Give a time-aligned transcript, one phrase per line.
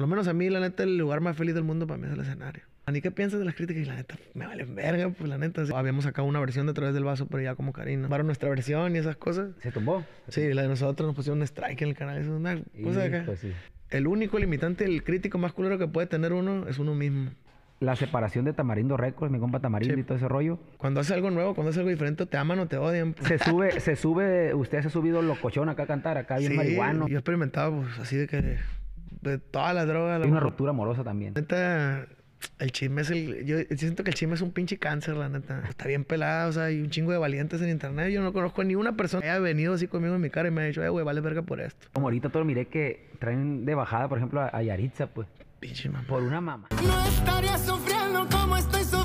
[0.00, 2.06] Por lo menos a mí, la neta, el lugar más feliz del mundo para mí
[2.06, 2.62] es el escenario.
[2.86, 3.82] ¿A ni qué piensas de las críticas?
[3.82, 5.66] Y la neta, me valen verga, pues la neta.
[5.66, 5.72] sí.
[5.76, 8.08] Habíamos sacado una versión de Través del Vaso, pero ya como Karina.
[8.08, 9.50] Para nuestra versión y esas cosas.
[9.58, 10.02] ¿Se tumbó?
[10.28, 12.16] Sí, la de nosotros nos pusieron un strike en el canal.
[12.16, 13.22] Eso es una cosa de acá.
[13.24, 13.52] Hijo, sí.
[13.90, 17.32] El único limitante, el crítico más culero que puede tener uno es uno mismo.
[17.80, 20.00] La separación de Tamarindo Records, mi compa Tamarindo Sí.
[20.00, 20.58] y todo ese rollo.
[20.78, 23.12] Cuando hace algo nuevo, cuando hace algo diferente, te aman o te odian.
[23.12, 23.28] pues.
[23.28, 26.56] Se sube, se sube, usted se ha subido locochón acá a cantar, acá bien Sí,
[26.56, 27.06] marihuano.
[27.06, 28.56] Yo he experimentado, pues, así de que...
[29.22, 30.12] De todas las drogas.
[30.12, 30.42] a Hay una mejor.
[30.44, 31.34] ruptura amorosa también.
[31.34, 32.06] Neta,
[32.58, 33.44] el chisme es el...
[33.44, 35.62] Yo siento que el chisme es un pinche cáncer, la neta.
[35.68, 38.10] Está bien pelado, o sea, hay un chingo de valientes en internet.
[38.10, 40.50] Yo no conozco ni una persona que haya venido así conmigo en mi cara y
[40.50, 41.86] me ha dicho, eh, güey, vale verga por esto.
[41.92, 45.28] Como ahorita todo miré que traen de bajada, por ejemplo, a, a Yaritza, pues,
[45.60, 46.04] Pinche mamá.
[46.08, 46.68] por una mamá.
[46.82, 48.99] No estaría sufriendo como estoy sufriendo.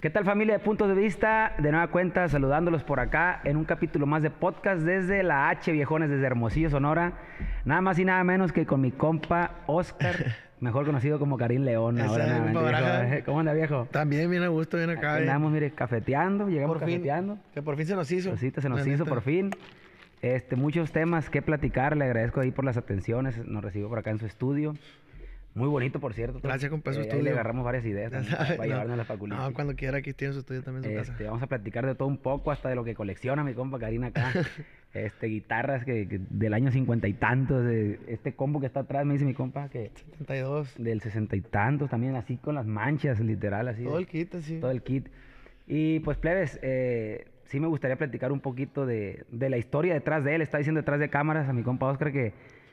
[0.00, 1.54] ¿Qué tal familia de puntos de vista?
[1.58, 5.72] De nueva cuenta, saludándolos por acá en un capítulo más de podcast desde la H
[5.72, 7.14] Viejones, desde Hermosillo, Sonora.
[7.64, 10.14] Nada más y nada menos que con mi compa Oscar,
[10.60, 12.00] mejor conocido como Karim León.
[12.00, 13.22] Ahora, nada, viejo.
[13.26, 13.88] ¿Cómo anda, viejo?
[13.90, 15.14] También bien a gusto, bien acá.
[15.14, 16.98] Aquí andamos, mire, cafeteando, llegamos por fin.
[16.98, 17.38] cafeteando.
[17.52, 18.30] Que por fin se nos hizo.
[18.30, 19.04] Cosita se nos hizo neta.
[19.04, 19.50] por fin.
[20.22, 21.96] Este, muchos temas que platicar.
[21.96, 23.44] Le agradezco ahí por las atenciones.
[23.46, 24.74] Nos recibió por acá en su estudio.
[25.58, 26.40] Muy bonito, por cierto.
[26.42, 27.24] Gracias, compa, su Eh, ahí estudio.
[27.24, 28.64] le agarramos varias ideas también para no.
[28.64, 29.36] llevarnos a la facultad.
[29.38, 31.24] No, cuando quiera, aquí tiene su estudio también su Este, casa.
[31.24, 34.08] vamos a platicar de todo un poco, hasta de lo que colecciona mi compa Karina
[34.08, 34.32] acá.
[34.94, 37.64] este, guitarras que, que del año cincuenta y tantos.
[37.64, 40.74] de- este combo que está atrás, me dice mi compa, que 72.
[40.82, 43.84] del sesenta y tantos también, así con las manchas, literal, así.
[43.84, 44.60] Todo de- el kit, así.
[44.60, 45.08] todo el kit.
[45.66, 50.24] Y pues, plebes, eh, sí me gustaría platicar un poquito de, de la historia detrás
[50.24, 50.42] de él.
[50.42, 52.32] Está diciendo detrás de cámaras a mi compa Oscar que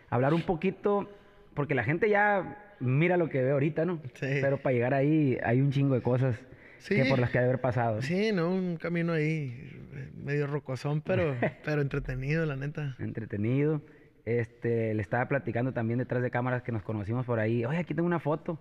[0.09, 1.09] hablar un poquito,
[1.55, 4.01] porque la gente ya mira lo que ve ahorita, ¿no?
[4.13, 4.27] Sí.
[4.41, 6.35] Pero para llegar ahí hay un chingo de cosas
[6.79, 6.95] Sí.
[6.95, 8.01] que por las que haber pasado.
[8.03, 9.57] Sí, no, un camino ahí
[9.95, 12.95] eh, medio rocosón, pero, pero entretenido, la neta.
[12.99, 13.81] Entretenido.
[14.25, 17.65] Este, le estaba platicando también detrás de cámaras que nos conocimos por ahí.
[17.65, 18.59] Oye, aquí tengo una foto.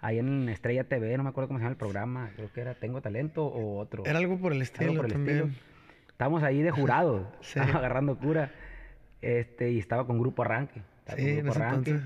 [0.00, 2.30] Ahí en Estrella TV, no me acuerdo cómo se llama el programa.
[2.36, 4.04] Creo que era Tengo Talento o otro.
[4.06, 5.36] Era algo por el estilo por el también.
[5.38, 5.54] estilo.
[6.08, 7.58] Estábamos ahí de jurado, Sí.
[7.60, 8.52] agarrando cura.
[9.20, 10.82] Este, y estaba con Grupo Arranque.
[11.16, 12.00] Sí, en ese entonces.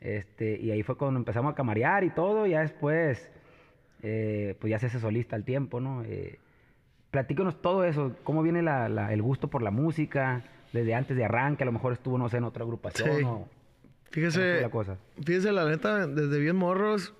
[0.00, 2.46] Este, y ahí fue cuando empezamos a camarear y todo.
[2.46, 3.30] Ya después,
[4.02, 6.02] eh, pues ya se hace solista al tiempo, ¿no?
[6.04, 6.38] Eh,
[7.10, 8.16] platícanos todo eso.
[8.24, 10.44] ¿Cómo viene la- la- el gusto por la música?
[10.72, 13.24] Desde antes de arranque, a lo mejor estuvo, no sé, en otra agrupación Sí.
[13.24, 13.28] o...
[13.28, 13.48] ¿Cómo
[14.12, 14.96] Fíjese, la cosa?
[15.24, 17.14] fíjese, la neta, desde bien morros,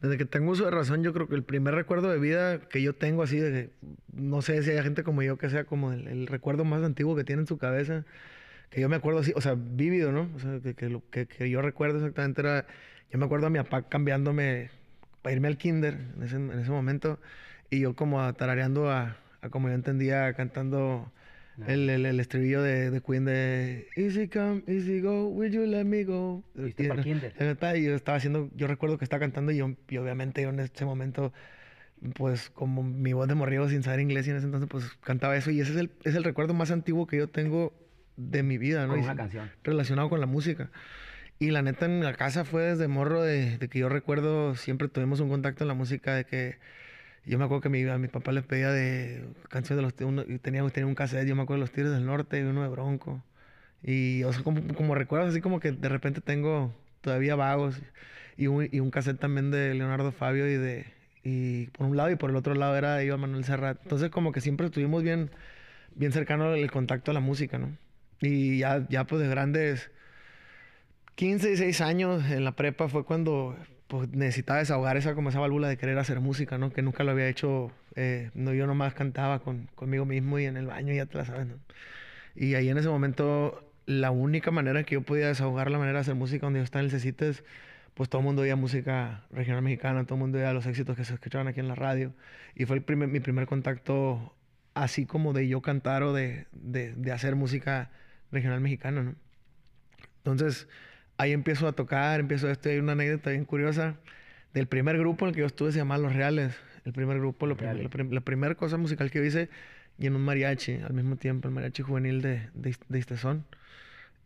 [0.00, 2.80] desde que tengo uso de razón, yo creo que el primer recuerdo de vida que
[2.80, 3.68] yo tengo así, de
[4.14, 7.14] no sé si hay gente como yo que sea como el, el recuerdo más antiguo
[7.16, 8.04] que tiene en su cabeza,
[8.72, 10.30] que yo me acuerdo así, o sea, vívido, ¿no?
[10.34, 12.66] O sea, que, que lo que, que yo recuerdo exactamente era,
[13.10, 14.70] yo me acuerdo a mi papá cambiándome
[15.22, 17.20] para irme al kinder en ese, en ese momento,
[17.70, 21.12] y yo como tarareando a, a como yo entendía, cantando
[21.66, 25.84] el, el, el estribillo de, de Queen de Easy come, easy go, will you let
[25.84, 26.42] me go?
[26.54, 27.32] ¿Fuiste Y- pa'l kinder?
[27.38, 30.42] la neta, y yo estaba haciendo, yo recuerdo que estaba cantando y, yo, y obviamente
[30.42, 31.32] yo en ese momento,
[32.14, 35.36] pues como mi voz de morrido sin saber inglés y en ese entonces pues cantaba
[35.36, 37.72] eso y ese es el, es el recuerdo más antiguo que yo tengo
[38.16, 38.94] de mi vida, ¿no?
[38.94, 39.50] Con una canción.
[39.64, 40.70] Relacionado con la música.
[41.38, 44.88] Y la neta en la casa fue desde morro de, de que yo recuerdo, siempre
[44.88, 46.58] tuvimos un contacto en la música de que
[47.24, 50.24] yo me acuerdo que mi, a mi papá le pedía de canciones de los uno-
[50.28, 52.62] y teníamos tenía un cassette, yo me acuerdo de los Tigres del Norte y uno
[52.62, 53.22] de Bronco.
[53.82, 57.80] Y o sea, como, como recuerdos así como que de repente tengo todavía vagos
[58.36, 60.86] y un, y un cassette también de Leonardo Fabio y de
[61.24, 63.78] y por un lado y por el otro lado era Iván Manuel Serrat.
[63.82, 65.30] Entonces como que siempre estuvimos bien
[65.94, 67.76] bien cercano el contacto a la música, ¿no?
[68.22, 69.90] Y ya ya pues de grandes
[71.16, 73.56] 15, 16 años en la prepa fue cuando
[73.88, 76.72] pues, necesitaba desahogar esa, como esa válvula de querer hacer música, ¿no?
[76.72, 77.70] Que nunca lo había hecho.
[77.94, 81.24] eh, no, yo nomás cantaba con, conmigo mismo y en el baño, ya te la
[81.26, 81.56] sabes, ¿no?
[82.34, 86.02] Y ahí en ese momento, la única manera que yo podía desahogar la manera de
[86.02, 87.44] hacer música donde yo estaba en el CECITES,
[87.94, 91.04] pues todo el mundo oía música regional mexicana, todo el mundo oía los éxitos que
[91.04, 92.14] se escuchaban aquí en la radio.
[92.54, 94.34] Y fue el primer, mi primer contacto,
[94.74, 97.90] así como de yo cantar o de, de, de hacer música
[98.32, 99.14] regional mexicana, ¿no?
[100.18, 100.66] Entonces,
[101.18, 102.68] ahí empiezo a tocar, empiezo esto.
[102.68, 103.96] Hay una anécdota bien curiosa
[104.54, 106.56] del primer grupo en el que yo estuve, se llamaba Los Reales.
[106.84, 109.48] El primer grupo, lo prim- la, prim- la primera cosa musical que hice,
[109.98, 113.44] y en un mariachi al mismo tiempo, el mariachi juvenil de, de, de Istezón.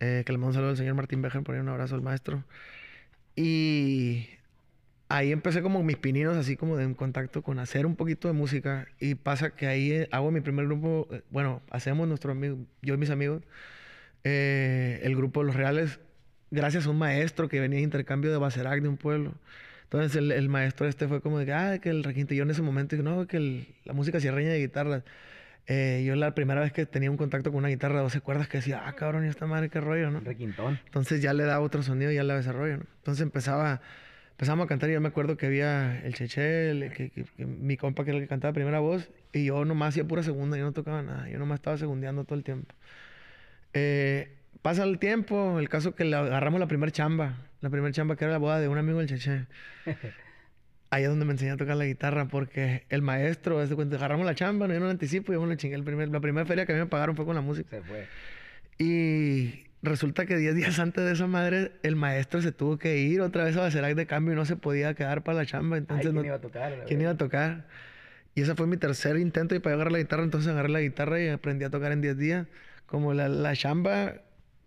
[0.00, 2.02] Eh, que le mando un saludo al señor Martín Bejar, por ahí un abrazo al
[2.02, 2.44] maestro.
[3.34, 4.28] Y
[5.08, 8.34] ahí empecé como mis pininos, así como de en contacto con hacer un poquito de
[8.34, 8.88] música.
[9.00, 12.94] Y pasa que ahí eh, hago mi primer grupo, eh, bueno, hacemos nuestro amigo, yo
[12.94, 13.42] y mis amigos,
[14.30, 16.00] eh, el grupo Los Reales,
[16.50, 19.34] gracias a un maestro que venía de intercambio de Bacerac de un pueblo.
[19.84, 22.34] Entonces el, el maestro este fue como de que, ah, que el requinte.
[22.34, 25.04] Yo en ese momento dije, no, que el- la música sierreña de guitarra.
[25.68, 28.48] eh, yo la primera vez que tenía un contacto con una guitarra de 12 cuerdas
[28.48, 30.20] que decía, ah, cabrón, ¿y esta madre qué rollo, no?
[30.20, 30.80] Requintón.
[30.86, 32.84] Entonces ya le daba otro sonido y ya le daba ese rollo, ¿no?
[32.98, 33.80] Entonces empezaba,
[34.32, 37.46] empezamos a cantar y yo me acuerdo que había el Cheche, el- que, que- que
[37.46, 40.56] mi compa que era el que cantaba primera voz y yo nomás hacía pura segunda,
[40.56, 42.74] yo no tocaba nada, yo nomás estaba segundeando todo el tiempo.
[43.72, 44.28] Eh,
[44.62, 48.24] pasa el tiempo, el caso que le agarramos la primera chamba, la primera chamba que
[48.24, 49.46] era la boda de un amigo del Cheche.
[50.90, 53.96] Ahí es donde me enseñé a tocar la guitarra porque el maestro, haz de cuenta,
[53.96, 55.74] agarramos la chamba, no yo no la anticipo, yo me lo chingué.
[55.74, 57.68] El primer, la primera feria que a mí me pagaron fue con la música.
[57.70, 58.06] Se fue.
[58.78, 63.20] Y resulta que 10 días antes de esa madre, el maestro se tuvo que ir
[63.20, 65.76] otra vez a Bacerac de cambio y no se podía quedar para la chamba.
[65.76, 66.70] Ay, Entonces, ¿quién no- iba a tocar?
[66.70, 67.02] La ¿quién verdad?
[67.02, 67.64] iba a tocar?
[68.36, 70.80] Y ese fue mi tercer intento y para yo agarrar la guitarra, entonces agarré la
[70.80, 72.46] guitarra y aprendí a tocar en 10 días.
[72.86, 74.14] Como la, la chamba,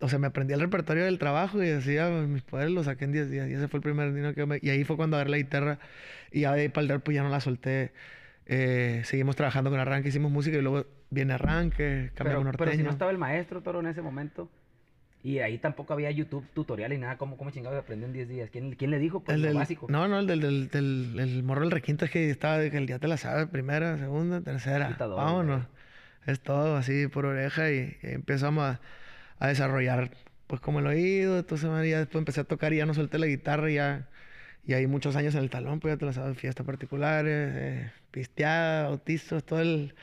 [0.00, 3.12] o sea, me aprendí el repertorio del trabajo y decía, mis poderes los saqué en
[3.12, 3.48] 10 días.
[3.48, 4.58] Y ese fue el primer dinero que me...
[4.62, 5.78] Y ahí fue cuando agarré la guitarra
[6.30, 7.92] y ya de ahí para el real, pues ya no la solté.
[8.46, 12.76] Eh, seguimos trabajando con arranque, hicimos música y luego viene arranque, cambiamos Pero, pero si
[12.78, 12.84] norteño.
[12.84, 14.48] no estaba el maestro Toro en ese momento.
[15.22, 17.18] Y ahí tampoco había YouTube tutorial y nada.
[17.18, 18.50] ¿Cómo, cómo chingados aprendió en 10 días?
[18.50, 19.20] ¿Quién, quién le dijo?
[19.20, 19.86] Pues El lo del- básico.
[19.90, 22.78] No, no, el del, del, del, el morro del requinto es que estaba de que
[22.78, 24.96] el día te la sabe, primera, segunda, tercera.
[24.98, 25.66] Vámonos.
[26.26, 28.80] Es todo así por oreja y, y empezamos a,
[29.38, 30.10] a desarrollar
[30.46, 33.26] pues como el oído, entonces ya después empecé a tocar y ya no solté la
[33.26, 34.08] guitarra y ya
[34.66, 37.90] y ahí muchos años en el talón, pues ya te la sabes, fiestas particulares, eh,
[38.10, 39.94] pisteada, bautizos, todo el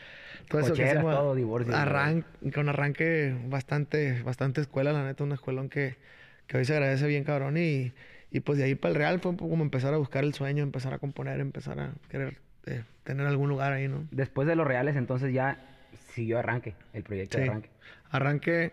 [0.48, 1.16] todo eso que Cocheras, hacemos.
[1.16, 5.98] todo, divorcio, Arran- con arranque bastante, bastante escuela, la neta, una escuelón que,
[6.48, 7.92] que hoy se agradece bien cabrón y,
[8.32, 10.64] y pues de ahí para el real fue un como empezar a buscar el sueño,
[10.64, 14.06] empezar a componer, empezar a querer eh, tener algún lugar ahí, ¿no?
[14.12, 15.58] Después de los reales, entonces ya
[16.14, 17.50] siguió arranque, el proyecto de Sí.
[17.50, 17.70] arranque.
[18.10, 18.72] Arranque,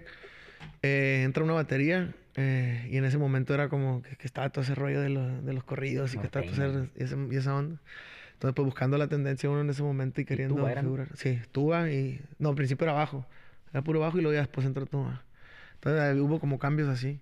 [0.82, 4.62] eh, entra una batería eh, y en ese momento era como que, que estaba todo
[4.64, 7.36] ese rollo de, lo- de los corridos y que estaba todo ese- y, ese- y
[7.36, 7.80] esa onda.
[8.34, 11.08] Entonces, pues buscando la tendencia uno en ese momento y queriendo tuba figurar.
[11.16, 12.20] Sí, tuba y...
[12.38, 13.24] No, al principio era bajo.
[13.72, 15.22] Era puro bajo y luego ya después entró tuba.
[15.74, 17.20] Entonces hubo como cambios así.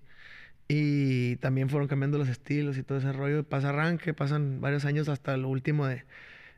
[0.67, 3.43] Y también fueron cambiando los estilos y todo ese rollo.
[3.43, 6.03] Pasa arranque, pasan varios años hasta lo último de...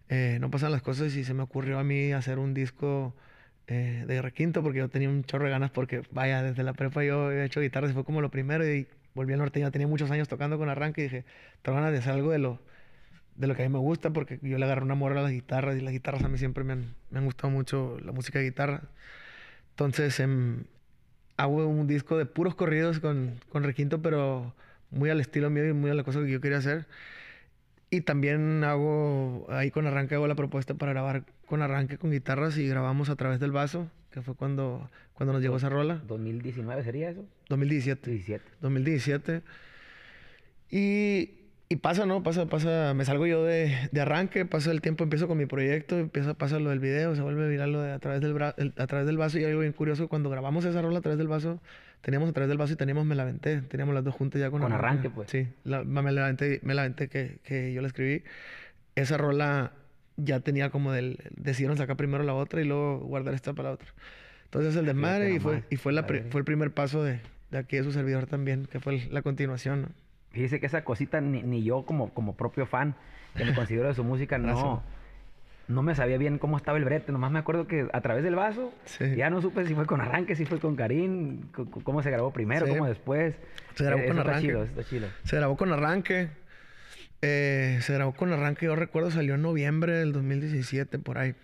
[0.10, 3.14] eh, no pasan las cosas y se me ocurrió a mí hacer un disco
[3.68, 7.04] eh, de requinto porque yo tenía un chorro de ganas porque, vaya, desde la prepa
[7.04, 9.72] yo he hecho guitarras y fue como lo primero y volví al norteño.
[9.72, 11.26] Tenía muchos años tocando con arranque y dije,
[11.62, 12.62] tengo ganas de hacer algo de lo,
[13.36, 15.32] de lo que a mí me gusta porque yo le agarré un amor a las
[15.32, 18.40] guitarras y las guitarras a mí siempre me han, me han gustado mucho la música
[18.40, 18.84] de guitarra.
[19.72, 20.66] Entonces em,
[21.38, 24.54] hago un disco de puros corridos con, con requinto, pero
[24.92, 26.86] muy al estilo mío y muy a la cosa que yo quería hacer.
[27.90, 32.58] Y también hago, ahí con arranque hago la propuesta para grabar con arranque con guitarras
[32.58, 36.84] y grabamos a través del vaso, que fue cuando, cuando nos llegó esa rola, 2019
[36.84, 37.26] sería eso?
[37.50, 38.10] 2017.
[38.12, 38.44] 17.
[38.62, 39.42] 2017.
[40.72, 41.30] Y,
[41.70, 42.24] y pasa, ¿no?
[42.24, 45.98] Pasa, pasa, me salgo yo de, de arranque, pasa el tiempo, empiezo con mi proyecto,
[45.98, 48.74] empieza, pasa lo del video, se vuelve viral lo de a través del, bra- el-
[48.78, 51.28] a través del vaso y algo bien curioso, cuando grabamos esa rola a través del
[51.28, 51.62] vaso,
[52.02, 54.50] teníamos a través del vaso y teníamos Me la Venté, teníamos las dos juntas ya
[54.50, 55.30] con, Con Arranque, pues.
[55.30, 58.24] Sí, la- Me la Venté, Me la Venté que, que yo la escribí.
[58.96, 59.72] Esa rola
[60.18, 63.76] ya tenía como del, decidieron sacar primero la otra y luego guardar esta para la
[63.76, 63.88] otra.
[64.46, 67.20] Entonces el desmadre y fue, y fue, la fue el primer paso de,
[67.52, 69.88] de aquí de su servidor también, que fue la continuación, ¿no?
[70.32, 72.96] Fíjese que esa cosita ni, ni yo como, como propio fan
[73.36, 74.84] que me considero de su música no,
[75.68, 77.12] no me sabía bien cómo estaba el brete.
[77.12, 79.16] Nomás me acuerdo que a través del vaso Sí.
[79.16, 81.44] ya no supe si fue con arranque, si fue con Karim,
[81.84, 82.72] cómo se grabó primero, Sí.
[82.74, 83.36] cómo después.
[83.76, 84.48] Se grabó Eh, con eso está arranque.
[84.48, 85.08] chido, está chido.
[85.24, 86.30] Se grabó con arranque.
[87.26, 91.36] Eh, se grabó con arranque, yo recuerdo, salió en noviembre del 2017, por ahí.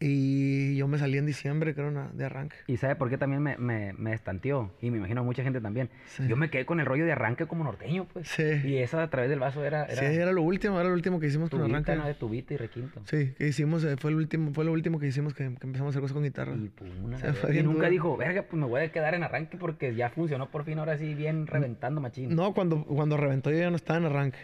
[0.00, 2.56] Y yo me salí en diciembre, creo, de arranque.
[2.66, 5.88] Y sabe por qué también me, me, me estanteó, y me imagino mucha gente también.
[6.08, 6.26] Sí.
[6.28, 8.28] Yo me quedé con el rollo de arranque como norteño, pues.
[8.28, 8.42] Sí.
[8.64, 11.20] Y esa a través del vaso era, era Sí, era lo último, era lo último
[11.20, 11.96] que hicimos con tubita, arranque.
[11.96, 12.06] ¿no?
[12.06, 13.00] De tubita y requinto.
[13.04, 15.86] Sí, que hicimos, eh, fue, el último, fue lo último que hicimos que, que empezamos
[15.86, 16.54] a hacer cosas con guitarra.
[16.54, 17.60] Y, pues, una Se la fue verga.
[17.60, 17.90] Y nunca duro.
[17.90, 20.98] dijo, verga, pues me voy a quedar en arranque porque ya funcionó por fin, ahora
[20.98, 22.34] sí, bien reventando machín.
[22.34, 24.38] No, cuando, cuando reventó yo ya no estaba en arranque.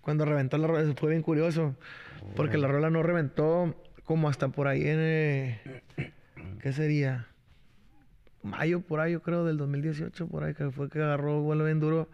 [0.00, 1.76] Cuando reventó la rola, fue bien curioso.
[2.36, 4.98] Porque la rola no reventó como hasta por ahí en...
[5.00, 5.60] eh,
[6.60, 7.26] ¿Qué sería?
[8.42, 11.80] Mayo por ahí, yo creo, del 2018, por ahí, que fue que agarró vuelo bien
[11.80, 12.08] duro.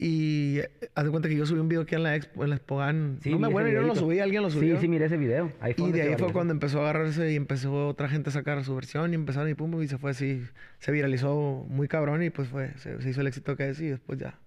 [0.00, 2.50] Y eh, haz de cuenta que yo subí un video aquí en la Expo, en
[2.50, 3.18] la Expogan.
[3.20, 4.76] Sí, no me bueno, yo no lo subí, alguien lo subió.
[4.76, 5.52] Sí, sí, miré ese video.
[5.60, 8.32] Ahí fue Y de ahí fue cuando empezó a agarrarse y empezó otra gente a
[8.32, 10.44] sacar su versión y empezaron y pum, y se fue así,
[10.78, 13.88] se viralizó muy cabrón y pues fue, se, se hizo el éxito que es y
[13.88, 14.38] después ya.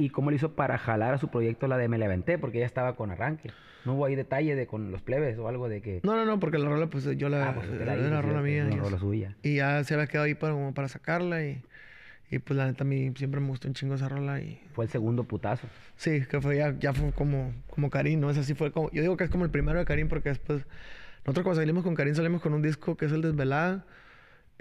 [0.00, 2.38] ¿Y cómo le hizo para jalar a su proyecto la de Me la Aventé?
[2.38, 3.50] Porque ella estaba con arranque.
[3.84, 6.00] ¿No hubo ahí detalle de con los plebes o algo de que...
[6.02, 8.26] No, no, no, porque la rola pues yo la, Ah, pues, la hizo, la sí,
[8.28, 8.68] rola es mía.
[8.70, 9.36] y rola suya.
[9.42, 11.62] Y ya se había quedado ahí para, como para sacarla y,
[12.30, 14.84] y pues la neta a mí siempre me gustó un chingo esa rola y Fue
[14.84, 15.66] el segundo putazo.
[15.96, 18.30] sí, que fue ya, ya fue como, como Karim, ¿no?
[18.30, 20.66] Esa sí fue como, yo digo que es como el primero de Karim porque después
[21.24, 23.84] Nosotros cuando salimos con Karim salimos con un disco que es el Desvelada,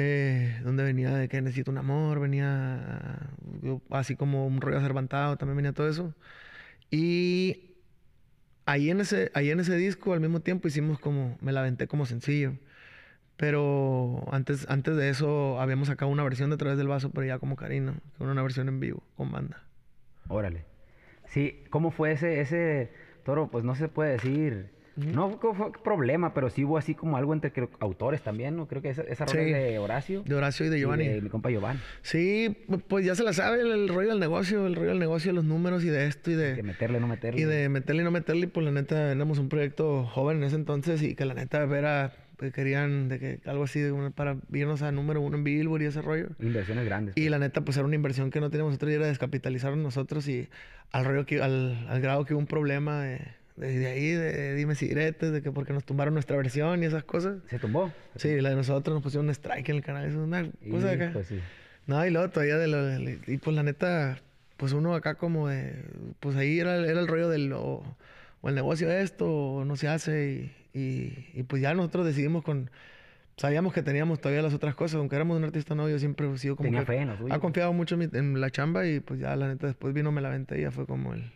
[0.02, 3.30] eh, donde venía de que necesito un amor, venía
[3.90, 6.16] así como un rollo acervantado, también venía todo eso.
[6.90, 7.76] Y
[8.66, 11.88] ahí en ese, ahí en ese disco al mismo tiempo hicimos como, me la aventé
[11.88, 12.54] como sencillo.
[13.36, 17.38] Pero antes, antes de eso habíamos sacado una versión de Través del Vaso, pero ya
[17.40, 19.64] como Karina, una versión en vivo, con banda.
[20.30, 20.64] Órale.
[21.26, 22.94] Sí, ¿cómo fue ese, ese
[23.26, 23.52] toro?
[23.52, 24.70] Pues no se puede decir.
[25.08, 28.68] No fue, problema, pero sí hubo así como algo entre creo, autores también, ¿no?
[28.68, 29.50] Creo que esa, esa rola Sí.
[29.52, 30.24] es de Horacio.
[30.24, 31.08] De Horacio y de Giovanni.
[31.08, 31.80] de mi compa Giovanni.
[32.02, 35.32] Sí, pues ya se la sabe el, el rollo del negocio, el rollo del negocio,
[35.34, 36.64] los números y de esto y De de...
[36.64, 37.42] meterle, no meterle.
[37.42, 40.44] Y de meterle y no meterle, y pues la neta éramos un proyecto joven en
[40.44, 44.12] ese entonces y que la neta era, que querían de que algo así de una-
[44.12, 46.28] para irnos a número uno en Billboard y ese rollo.
[46.40, 47.16] Inversiones grandes.
[47.18, 50.28] Y la neta, pues era una inversión que no teníamos nosotros y era descapitalizarnos nosotros
[50.28, 50.50] y
[50.92, 53.20] al rollo que, al, al grado que hubo un problema de,
[53.60, 56.86] de, de ahí, de, dime si diretes, de que porque nos tumbaron nuestra versión y
[56.88, 57.38] esas cosas.
[57.50, 57.92] ¿Se tumbó?
[58.16, 60.88] Sí, la de nosotros nos pusieron un strike en el canal, eso es una cosa
[60.88, 61.10] de acá.
[61.14, 61.40] Pues sí.
[61.86, 64.20] No, y luego todavía de lo, de- y pues la neta,
[64.58, 65.74] pues uno acá como de,
[66.20, 67.84] pues ahí era, era el rollo del, o,
[68.42, 72.06] o el negocio de esto, o no se hace, y, y, y pues ya nosotros
[72.06, 72.70] decidimos con,
[73.38, 76.38] sabíamos que teníamos todavía las otras cosas, aunque éramos un artista nuevo, yo siempre he
[76.38, 79.00] sido como Tenía que, fe en ha confiado mucho en, mi- en la chamba, y
[79.00, 81.32] pues ya la neta después vino, me la aventé y ya fue como el,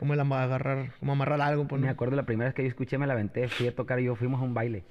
[0.00, 1.92] como el ama- agarrar, como amarrar algo, pues Me ¿no?
[1.92, 4.16] acuerdo la primera vez que yo escuché Me la aventé, fui a tocar y yo
[4.16, 4.82] fuimos a un baile.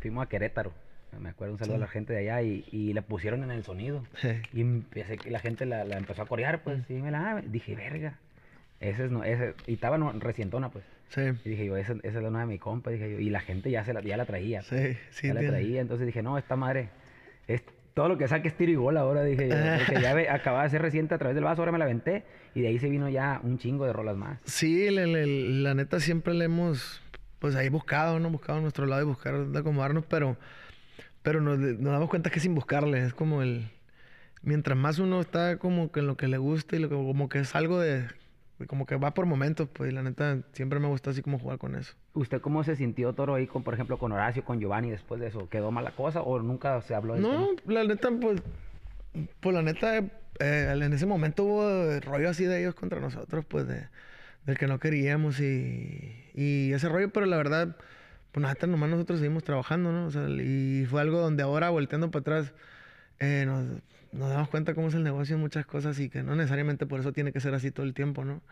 [0.00, 0.72] Fuimos a Querétaro.
[1.20, 3.62] Me acuerdo un saludo a la gente de allá y, y la pusieron en el
[3.62, 4.04] sonido.
[4.16, 4.30] Sí.
[4.52, 8.18] Y empecé, la gente la, la empezó a corear, pues, y me la dije, verga.
[8.80, 10.84] Ese es no, ese, y estaba no, recientona, pues.
[11.10, 13.20] Sí, Y dije yo, esa, esa es la nueva de mi compa, dije yo.
[13.20, 14.62] Y la gente ya, se la, ya la traía.
[14.62, 15.28] sí, sí.
[15.28, 15.52] ya la entiendo.
[15.52, 16.88] traía, entonces dije, no, esta madre,
[17.46, 17.62] es
[17.94, 19.54] todo lo que saque es tiro y gol ahora, dije yo.
[19.86, 22.24] Porque ya ve- acababa de ser reciente a través del vaso, ahora me la aventé.
[22.54, 24.38] Y de ahí se vino ya un chingo de rolas más.
[24.44, 25.26] Sí, le- le-
[25.62, 27.00] la neta siempre le hemos,
[27.38, 28.30] pues ahí buscado, ¿no?
[28.30, 30.36] Buscado a nuestro lado y buscar de acomodarnos, pero,
[31.22, 33.70] pero nos, nos damos cuenta que sin buscarle, es como el,
[34.42, 37.28] mientras más uno está como que en lo que le gusta y lo que, como
[37.28, 38.04] que es algo de
[38.68, 41.58] como que va por momentos, pues y la neta siempre me gusta así como jugar
[41.58, 41.94] con eso.
[42.14, 45.28] ¿Usted cómo se sintió, Toro, ahí, con, por ejemplo, con Horacio, con Giovanni después de
[45.28, 45.48] eso?
[45.48, 48.42] ¿Quedó mala cosa o nunca se habló de No, la neta, pues,
[49.40, 50.08] pues la neta, eh,
[50.72, 53.88] en ese momento hubo rollo así de ellos contra nosotros, pues, de,
[54.46, 57.76] del que no queríamos y, y ese rollo, pero la verdad,
[58.30, 60.06] pues nada, nomás nosotros seguimos trabajando, ¿no?
[60.06, 62.52] O sea, y fue algo donde ahora, volteando para atrás,
[63.18, 63.82] eh, nos,
[64.14, 67.00] nos damos cuenta cómo es el negocio en muchas cosas y que no necesariamente por
[67.00, 68.42] eso tiene que ser así todo el tiempo, ¿no?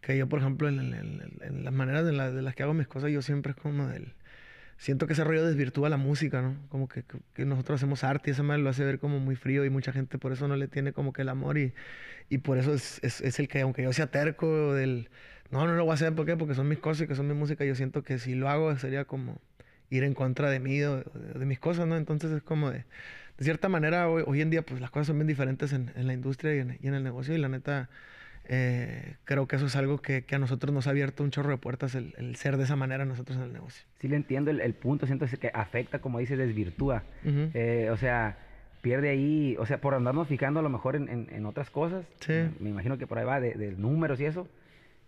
[0.00, 3.10] Que yo, por ejemplo, en, las maneras de, la- de las que hago mis cosas,
[3.10, 4.14] yo siempre es como del
[4.78, 6.56] siento que ese rollo desvirtúa la música, ¿no?
[6.68, 7.04] Como que,
[7.34, 9.92] que- nosotros hacemos arte y eso me lo hace ver como muy frío y mucha
[9.92, 11.72] gente por eso no le tiene como que el amor y,
[12.30, 15.10] y por eso es, es, el que, aunque yo sea terco del,
[15.50, 16.38] no, no lo voy a hacer, ¿por?
[16.38, 18.76] Porque son mis cosas y que son mi música, yo siento que si lo hago
[18.78, 19.40] sería como
[19.90, 21.96] ir en contra de mí o de, de mis cosas, ¿no?
[21.96, 22.84] Entonces es como de,
[23.38, 26.06] de cierta manera, hoy, hoy en día pues las cosas son bien diferentes en, en
[26.06, 27.88] la industria y en, y en el negocio y la neta...
[28.48, 31.50] eh, creo que eso es algo que, que a nosotros nos ha abierto un chorro
[31.50, 33.84] de puertas el, el ser de esa manera nosotros en el negocio.
[34.00, 37.02] Sí le entiendo el, el punto, siento que afecta, como dice, desvirtúa.
[37.24, 37.50] Ujú.
[37.54, 38.38] Eh, o sea,
[38.82, 42.04] pierde ahí, o sea, por andarnos fijando a lo mejor en, en- en otras cosas.
[42.20, 42.32] Sí.
[42.32, 44.48] Me, me imagino que por ahí va de, de números y eso.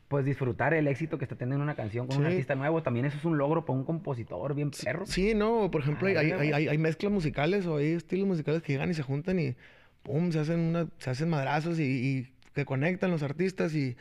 [0.09, 3.19] Pues disfrutar el éxito que está teniendo una canción con un artista nuevo, también eso
[3.19, 5.05] es un logro para un compositor bien perro.
[5.07, 6.53] Sí, no, por ejemplo, hay, hay, hay, güey.
[6.55, 9.55] hay- hay mezclas musicales o hay estilos musicales que llegan y se juntan y
[10.03, 13.97] pum, se hacen una, se hacen madrazos y, y que conectan los artistas y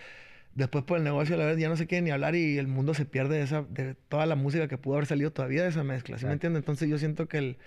[0.55, 2.67] después por el negocio a la vez ya no se quieren ni hablar y el
[2.67, 5.69] mundo se pierde de esa, de toda la música que pudo haber salido todavía de
[5.69, 6.61] esa mezcla, ¿sí me entiendes?
[6.61, 7.57] Entonces yo siento que el,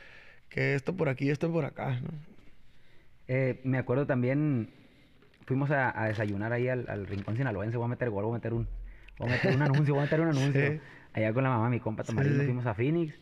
[0.49, 2.09] que esto por aquí y esto por acá, ¿no?
[3.28, 4.70] Eh, me acuerdo también,
[5.50, 8.35] fuimos a, a desayunar ahí al, al Rincón Sinaloense, voy a meter gol, voy a
[8.37, 8.69] meter un,
[9.19, 10.71] voy a meter un anuncio, voy a meter un anuncio.
[10.71, 10.80] Sí.
[11.12, 12.45] Allá con la mamá, mi compa Sí, Tamarino, sí.
[12.45, 13.19] fuimos a Phoenix.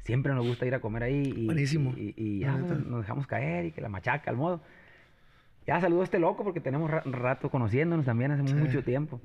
[0.00, 1.32] Siempre nos gusta ir a comer ahí.
[1.34, 1.94] Y, Buenísimo.
[1.96, 4.60] Y, y La ya nos dejamos caer y que la machaca, al modo.
[5.66, 8.52] Ya saludo a este loco porque tenemos ra- rato conociéndonos también hace Sí.
[8.54, 9.18] mucho tiempo.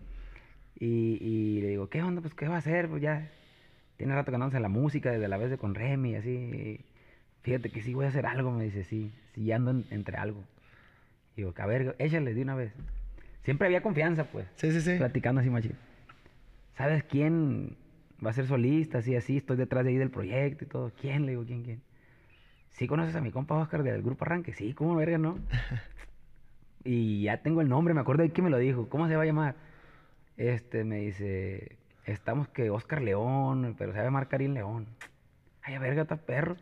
[0.79, 2.21] Y, y le digo, ¿qué onda?
[2.21, 2.87] Pues, ¿qué va a hacer?
[2.87, 3.29] Pues ya
[3.97, 6.29] tiene rato que en la música, desde la vez de con Remy, así.
[6.29, 6.85] y
[7.41, 10.43] Fíjate que sí voy a hacer algo, me dice, sí, sí ando en- entre algo.
[11.37, 12.73] Digo, a ver, échale de una vez.
[13.43, 14.97] Siempre había confianza, pues, Sí, sí, sí.
[14.97, 15.75] platicando así machín.
[16.75, 17.77] ¿Sabes quién
[18.25, 18.97] va a ser solista?
[18.97, 20.91] Así, así, estoy detrás de ahí del proyecto y todo.
[20.99, 21.25] ¿Quién?
[21.27, 21.81] Le digo, ¿quién, quién?
[22.71, 24.53] ¿Sí conoces a mi compa Oscar del Grupo Arranque?
[24.53, 25.37] Sí, ¿cómo verga, no?
[26.83, 28.89] y ya tengo el nombre, me acuerdo de quién me lo dijo.
[28.89, 29.55] ¿Cómo se va a llamar?
[30.37, 34.87] Este, me dice, estamos que Oscar León, pero se va a llamar Karim León.
[35.61, 36.57] Ay, a verga, está perro.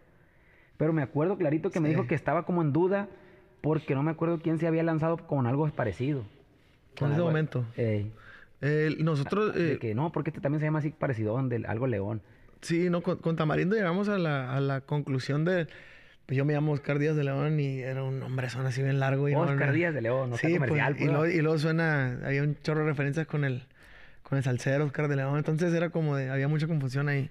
[0.77, 3.07] Pero me acuerdo clarito que me dijo que estaba como en duda
[3.61, 6.19] porque no me acuerdo quién se había lanzado con algo parecido.
[6.99, 7.65] En ese algo- momento.
[7.77, 8.07] Eh,
[8.99, 12.21] nosotros, De eh, que no, porque este también se llama así parecido, algo león.
[12.61, 15.67] Sí, no, con, con Tamarindo llegamos a la, a la conclusión de...
[16.25, 18.99] Pues yo me llamo Oscar Díaz de León y era un hombre son así bien
[18.99, 19.29] largo.
[19.29, 20.93] Y Oscar no- Díaz de León, no sí, comercial.
[20.95, 22.19] pues, y, luego, y luego suena...
[22.25, 23.65] Había un chorro de referencias con el,
[24.23, 25.37] con el salsero Oscar de León.
[25.37, 26.29] Entonces era como de...
[26.31, 27.29] Había mucha confusión ahí.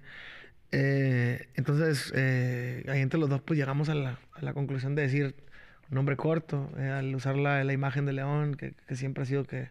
[0.70, 5.02] Eh, entonces, eh, ahí entre los dos pues llegamos a la, a la conclusión de
[5.02, 5.34] decir
[5.90, 9.44] nombre corto, eh, al usar la, la imagen de León, que, que siempre ha sido
[9.44, 9.70] que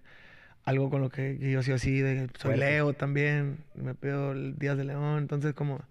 [0.64, 2.58] algo con lo que, que yo he sido así, de soy.
[2.58, 5.82] Leo también, me pido el Díaz de León, entonces como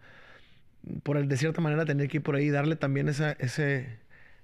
[1.03, 3.99] por el, de cierta manera tener que ir por ahí y darle también esa, ese,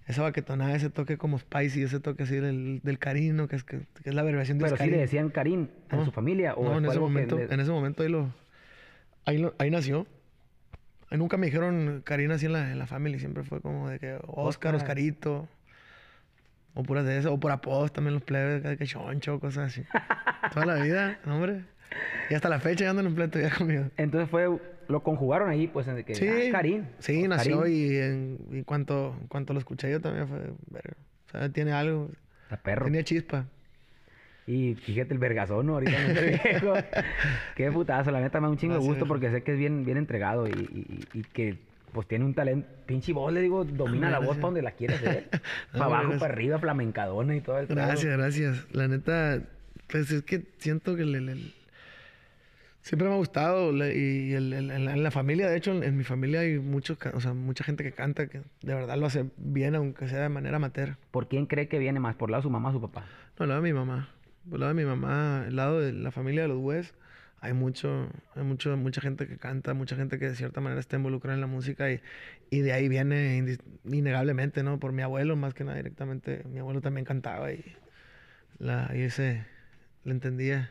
[0.06, 3.78] esa baquetonada, ese toque como spicy, ese toque así del, del carino, que es, que,
[4.02, 6.04] que es la abreviación de Pero sí le decían Karim No.
[6.04, 6.54] su familia.
[6.54, 8.32] ¿O No, en ese momento, le- en ese momento ahí lo,
[9.24, 10.06] ahí lo- ahí nació.
[11.10, 13.98] Ahí nunca me dijeron Karina así en la, en la familia, siempre fue como de
[13.98, 14.74] que Oscar, Oscar.
[14.76, 15.48] Oscarito,
[16.78, 19.82] o puras de eso, o por apodos también los plebes, que choncho, cosas así.
[20.54, 21.62] Toda la vida, hombre.
[22.30, 23.86] Y hasta la fecha ya andan en pleito ya conmigo.
[23.96, 24.46] Entonces fue,
[24.88, 26.84] lo conjugaron ahí, pues, en que, Sí, ah, Karim.
[27.00, 27.74] sí, o nació Karim.
[27.74, 30.38] y en, y cuanto, cuanto lo escuché yo también fue,
[30.70, 30.94] verga.
[31.26, 32.10] O sea, tiene algo,
[32.44, 32.84] Está perro.
[32.84, 33.46] tenía chispa.
[34.46, 35.74] Y fíjate el vergazón, ¿no?
[35.74, 36.74] Ahorita no viejo.
[37.56, 39.84] Qué putazo, la neta me da un chingo de gusto porque sé que es bien,
[39.84, 41.58] bien entregado y, y- y que
[41.92, 42.68] pues tiene un talento.
[42.86, 45.28] Pinche voz, le digo, domina la voz para donde la quieras ver.
[45.72, 47.76] para abajo, para arriba, flamencadona y todo el pedo.
[47.76, 48.66] Gracias, gracias.
[48.72, 49.42] La neta,
[49.88, 51.54] pues es que siento que el- el-
[52.82, 55.72] siempre me ha gustado la- y el- el- en, la, en la familia, de hecho,
[55.72, 58.96] en, en mi familia hay muchos, o sea, mucha gente que canta que de verdad
[58.96, 60.96] lo hace bien, aunque sea de manera amateur.
[61.10, 62.14] ¿Por quién cree que viene más?
[62.16, 63.04] ¿Por lado de su mamá o su papá?
[63.38, 64.08] No, el lado de mi mamá.
[64.48, 66.94] Por lado de mi mamá, el lado de la familia de los West,
[67.40, 70.96] hay mucho, hay mucho, mucha gente que canta, mucha gente que de cierta manera está
[70.96, 72.00] involucrada en la música y,
[72.50, 74.78] y de ahí viene innegablemente, ¿no?
[74.80, 76.42] Por mi abuelo, más que nada directamente.
[76.50, 77.64] Mi abuelo también cantaba y,
[78.58, 79.44] la, y ese
[80.04, 80.70] le entendía.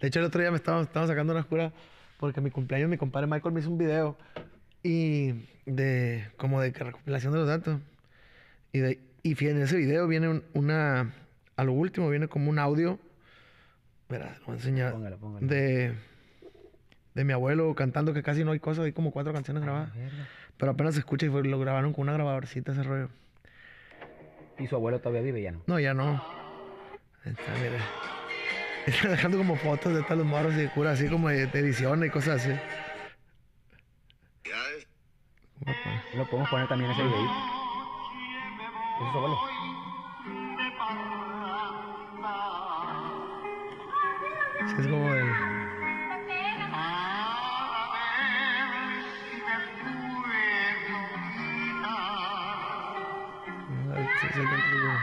[0.00, 1.72] De hecho, el otro día me estaba, estaba sacando una cura
[2.18, 4.16] porque mi cumpleaños, mi compadre Michael me hizo un video
[4.82, 5.32] y
[5.66, 7.80] de, como de recopilación de los datos.
[8.72, 11.12] Y, de, y en ese video viene un- una,
[11.56, 12.98] a lo último viene como un audio,
[14.08, 15.46] verá, lo voy a enseñar, Póngalo, póngalo.
[15.46, 15.94] de,
[17.14, 19.90] de mi abuelo cantando que casi no hay cosas, hay como cuatro canciones grabadas.
[20.56, 23.08] Pero apenas se escucha y fue- lo grabaron con una grabadorcita ese rollo.
[24.58, 25.60] Y su abuelo todavía vive ya, ¿no?
[25.66, 26.22] No, ya no.
[27.24, 27.84] Está, mira.
[28.86, 31.58] Está dejando como fotos de todos los morros y de cura, así como de, de
[31.58, 32.56] edición y cosas así.
[36.14, 37.32] Lo podemos poner también ese videito.
[38.96, 39.36] Ese es su abuelo.
[44.78, 45.26] Es como el...
[53.94, 54.98] Ay, sí, sí, dentro de-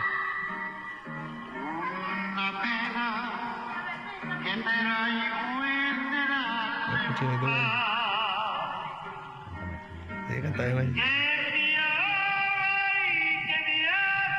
[5.65, 7.53] Ay, pinche gente, güey.
[10.27, 10.87] Sí, canta bien, güey.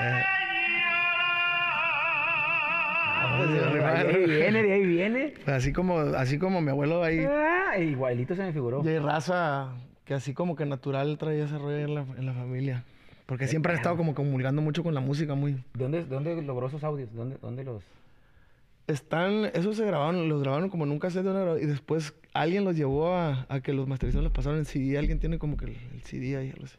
[0.00, 0.24] Eh.
[5.54, 8.82] Así como, así como mi abuelo ahí, Ah, igualito se me figuró.
[8.82, 9.72] hay raza
[10.04, 12.84] que así como que natural traía ese rollo en la, en la familia.
[13.26, 15.62] Porque siempre han estado como comulgando mucho con la música, muy...
[15.74, 17.08] ¿Dónde, ¿Dónde logró esos audios?
[17.14, 17.82] ¿Dónde, dónde los...?
[18.86, 22.76] Están, esos se grabaron, los grabaron como nunca se de una y después alguien los
[22.76, 25.76] llevó a, a que los masterizaron, los pasaron en CD, alguien tiene como que el,
[25.94, 26.76] el CD ahí, algo así.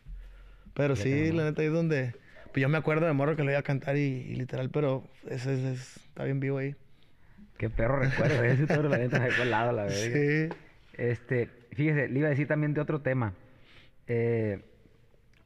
[0.76, 2.14] Pero sí, Fíjate la neta ahí es donde,
[2.54, 5.04] pues yo me acuerdo de morro que lo iba a cantar y, y literal, pero
[5.28, 6.76] ese, ese- ese está bien vivo ahí.
[7.58, 9.98] Qué perro recuerdo ese todo la neta me dejó al lado, la verga.
[9.98, 10.50] Sí.
[10.98, 13.34] Este, fíjese, le iba a decir también de otro tema.
[14.08, 14.60] Eh,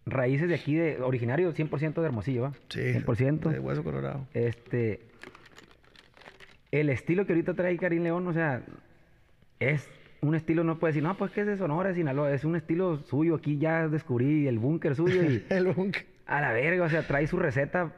[0.06, 2.54] raíces de aquí, de originario 100% de Hermosillo, ¿va?
[2.70, 2.80] Sí.
[2.80, 3.50] 100%.
[3.50, 4.28] De hueso colorado.
[4.34, 5.02] Este,
[6.72, 8.64] el estilo que ahorita trae Karim León, o sea,
[9.60, 9.88] es
[10.22, 12.98] un estilo, no puede decir, no, pues que es de Sonora, Sinaloa, es un estilo
[12.98, 15.98] suyo, aquí ya descubrí el búnker suyo y El bunk.
[16.26, 17.94] a la verga, o sea, trae su receta,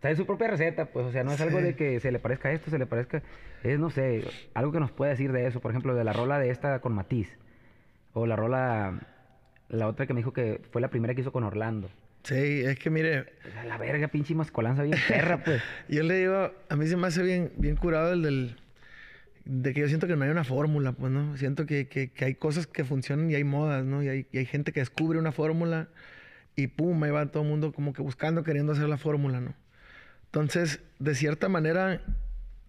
[0.00, 2.50] trae su propia receta, pues, o sea, no es algo de que se le parezca
[2.50, 3.22] esto, se le parezca,
[3.62, 6.38] es, no sé, algo que nos puede decir de eso, por ejemplo, de la rola
[6.38, 7.38] de esta con Matiz,
[8.14, 9.00] o la rola,
[9.68, 11.90] la otra que me dijo que fue la primera que hizo con Orlando.
[12.24, 13.32] Sí, es que mire,
[13.66, 15.62] la verga, pinche mascolanza bien perra, pues.
[15.88, 18.56] Yo le digo, a mí se me hace bien, bien curado el del...
[19.46, 21.36] De que yo siento que no hay una fórmula, pues, ¿no?
[21.38, 24.02] Siento que, que, que hay cosas que funcionan y hay modas, ¿no?
[24.02, 25.88] Y hay, y hay gente que descubre una fórmula
[26.56, 29.54] y pum, ahí va todo el mundo como que buscando, queriendo hacer la fórmula, ¿no?
[30.30, 32.00] Entonces, de cierta manera,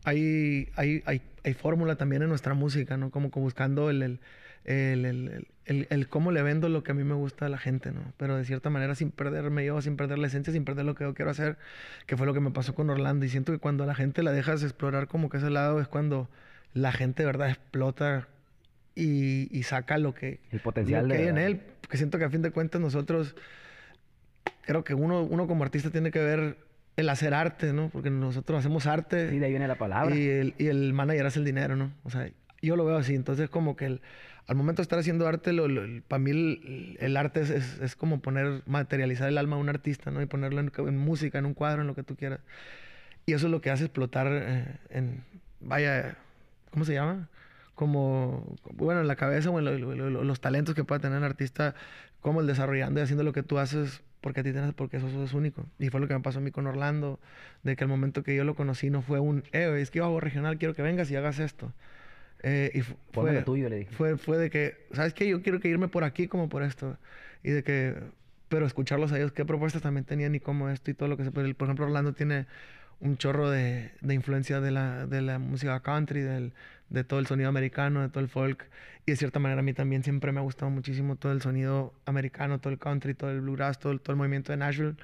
[0.03, 3.11] hay, hay, hay, hay fórmula también en nuestra música, ¿no?
[3.11, 4.19] Como que buscando el, el,
[4.65, 8.01] el, el, cómo le vendo lo que a mí me gusta a la gente, ¿no?
[8.17, 11.03] Pero de cierta manera sin perderme yo, sin perder la esencia, sin perder lo que
[11.03, 11.57] yo quiero hacer,
[12.07, 13.25] que fue lo que me pasó con Orlando.
[13.25, 15.87] Y siento que cuando a la gente la dejas explorar como que ese lado es
[15.87, 16.29] cuando
[16.73, 18.27] la gente de verdad explota
[18.95, 21.61] y, y saca lo que, El potencial lo que hay en él.
[21.81, 23.35] Porque siento que a fin de cuentas nosotros,
[24.63, 27.89] creo que uno, uno como artista tiene que ver el hacer arte, ¿no?
[27.89, 30.15] Porque nosotros hacemos arte Sí, de ahí viene la palabra.
[30.15, 31.91] y el, y el manager hace el dinero, ¿no?
[32.03, 32.29] O sea,
[32.61, 33.15] yo lo veo así.
[33.15, 34.01] Entonces, como que el-
[34.47, 37.49] al momento de estar haciendo arte, lo, lo- el- para mí el, el arte es,
[37.49, 40.21] es- es como poner, materializar el alma de un artista, ¿no?
[40.21, 42.39] Y ponerlo en, en música, en un cuadro, en lo que tú quieras.
[43.25, 45.23] Y eso es lo que hace explotar eh, en,
[45.61, 46.17] vaya,
[46.71, 47.29] ¿cómo se llama?
[47.75, 51.17] Como, bueno, en la cabeza o en lo- lo- lo- los talentos que pueda tener
[51.19, 51.73] el artista,
[52.19, 55.23] como el desarrollando y haciendo lo que tú haces porque a ti tienes, porque eso,
[55.23, 55.65] es único.
[55.79, 57.19] Y fue lo que me pasó a mí con Orlando,
[57.63, 60.05] de que el momento que yo lo conocí no fue un, eh, es que yo
[60.05, 61.73] hago regional, quiero que vengas y hagas esto.
[62.43, 63.91] Eh, y fue, lo tuyo, le dije.
[63.91, 65.27] fue, fue de que, ¿sabes qué?
[65.27, 66.97] Yo quiero que irme por aquí como por esto.
[67.43, 67.95] Y de que,
[68.49, 71.23] pero escucharlos a ellos, qué propuestas también tenían y cómo esto y todo lo que
[71.23, 71.53] se puede.
[71.53, 72.45] Por ejemplo, Orlando tiene
[72.99, 76.53] un chorro de, de influencia de la, de la música country, del,
[76.91, 78.69] de todo el sonido americano, de todo el folk.
[79.07, 81.93] Y de cierta manera a mí también siempre me ha gustado muchísimo todo el sonido
[82.05, 84.97] americano, todo el country, todo el bluegrass, todo todo el movimiento de Nashville.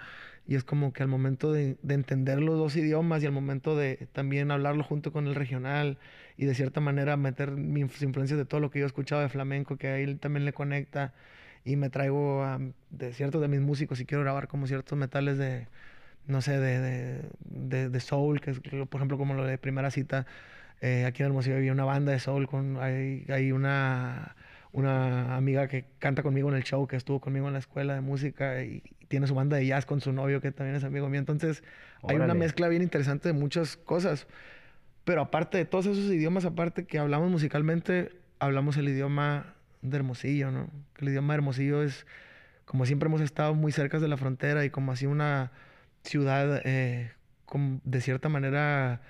[0.46, 3.76] Y es como que al momento de, de entender los dos idiomas y al momento
[3.76, 6.00] de también hablarlo junto con el regional
[6.38, 9.30] y de cierta manera meter mis influencias de todo lo que yo he escuchado de
[9.30, 11.14] flamenco, que a él también le conecta
[11.66, 12.46] y me traigo
[12.90, 15.68] de ciertos de mis músicos y quiero grabar como ciertos metales de,
[16.28, 19.92] no sé, de, de, de- de soul, que es, por ejemplo como lo de primera
[19.92, 20.28] cita,
[20.82, 24.36] eh, aquí en Hermosillo había una banda de soul, con, hay, hay una,
[24.72, 28.02] una amiga que canta conmigo en el show, que estuvo conmigo en la escuela de
[28.02, 31.20] música y tiene su banda de jazz con su novio, que también es amigo mío.
[31.20, 31.64] Entonces
[32.08, 32.40] hay una Órale.
[32.40, 34.28] mezcla bien interesante de muchas cosas.
[35.04, 40.52] Pero aparte de todos esos idiomas, aparte que hablamos musicalmente, hablamos el idioma de Hermosillo,
[40.52, 40.70] ¿no?
[41.00, 42.06] El idioma de Hermosillo es,
[42.66, 45.52] como siempre hemos estado muy cerca de la frontera y como así una
[46.04, 47.12] ciudad eh,
[47.46, 49.02] con- de cierta manera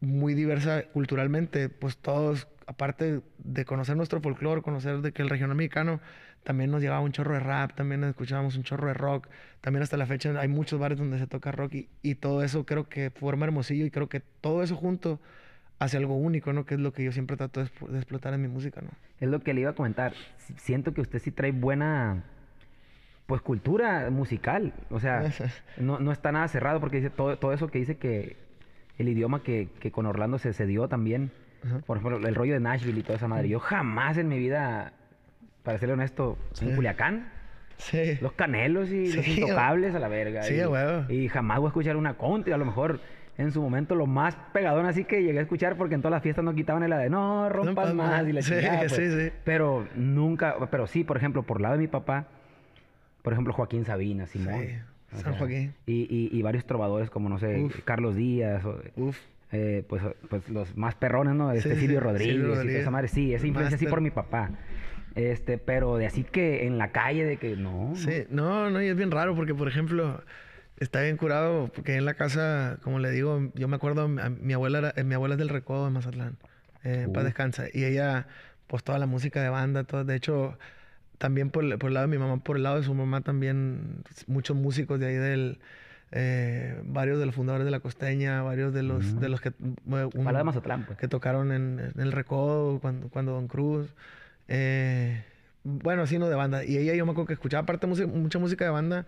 [0.00, 5.56] muy diversa culturalmente, pues todos, aparte de conocer nuestro folclore, conocer de que el regional
[5.56, 6.00] mexicano
[6.44, 9.28] también nos llevaba un chorro de rap, también escuchábamos un chorro de rock,
[9.60, 12.64] también hasta la fecha hay muchos bares donde se toca rock y, y todo eso
[12.64, 15.20] creo que forma Hermosillo y creo que todo eso junto
[15.78, 16.64] hace algo único, ¿no?
[16.64, 18.90] Que es lo que yo siempre trato de, explotar en mi música, ¿no?
[19.20, 20.14] Es lo que le iba a comentar.
[20.56, 22.24] Siento que usted sí trae buena,
[23.26, 24.72] pues, cultura musical.
[24.90, 25.30] O sea,
[25.76, 28.36] no, no está nada cerrado porque dice todo, todo eso que dice que
[28.98, 31.30] el idioma que, que con Orlando se cedió también.
[31.64, 31.78] Ajá.
[31.86, 33.48] Por ejemplo, el rollo de Nashville y toda esa madre.
[33.48, 34.92] Yo jamás en mi vida,
[35.62, 36.74] para serle honesto, en Sí.
[36.74, 37.28] Culiacán,
[37.78, 38.18] Sí.
[38.22, 40.42] los canelos y los intocables a la verga.
[40.44, 41.04] Sí, y, huevo.
[41.12, 42.52] y jamás voy a escuchar una country.
[42.52, 43.00] A lo mejor
[43.36, 46.22] en su momento lo más pegadón así que llegué a escuchar porque en todas las
[46.22, 48.28] fiestas no quitaban el de no rompas más más.
[48.28, 48.92] y la Sí, chingada, pues.
[48.94, 49.30] sí, sí.
[49.44, 52.28] Pero nunca, pero sí, por ejemplo, por lado de mi papá,
[53.22, 54.64] por ejemplo, Joaquín Sabina, Simón.
[55.14, 55.74] San Joaquín.
[55.86, 57.80] Y, y, y varios trovadores como, no sé, Uf.
[57.84, 59.18] Carlos Díaz, o, Uf.
[59.52, 61.52] eh, pues, pues los más perrones, ¿no?
[61.52, 62.82] Este Sí, Silvio sí, Rodríguez, Silvio y toda Rodríguez.
[62.82, 63.08] esa madre.
[63.08, 64.50] Sí, esa influencia sí por mi papá.
[65.14, 67.92] Este, pero de así que en la calle, de que no.
[67.94, 70.22] Sí, no, no, y es bien raro porque, por ejemplo,
[70.78, 74.52] está bien curado porque en la casa, como le digo, yo me acuerdo, a mi
[74.52, 76.36] abuela, era- mi abuela es del Recodo de Mazatlán,
[76.84, 77.26] eh, en paz Uh.
[77.26, 78.26] descansa, y ella,
[78.66, 80.58] pues toda la música de banda, todo, de hecho,
[81.18, 83.20] también por, el- por el lado de mi mamá, por el lado de su mamá
[83.22, 85.58] también, muchos músicos de ahí del...
[86.12, 89.52] eh, varios de los fundadores de la costeña, varios de los, de los que...
[89.60, 90.98] un- de Mazatlán, pues.
[90.98, 93.88] que tocaron en, en el Recodo cuando, cuando Don Cruz.
[94.48, 95.24] eh,
[95.64, 96.64] bueno, así no de banda.
[96.64, 99.04] Y ella, yo me acuerdo que escuchaba aparte mucha música de banda.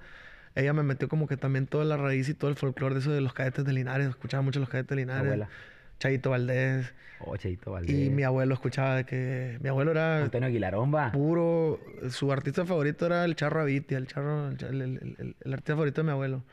[0.56, 3.12] Ella me metió como que también toda la raíz y todo el folclore de eso
[3.12, 4.08] de los cadetes de Linares.
[4.08, 5.22] Escuchaba mucho los cadetes de Linares.
[5.26, 5.48] Abuela.
[5.98, 6.92] Chayito Valdés.
[7.20, 7.90] Oh, Cheito Valdés.
[7.96, 9.58] Y mi abuelo escuchaba de que...
[9.60, 11.10] Mi abuelo era Antonio Aguilarón, va.
[11.10, 11.80] puro...
[12.10, 13.98] Su artista favorito era el Charro Avitia.
[13.98, 14.48] El Charro...
[14.50, 16.44] El, el- el- el- el artista favorito de mi abuelo.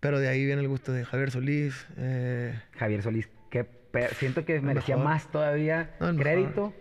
[0.00, 1.86] Pero de ahí viene el gusto de Javier Solís.
[1.96, 3.66] eh, Javier Solís, que
[4.14, 5.10] siento que merecía mejor.
[5.12, 6.72] más todavía No, mejor.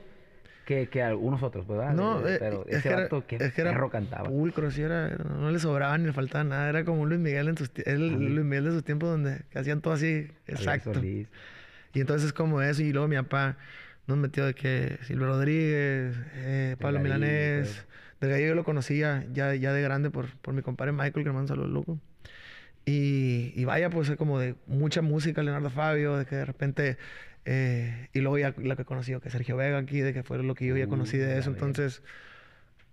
[0.65, 1.93] Que, que algunos otros, ¿verdad?
[1.93, 4.29] No, Eh, eh, pero es ese que era, vato, qué es que era perro cantaba.
[4.29, 7.21] pulcro, sí era, era- no le sobraba ni le faltaba nada, era como un Luis
[7.21, 8.13] Miguel en sus el.
[8.35, 10.93] Luis Miguel de sus tiempos donde que hacían todo así, exacto.
[10.93, 11.27] Solís.
[11.93, 13.57] Y entonces es como eso, y luego mi papá
[14.07, 17.85] nos metió de que Silvio Rodríguez, eh, Pablo Delgadillo, Milanés,
[18.21, 21.47] Delgadillo yo lo conocía ya, ya de grande por, por mi compadre Michael, que hermano
[21.47, 21.99] saludos loco.
[22.85, 26.97] Y, y vaya, pues es como de mucha música, Leonardo Fabio, de que de repente,
[27.45, 30.55] eh, y luego ya lo que conocí, que Sergio Vega aquí, de que fue lo
[30.55, 31.51] que yo ya Uh, conocí de la eso.
[31.51, 32.01] Entonces,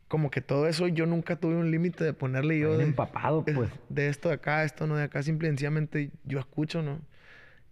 [0.09, 3.71] como que todo eso yo nunca tuve un límite de ponerle yo de, empapado, pues.
[3.89, 7.01] de esto de acá, esto no de acá, simple y sencillamente yo escucho, ¿no?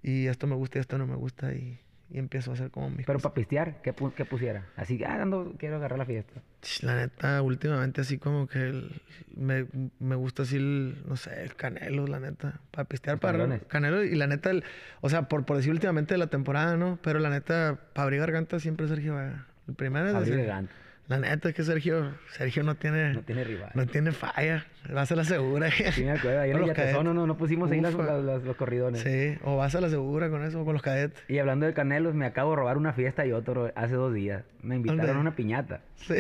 [0.03, 1.79] Y esto me gusta y esto no me gusta y,
[2.13, 3.23] y empiezo a hacer como mis Pero cosas.
[3.23, 4.67] para pistear, ¿qué, pu- qué pusiera?
[4.77, 6.41] Así, ah, ando, quiero agarrar la fiesta.
[6.83, 9.01] La neta, últimamente así como que el-
[9.37, 9.67] me,
[9.99, 12.61] me gusta así, el, no sé, el canelo, la neta.
[12.71, 13.59] Para pistear, Los para...
[13.61, 14.65] Canelo y la neta, el-
[15.01, 16.99] o sea, por, por decir últimamente de la temporada, ¿no?
[17.03, 19.47] Pero la neta, para abrir garganta siempre Sergio Vega.
[19.69, 20.69] El primero es Abrir Sergio.
[21.11, 23.71] La neta es que Sergio, Sergio no tiene, No tiene rival.
[23.75, 24.65] no tiene falla.
[24.95, 25.69] Vas a la segura.
[25.93, 26.47] Sí, me acuerdo.
[26.57, 28.19] Los Yatezón, no, no, no pusimos ahí las- Ufa.
[28.21, 29.01] las- los corridones.
[29.03, 31.21] Sí, o vas a la segura con eso, o con los cadetes.
[31.29, 34.45] Y hablando de Canelos, me acabo de robar una fiesta y otro hace dos días.
[34.63, 35.19] Me invitaron ¿Dónde?
[35.19, 35.81] a una piñata.
[35.97, 36.15] Sí.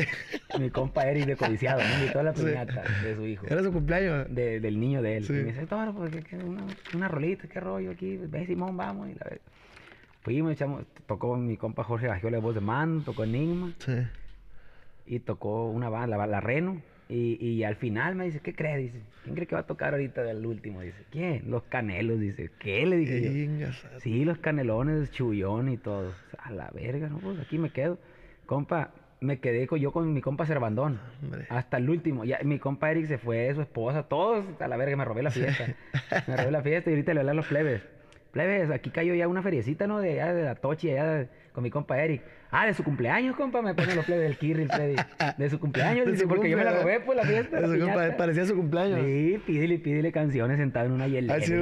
[0.59, 2.45] Mi compa Eric de Codiciado me invitó a la Sí.
[2.45, 3.47] piñata de su hijo.
[3.49, 4.27] Era su cumpleaños.
[4.35, 5.25] de- del niño de él.
[5.25, 5.33] Sí.
[5.35, 8.17] Y me dice, Toro, pues ¿qué- qué- una, una rolita, qué rollo aquí.
[8.17, 9.09] Ve, Simón, vamos.
[9.09, 9.27] Y la
[10.23, 13.93] Fuimos, echamos, tocó mi compa Jorge Gagiola de voz de mando, tocó Enigma Sí.
[15.11, 16.81] Y tocó una banda, la, la Reno.
[17.09, 18.79] Y, y al final me dice, ¿qué crees?
[18.79, 20.81] Dice, ¿quién cree que va a tocar ahorita del último?
[20.83, 21.51] Dice, ¿quién?
[21.51, 22.21] Los Canelos.
[22.21, 22.87] Dice, ¿qué?
[22.87, 23.67] Le dije yo.
[23.99, 26.13] Sí, los canelones, chullón y todo.
[26.39, 27.19] A la verga, ¿no?
[27.19, 27.99] Pues aquí me quedo.
[28.47, 31.01] Compa, me quedé con, yo con mi compa Cervandón.
[31.25, 31.47] Hombre.
[31.49, 32.25] Hasta el último.
[32.25, 35.33] Ya, mi compa Eric se fue, su esposa, todos a la verga, me robé la
[35.33, 35.75] fiesta.
[36.29, 37.83] me robé la fiesta y ahorita le hablé a los plebes.
[38.33, 39.99] Plebes, aquí cayó ya una feriecita, ¿no?
[39.99, 42.23] De, allá de la Tochi, allá de- con mi compa Eric.
[42.53, 44.97] Ah, de su cumpleaños, compa, me ponen los plebes del Kirri, el Freddy.
[45.37, 47.57] De su cumpleaños, dice, porque yo me la robé, pues, la fiesta.
[47.61, 49.01] De la su compa- parecía su cumpleaños.
[49.05, 51.35] Sí, pídele, pídele canciones sentado en una hielera.
[51.35, 51.53] A ver si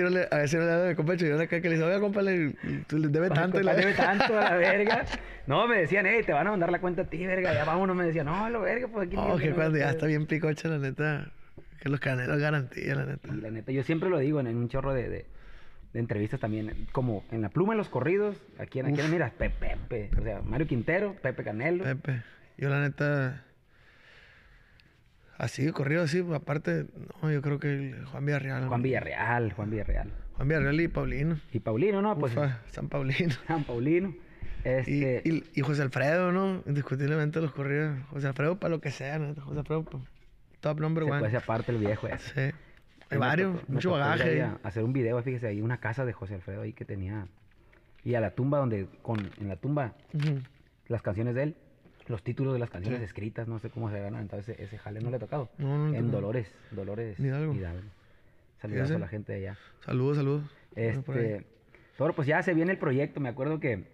[0.00, 2.54] no le- a le de compa Chuyón acá que le dice, oiga, compa, le,
[2.86, 3.60] tú le debe tanto.
[3.60, 5.04] y la- debe tanto a la verga.
[5.46, 7.52] No, me decían, hey, te van a mandar la cuenta a ti, verga.
[7.52, 7.96] Ya vámonos.
[7.96, 9.16] Me decían, no, lo verga, pues aquí.
[9.18, 9.90] Oh, que cuando ya puedes".
[9.96, 11.32] está bien picocha, la neta,
[11.80, 13.28] que los canelos garantía, la neta.
[13.32, 15.08] Y la neta, yo siempre lo digo en un chorro de,
[15.92, 16.86] de, entrevistas también.
[16.92, 20.20] Como en la pluma de los corridos, aquí en, aquí mira, Pepe, Pepe.
[20.20, 21.84] O sea, Mario Quintero, Pepe Canelo.
[21.84, 22.22] Pepe,
[22.58, 23.44] yo la neta,
[25.38, 26.86] así, corrido así, aparte,
[27.22, 28.68] no, yo creo que Juan Villarreal.
[28.68, 30.12] Juan Villarreal, Juan Villarreal.
[30.34, 31.40] Juan Villarreal y Paulino.
[31.52, 32.18] Y Paulino, ¿no?
[32.18, 33.34] Pues Ufa, San Paulino.
[33.46, 34.14] San Paulino.
[34.64, 36.62] Y, Este, y, y José Alfredo, ¿no?
[36.66, 37.98] Indiscutiblemente los corridos.
[38.10, 39.34] José Alfredo para lo que sea, ¿no?
[39.40, 39.86] José Alfredo,
[40.60, 41.20] top number se one.
[41.20, 42.50] puede aparte el viejo ese.
[42.50, 42.56] Sí.
[43.10, 44.42] Hay varios, tocó- mucho bagaje.
[44.62, 47.26] hacer un video, fíjese, ahí una casa de José Alfredo ahí que tenía.
[48.04, 50.38] Y a la tumba donde, con, en la tumba, Ujú.
[50.88, 51.56] las canciones de él,
[52.06, 53.04] los títulos de las canciones Sí.
[53.04, 55.50] escritas, no sé cómo se ganan, entonces ese, jale no le ha tocado.
[55.58, 56.10] No, no le en.
[56.10, 57.54] Dolores, Dolores Hidalgo.
[58.60, 58.94] Saludos Ese.
[58.94, 59.58] a la gente de allá.
[59.84, 60.42] Saludos, saludos.
[60.76, 61.46] Este,
[61.96, 63.84] Toro, pues ya se viene el proyecto, me acuerdo que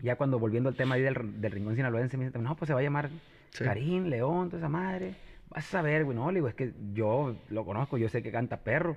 [0.00, 2.74] ya cuando volviendo al tema ahí del, del Rincón Sinaloense, me dicen, no, pues se
[2.74, 3.10] va a llamar
[3.50, 3.64] Sí.
[3.64, 5.14] Karim, León, toda esa madre.
[5.50, 8.30] Vas a saber, güey, no, le digo, es que yo lo conozco, yo sé que
[8.32, 8.96] canta perro.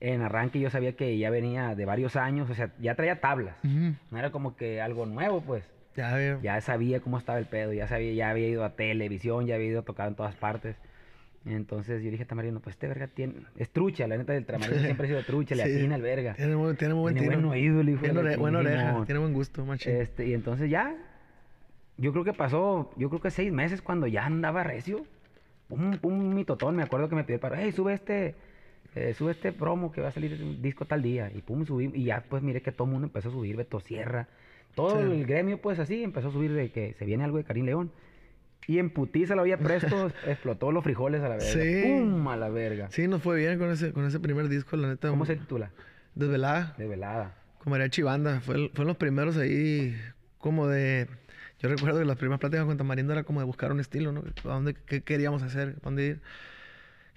[0.00, 3.54] En arranque yo sabía que ya venía de varios años, o sea, ya traía tablas.
[3.64, 3.94] Ujú.
[4.10, 5.62] No era como que algo nuevo, pues.
[5.96, 6.40] Ya veo.
[6.42, 9.66] Ya sabía cómo estaba el pedo, ya sabía, ya había ido a televisión, ya había
[9.68, 10.76] ido a tocar en todas partes.
[11.46, 13.34] Entonces yo dije a Tamarino, pues este verga tiene...
[13.56, 15.76] Es trucha, la neta del Tamarino siempre ha sido trucha, le Sí.
[15.78, 16.34] atina el verga.
[16.34, 19.20] Tiene, muy- tiene muy buen Tiene buen oído hijo de Tiene ore- buena oreja, tiene
[19.20, 19.96] buen gusto, machín.
[19.96, 20.94] Este, y entonces ya,
[21.96, 25.04] yo creo que pasó, yo creo que seis meses cuando ya andaba recio.
[25.70, 28.34] Un, un mitotón, me acuerdo que me pidió el paro, hey, sube este,
[28.94, 31.30] eh, sube este promo que va a salir un disco tal día.
[31.34, 33.80] Y pum, subí, y ya pues miré que todo el mundo empezó a subir, Beto
[33.80, 34.28] Sierra.
[34.74, 35.10] Todo Sí.
[35.12, 37.90] el gremio pues así empezó a subir de que se viene algo de Karim León.
[38.66, 41.50] Y en putiza lo había presto, explotó los frijoles a la verga.
[41.62, 41.82] Sí.
[41.84, 42.28] ¡Pum!
[42.28, 42.88] A la verga.
[42.90, 45.08] Sí, nos fue bien con ese, con ese primer disco, la neta.
[45.08, 45.70] ¿Cómo se titula?
[46.14, 47.34] Desvelada, De velada.
[47.58, 48.40] con Mariachi Banda.
[48.40, 49.96] Fue, fueron los primeros ahí,
[50.38, 51.08] como de...
[51.60, 54.22] Yo recuerdo que las primeras pláticas con Tamarindo era como de buscar un estilo, ¿no?
[54.44, 55.76] ¿A dónde, qué queríamos hacer?
[55.80, 56.20] ¿A dónde ir?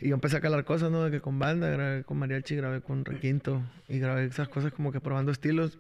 [0.01, 1.03] Y yo empecé a calar cosas, ¿no?
[1.03, 3.61] De que con banda, grabé con mariachi, grabé con requinto.
[3.87, 5.79] Y grabé esas cosas como que probando estilos.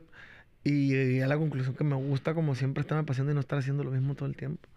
[0.63, 3.59] Y llegué a la conclusión que me gusta como siempre estarme pasando y no estar
[3.59, 4.69] haciendo lo mismo todo el tiempo.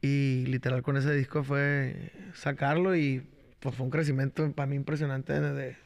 [0.00, 3.22] Y literal con ese disco fue sacarlo y
[3.60, 5.76] pues fue un crecimiento para mí impresionante de,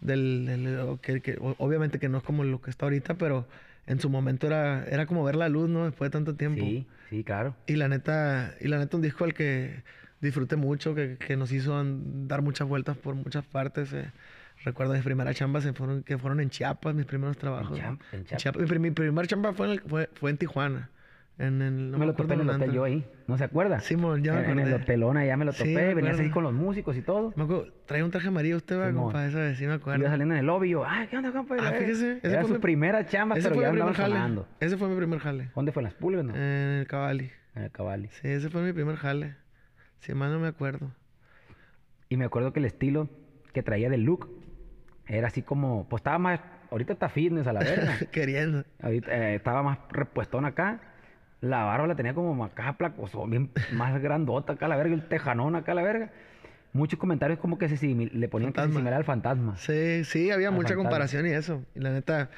[0.00, 3.46] del, del- que, obviamente que no es como lo que está ahorita, pero
[3.86, 5.84] en su momento era, era como ver la luz, ¿no?
[5.84, 6.62] Después de tanto tiempo.
[6.64, 7.54] Sí, sí, claro.
[7.66, 9.82] Y la neta, y la neta un disco al que
[10.20, 11.82] disfruté mucho, que, que nos hizo
[12.26, 13.92] dar muchas vueltas por muchas partes.
[13.92, 14.10] eh.
[14.64, 17.76] Recuerdo mis primeras chambas se fueron, que fueron en Chiapas, mis primeros trabajos.
[18.12, 18.70] En Chiapas.
[18.70, 20.88] Mi, mi primer chamba fue en, el- fue, fue en Tijuana.
[21.36, 23.80] En el, no me lo topé en el hotel yo ahí, ¿no se acuerda?
[23.80, 26.30] Simón, ya me en, en el hotelona ya me lo Sí, topé, me venías ahí
[26.30, 27.32] con los músicos y todo.
[27.34, 29.98] Me acuerdo, traía un traje amarillo usted, va, compa, esa vez, sí me acuerdo.
[30.00, 31.56] Iba saliendo en el lobby y yo, ay, ¿qué onda, compa?
[31.58, 31.78] Ah, verga.
[31.80, 34.14] fíjese, ese Era fue su mi- primera chamba, Ese pero fue ya mi primer jale.
[34.14, 34.48] sonando.
[34.60, 35.50] Ese fue mi primer jale.
[35.56, 35.80] ¿Dónde fue?
[35.80, 36.36] ¿En las pulgas, no?
[36.36, 37.30] En el Cavalli.
[37.56, 38.08] En el Cavalli.
[38.12, 39.34] Sí, ese fue mi primer jale.
[39.98, 40.92] Si mal no me acuerdo.
[42.08, 43.08] Y me acuerdo que el estilo
[43.52, 44.28] que traía del look
[45.08, 47.96] era así como, pues estaba más, ahorita está fitness a la verga.
[48.12, 48.64] Queriendo.
[48.80, 50.80] Ahorita eh, estaba más repuestón acá.
[51.44, 55.56] La barba la tenía como acá placoso, bien más grandota acá la verga, el tejanón
[55.56, 56.10] acá la verga.
[56.72, 59.56] Muchos comentarios como que se simil- le ponían que se similar al fantasma.
[59.58, 60.82] Sí, sí, había Al mucha fantasma.
[60.90, 61.62] comparación y eso.
[61.76, 62.30] Y la neta,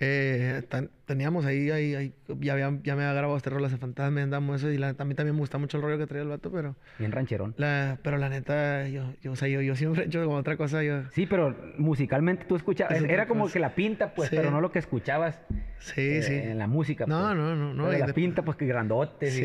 [0.00, 3.78] Eh, tan- teníamos ahí, ahí, ahí- ya, había, ya me había grabado este rol hace
[3.78, 6.22] fantasma, andamos eso, y la a mí también me gusta mucho el rollo que traía
[6.22, 7.54] el vato, pero Bien rancherón.
[7.56, 10.56] la, pero la neta, yo, yo, o sea, yo, yo siempre he hecho como otra
[10.56, 12.96] cosa, yo, Sí, pero musicalmente tú escuchabas.
[12.96, 13.54] Es Era como cosa.
[13.54, 14.36] que la pinta, pues, Sí.
[14.36, 15.40] pero no lo que escuchabas
[15.80, 16.34] sí, eh, sí.
[16.34, 17.04] en la música.
[17.06, 17.36] No, pues.
[17.36, 18.84] no, no, no, Pero la de- pinta, pues, que la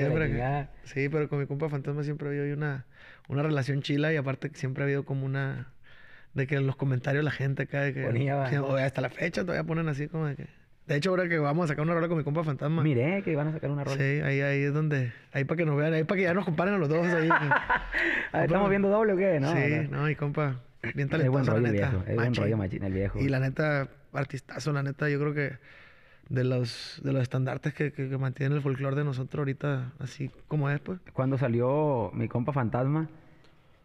[0.03, 0.31] Siempre.
[0.31, 0.67] que-.
[0.83, 2.85] Sí, pero con mi compa Fantasma siempre había una,
[3.27, 5.69] una relación chila y aparte siempre ha habido como una...
[6.33, 8.03] De que en los comentarios la gente acá de que...
[8.05, 10.47] Ponía, que- o hasta la fecha todavía ponen así como de que...
[10.87, 12.83] De hecho, ahora que vamos a sacar una rola con mi compa Fantasma...
[12.83, 13.95] Miré que iban a sacar una rola.
[13.95, 15.13] Sí, ahí, ahí es donde...
[15.31, 17.29] Ahí para que nos vean, ahí para que ya nos comparen a los dos ahí.
[18.33, 19.39] Ver, ¿Estamos viendo doble o qué?
[19.39, 19.99] No, sí, no.
[19.99, 20.59] no, mi compa...
[20.95, 21.89] Bien Es buen talentoso, la rollo el neta.
[21.91, 22.03] viejo.
[22.09, 23.17] Es buen rollo machín el viejo.
[23.19, 25.53] Y la neta, artistazo, la neta, yo creo que
[26.27, 30.29] de los, de los estandartes que, que, que mantiene el folclore de nosotros ahorita, así
[30.49, 30.99] como es, pues.
[31.13, 33.07] Cuando salió mi compa Fantasma,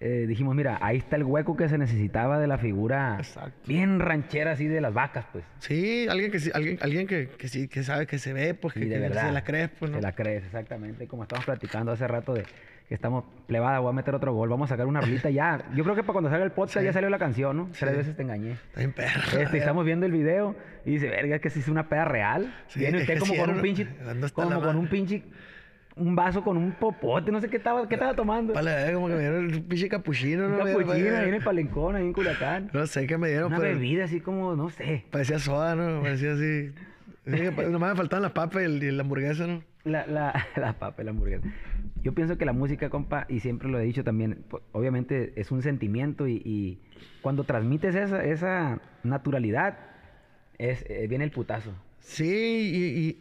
[0.00, 3.58] eh, dijimos, mira, ahí está el hueco que se necesitaba de la figura Exacto.
[3.66, 5.44] bien ranchera así de las vacas, pues.
[5.58, 8.80] Sí, alguien que alguien, alguien que, que sí, que sabe que se ve, pues, Sí,
[8.80, 9.26] que, de que verdad.
[9.26, 9.96] se la crees, pues, ¿no?
[9.98, 11.06] Se la crees, exactamente.
[11.08, 12.44] Como estamos platicando hace rato de
[12.88, 15.62] que estamos plebada, voy a meter otro gol, vamos a sacar una rolita ya.
[15.74, 16.84] Yo creo que para cuando salga el podcast Sí.
[16.86, 17.68] ya salió la canción, ¿no?
[17.78, 17.96] Tres Sí.
[17.98, 18.52] veces te engañé.
[18.52, 19.20] Está bien perro.
[19.40, 20.56] Este, estamos viendo el video
[20.86, 22.54] y dice, verga, que si es una peda real.
[22.68, 25.22] Sí, Viene usted como con un pinche, ¿dónde está como con un pinche,
[25.98, 28.54] un vaso con un popote, no sé qué estaba, qué estaba tomando.
[28.54, 30.58] Vale, como que me dieron un pinche capuchino, ¿no?
[30.58, 32.70] capuchino ahí en el palencón, ahí en Culiacán.
[32.72, 35.04] No sé qué me dieron, Una pero bebida así como, no sé.
[35.10, 36.02] parecía soda, ¿no?
[36.02, 36.70] Parecía así.
[37.26, 39.62] Nomás me faltaban las papas y, el- y la hamburguesa, ¿no?
[39.84, 41.46] La, la, la papa, y la hamburguesa.
[42.02, 45.62] Yo pienso que la música, compa, y siempre lo he dicho también, obviamente es un
[45.62, 46.78] sentimiento y, y
[47.20, 49.78] cuando transmites esa, esa naturalidad,
[50.58, 51.72] es, eh, viene el putazo.
[52.08, 52.24] Sí,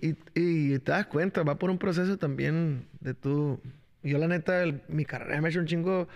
[0.02, 3.60] y, y, y, y te das cuenta, va por un proceso también de tú.
[4.02, 6.08] Yo, la neta, el- mi carrera me ha hecho un chingo,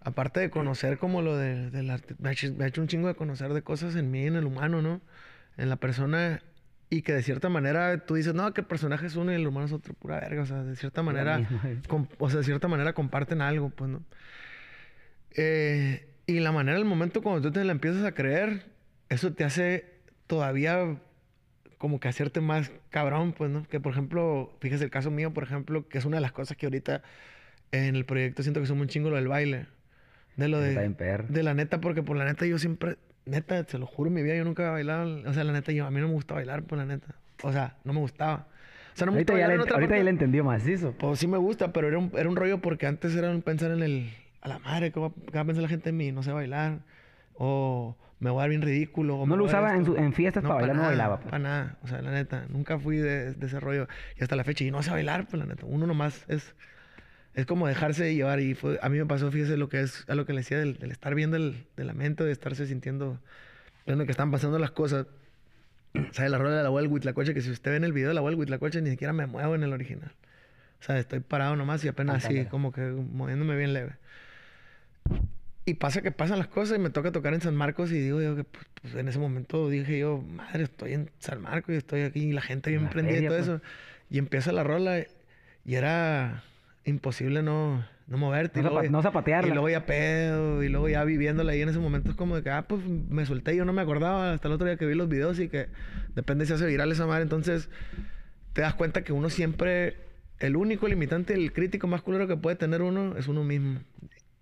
[0.00, 2.88] aparte de conocer como lo de, del arte, me ha, hecho, me ha hecho un
[2.88, 5.00] chingo de conocer de cosas en mí, en el humano, ¿no?
[5.56, 6.42] En la persona,
[6.90, 9.46] y que de cierta manera tú dices, no, que el personaje es uno y el
[9.46, 11.78] humano es otro, pura verga, o sea, de cierta manera, eh.
[11.88, 14.02] com- o sea, de cierta manera comparten algo, pues, ¿no?
[15.36, 18.66] Eh, y la manera, el momento cuando tú te la empiezas a creer,
[19.08, 21.00] eso te hace todavía
[21.80, 23.64] como que hacerte más cabrón, pues, ¿no?
[23.64, 26.54] Que, por ejemplo, fíjese el caso mío, por ejemplo, que es una de las cosas
[26.58, 27.00] que ahorita
[27.72, 29.64] en el proyecto siento que somos un chingo lo del baile.
[30.36, 30.74] De lo de...
[31.30, 32.98] De la neta, porque por la neta yo siempre...
[33.24, 35.22] Neta, se lo juro, en mi vida yo nunca he bailado.
[35.26, 37.14] O sea, la neta, yo, a mí no me gusta bailar, por la neta.
[37.42, 38.46] O sea, no me gustaba.
[38.92, 40.04] O sea, no me ahorita gusta ya, le, en otra ahorita ya parte.
[40.04, 40.92] le entendió macizo.
[40.98, 43.70] Pues sí me gusta, pero era un, era un rollo porque antes era un pensar
[43.70, 44.10] en el...
[44.42, 46.12] A la madre, ¿cómo, qué va a pensar la gente en mí?
[46.12, 46.80] No sé bailar.
[47.36, 49.16] O me voy a dar bien ridículo.
[49.18, 51.16] o No lo usaba en, su- en fiestas para bailar, no bailaba.
[51.18, 51.30] pues.
[51.30, 51.76] Para nada.
[51.82, 53.88] O sea, la neta, nunca fui de, de ese rollo.
[54.16, 55.66] Y hasta la fecha, y no sé bailar, pues la neta.
[55.66, 56.54] Uno nomás es...
[57.32, 58.40] Es como dejarse llevar.
[58.40, 60.04] Y fue, a mí me pasó, fíjese, lo que es...
[60.08, 62.66] A lo que le decía del, del estar bien del, de la mente, de estarse
[62.66, 63.18] sintiendo...
[63.86, 65.06] Viendo que están pasando las cosas.
[66.12, 67.32] ¿Sabe la rola de la abuela del Huitlacoche?
[67.34, 69.26] Que si usted ve en el video de la abuela del Huitlacoche, ni siquiera me
[69.26, 70.12] muevo en el original.
[70.80, 73.92] O sea, estoy parado nomás y apenas así, como que moviéndome bien leve.
[75.66, 78.20] Y pasa que pasan las cosas y me toca tocar en San Marcos y digo
[78.22, 81.78] yo que pues, pues, en ese momento dije yo, madre, estoy en San Marcos y
[81.78, 83.48] estoy aquí y la gente bien la prendida y todo pues.
[83.48, 83.60] eso.
[84.08, 85.04] Y empieza la rola
[85.64, 86.42] y era
[86.84, 88.62] imposible no, no moverte.
[88.62, 89.50] No y luego no zapatearla.
[89.50, 92.42] Y luego ya pedo y luego ya viviéndola ahí en ese momento es como de
[92.42, 94.94] que, ah, pues me solté, yo no me acordaba hasta el otro día que vi
[94.94, 95.68] los videos y que
[96.14, 97.22] depende si hace viral esa madre.
[97.22, 97.68] Entonces
[98.52, 99.96] te das cuenta que uno siempre,
[100.38, 103.80] el único limitante, el crítico más culero que puede tener uno es uno mismo.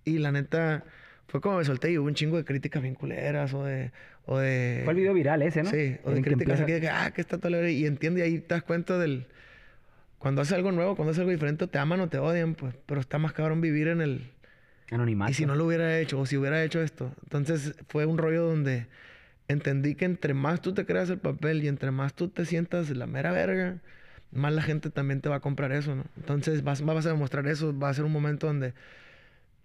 [0.04, 0.84] Y la neta,
[1.28, 3.92] fue como me solté y hubo un chingo de críticas bien culeras o de...
[4.24, 5.70] O de Fue el video viral ese, ¿no?
[5.70, 7.66] Sí, o de críticas aquí de que, ah, que está todo.
[7.68, 9.26] Y entiende, y ahí te das cuenta del...
[10.18, 12.74] Cuando haces algo nuevo, cuando haces algo diferente, te aman o te odian, pues.
[12.86, 14.30] Pero está más cabrón vivir en el...
[14.90, 15.30] Anonimato.
[15.30, 17.12] Y si no lo hubiera hecho, o si hubiera hecho esto.
[17.24, 18.86] Entonces fue un rollo donde
[19.48, 22.88] entendí que entre más tú te creas el papel y entre más tú te sientas
[22.90, 23.78] la mera verga,
[24.30, 26.04] más la gente también te va a comprar eso, ¿no?
[26.16, 28.72] Entonces vas, vas a demostrar eso, va a ser un momento donde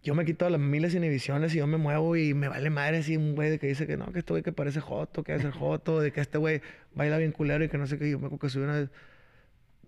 [0.04, 3.16] yo me quito las miles inhibiciones y yo me muevo y me vale madre así
[3.18, 5.52] un güey que dice que no, que este güey que parece joto, que es el
[5.52, 6.62] joto, de que este güey
[6.94, 8.10] baila bien culero y que no sé qué.
[8.10, 8.90] Yo me acuerdo que subí una vez,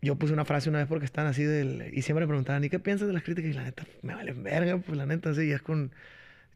[0.01, 1.89] yo puse una frase una vez porque están así del...
[1.93, 3.51] Y siempre me preguntaban, ¿y qué piensas de las críticas?
[3.51, 5.91] Y la neta, me valen verga, pues la neta, sí, y es con...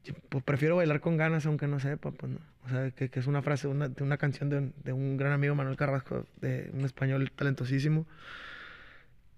[0.06, 2.39] yo, pues prefiero bailar con ganas aunque no sepa, pues no.
[2.65, 5.32] O sea, que, que es una frase una- de una canción de de un gran
[5.34, 8.06] amigo, Manuel Carrasco, de un español talentosísimo.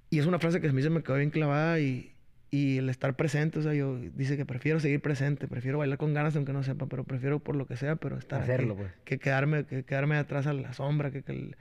[0.10, 2.11] Y es una frase que a mí se me quedó bien clavada y,
[2.54, 6.14] y el estar presente, o sea, yo dice que prefiero seguir presente, prefiero bailar con
[6.14, 8.92] ganas aunque no sepa, pero prefiero por lo que sea, pero estar aquí, Hacerlo, pues.
[9.06, 11.56] que quedarme, que quedarme atrás a la sombra, que, que el-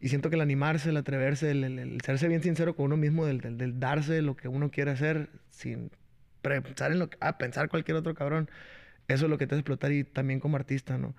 [0.00, 2.96] y siento que el animarse, el atreverse, el, el- el serse bien sincero con uno
[2.96, 5.90] mismo, del, del, del darse lo que uno quiere hacer sin
[6.42, 8.50] pensar en lo que, ah, pensar cualquier otro cabrón,
[9.08, 11.14] eso es lo que te hace explotar y también como artista, ¿no?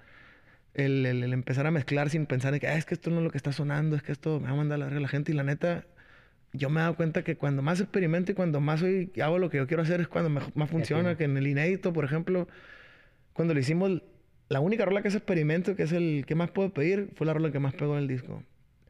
[0.73, 3.31] el, empezar a mezclar sin pensar en que, "Ah, es que esto no es lo
[3.31, 5.31] que está sonando, es que esto me va a mandar a la la gente.
[5.31, 5.85] Y la neta,
[6.57, 8.83] yo me he dado cuenta que cuando más experimento y cuando más
[9.21, 11.11] hago lo que yo quiero hacer es cuando mej- más funciona.
[11.11, 11.17] sí.
[11.17, 12.47] Que en el inédito, por ejemplo,
[13.33, 14.01] cuando lo hicimos,
[14.49, 17.33] la única rola que es experimento, que es el que más puedo pedir, fue la
[17.33, 18.43] rola que más pegó en el disco.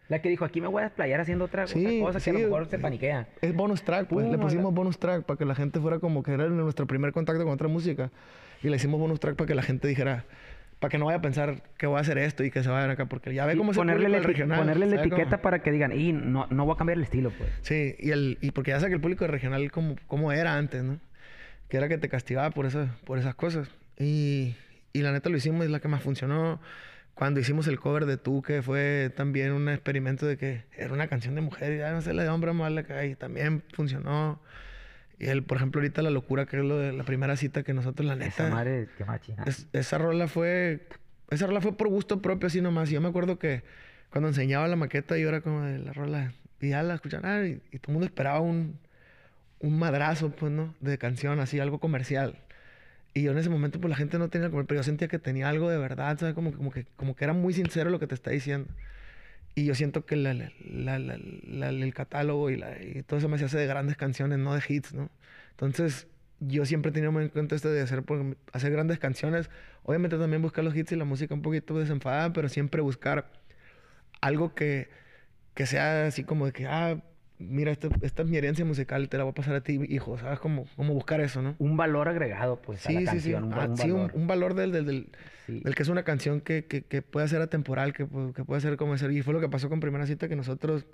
[0.09, 2.19] La que dijo, aquí me voy a desplayar haciendo otra, otra Sí, cosa que a
[2.21, 3.27] sí, lo mejor se paniquea.
[3.41, 4.25] Es bonus track, pues.
[4.29, 7.43] le pusimos bonus track para que la gente fuera como que era nuestro primer contacto
[7.43, 8.09] con otra música.
[8.63, 10.23] Y le hicimos bonus track para que la gente dijera,
[10.79, 12.91] para que no vaya a pensar que voy a hacer esto y que se vayan
[12.91, 14.59] acá, porque ya ve cómo se ponerle, el regional.
[14.59, 15.21] ponerle la ¿sabe cómo?
[15.21, 17.49] etiqueta para que digan, y no, no voy a cambiar el estilo, pues.
[17.61, 20.83] Sí, y, el, y porque ya sé que el público regional como, como era antes,
[20.83, 20.99] ¿no?
[21.67, 23.69] Que era que te castigaba por, eso, por esas cosas.
[23.97, 24.55] Y,
[24.93, 26.61] y la neta lo hicimos es la que más funcionó.
[27.15, 31.07] Cuando hicimos el cover de Tú, que fue también un experimento de que era una
[31.07, 33.63] canción de mujer y ya no sé, la de hombre más la que y también
[33.73, 34.39] funcionó.
[35.19, 37.73] Y el, por ejemplo, ahorita la locura, que es lo de la primera cita que
[37.73, 38.27] nosotros, la neta.
[38.45, 39.43] Esa madre, qué machina.
[39.45, 40.87] Es- esa rola fue.
[41.29, 42.89] Esa rola fue por gusto propio, así nomás.
[42.91, 43.63] Y yo me acuerdo que
[44.11, 46.33] cuando enseñaba la maqueta, yo era como de la rola.
[46.61, 47.25] Y ya la escuchaban.
[47.29, 48.79] ah, y, y todo el mundo esperaba un,
[49.59, 50.75] un madrazo, pues, ¿no?
[50.81, 52.35] De canción, así, algo comercial.
[53.13, 54.63] Y yo en ese momento, pues la gente no tenía como.
[54.65, 56.35] Pero yo sentía que tenía algo de verdad, ¿sabes?
[56.35, 58.69] Como, como, que, como que era muy sincero lo que te está diciendo.
[59.57, 64.37] Y yo siento que el catálogo y, y todo eso me hace de grandes canciones,
[64.37, 65.09] no de hits, ¿no?
[65.49, 66.05] Entonces,
[66.39, 68.03] yo siempre he tenido en cuenta este de hacer,
[68.53, 69.49] hacer grandes canciones.
[69.81, 73.31] Obviamente también buscar los hits y la música un poquito desenfadada, pero siempre buscar
[74.21, 74.89] algo que,
[75.55, 77.01] que sea así como de que, ah,
[77.39, 80.17] mira, esta, esta es mi herencia musical, te la voy a pasar a ti, hijo,
[80.17, 80.39] ¿sabes?
[80.39, 81.55] Como, como buscar eso, ¿no?
[81.59, 83.31] Un valor agregado, pues, a la Sí, sí, sí.
[83.31, 83.43] canción.
[83.45, 84.11] Un, Ah, un sí, un, valor.
[84.15, 85.07] un valor del, del, del,
[85.45, 85.61] Sí.
[85.63, 88.75] del que es una canción que, que, que puede ser atemporal, que, que puede ser
[88.77, 89.11] como ser.
[89.11, 90.85] Y fue lo que pasó con Primera Cita, que nosotros,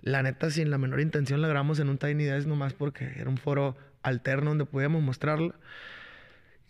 [0.00, 3.30] la neta, sin la menor intención, la grabamos en un Tiny Desk nomás porque era
[3.30, 5.54] un foro alterno donde podíamos mostrarla.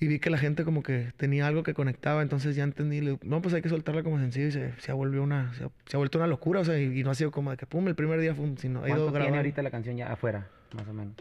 [0.03, 3.11] Y vi que la gente como que tenía algo que conectaba, entonces ya entendí, le
[3.13, 5.63] digo, no, pues hay que soltarla como sencillo y se, se ha, volvió una, se,
[5.63, 7.57] ha, se ha vuelto una locura, o sea, y, y no ha sido como de
[7.57, 9.37] que pum, el primer día fue sino ha ido ¿Cuánto tiene grabando.
[9.37, 11.15] ahorita la canción ya afuera, más o menos?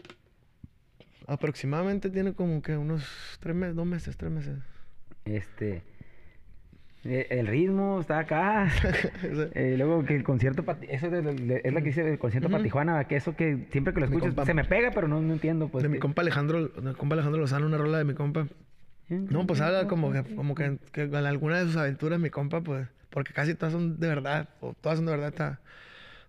[1.28, 4.58] Aproximadamente tiene como que unos tres meses, dos meses, tres meses.
[5.24, 5.82] Este...
[7.04, 8.68] eh, El ritmo está acá.
[8.80, 8.92] Sea,
[9.54, 12.58] Eh, luego que el concierto eso de- de- es la que dice el concierto para
[12.58, 12.64] Ujú.
[12.64, 15.68] Tijuana, que eso que siempre que lo compa- se me pega, pero no, no entiendo
[15.68, 15.84] pues.
[15.84, 18.48] de mi compa Alejandro, de mi compa Alejandro Lozano, una rola de mi compa.
[19.18, 22.60] No, pues habla como que, como que, que en alguna de sus aventuras mi compa,
[22.60, 25.60] pues, porque casi todas son de verdad, o todas son de verdad, está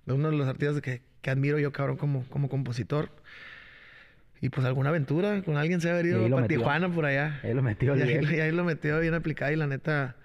[0.06, 3.10] de uno de los artistas que, que admiro yo, cabrón, como, como compositor.
[4.42, 6.48] Y pues alguna aventura con alguien se ha lo para.
[6.48, 7.40] Tijuana por allá.
[7.44, 8.36] Ahí lo metió Y ahí, bien.
[8.36, 10.18] y ahí lo metió bien aplicado y la neta,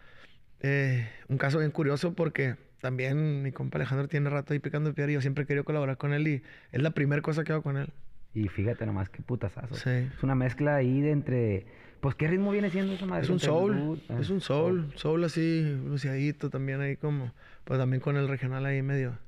[0.60, 5.12] eh, un caso bien curioso porque también mi compa Alejandro tiene rato ahí picando piedra
[5.12, 6.42] y yo siempre he querido colaborar con él y
[6.72, 7.90] es la primera cosa que hago con él.
[8.34, 9.76] Y fíjate nomás qué putazazo.
[9.76, 9.90] Sí.
[9.90, 11.66] Es una mezcla ahí de entre.
[12.00, 13.24] Pues, ¿qué ritmo viene siendo esa madre?
[13.24, 17.32] Es un soul, ah, es un soul, soul así, luciadito también ahí como,
[17.64, 19.18] pues también con el regional ahí medio,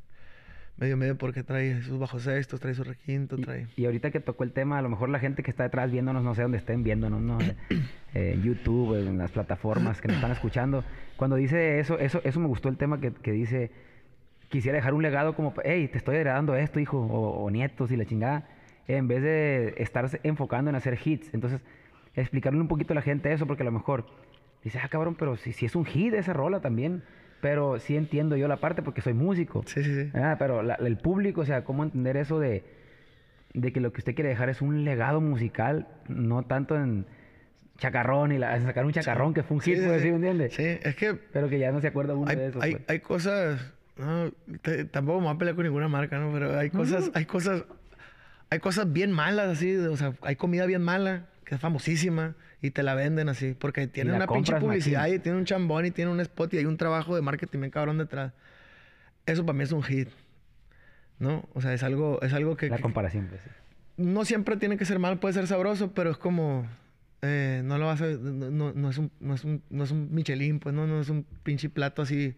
[0.76, 3.66] medio medio porque trae sus bajos sextos, trae su requinto, Y, trae...
[3.76, 6.22] y ahorita que tocó el tema, a lo mejor la gente que está detrás viéndonos,
[6.22, 7.38] no sé dónde estén viéndonos, ¿no?
[8.12, 10.82] Eh, YouTube, en las plataformas que nos están escuchando.
[11.16, 13.70] Cuando dice eso, eso, eso me gustó el tema que, que dice,
[14.48, 17.96] quisiera dejar un legado como, hey, te estoy heredando esto, hijo, o, o nietos y
[17.96, 18.48] la chingada,
[18.88, 21.32] en vez de estarse enfocando en hacer hits.
[21.32, 21.60] Entonces,
[22.14, 24.06] explicarle un poquito a la gente eso, porque a lo mejor
[24.64, 27.02] dice, ah, cabrón, pero si, si es un hit esa rola también.
[27.40, 29.62] Pero sí entiendo yo la parte porque soy músico.
[29.66, 30.10] Sí, sí, sí.
[30.14, 32.64] Ah, pero la- el público, o sea, cómo entender eso de,
[33.54, 37.06] de que lo que usted quiere dejar es un legado musical, no tanto en
[37.78, 40.08] chacarrón y la, sacar un chacarrón que fue un hit, Sí, sí, pues, sí.
[40.08, 40.50] ¿sí me entiende?
[40.50, 42.60] Sí, es que Pero que ya no se acuerda uno hay, de eso.
[42.60, 42.84] hay, pues.
[42.88, 44.30] hay cosas, no,
[44.60, 46.30] te- tampoco me voy a pelear con ninguna marca, ¿no?
[46.30, 47.64] Pero hay cosas, hay cosas,
[48.50, 52.70] hay cosas bien malas así, o sea, hay comida bien mala, que es famosísima, y
[52.70, 55.16] te la venden así, porque tiene una pinche publicidad machín.
[55.16, 57.70] y tiene un chambón y tiene un spot y hay un trabajo de marketing bien
[57.70, 58.32] cabrón detrás.
[59.26, 60.08] Eso para mí es un hit,
[61.18, 61.48] ¿no?
[61.54, 62.68] O sea, es algo, es algo que...
[62.68, 63.40] la comparación, pues.
[63.42, 63.50] sí.
[63.96, 66.66] no siempre tiene que ser mal, puede ser sabroso, pero es como
[67.22, 69.90] eh, no lo vas a no, no- no es un no es un no es
[69.90, 72.34] un Michelin, pues no, no es un pinche plato así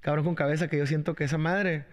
[0.00, 1.86] cabrón con cabeza que yo siento que esa madre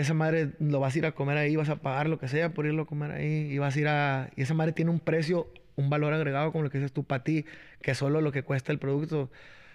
[0.00, 2.52] esa madre lo vas a ir a comer ahí, vas a pagar lo que sea
[2.54, 5.00] por irlo a comer ahí y vas a ir a y esa madre tiene un
[5.00, 7.44] precio, un valor agregado como lo que dices tú para ti,
[7.82, 9.30] que es solo lo que cuesta el producto.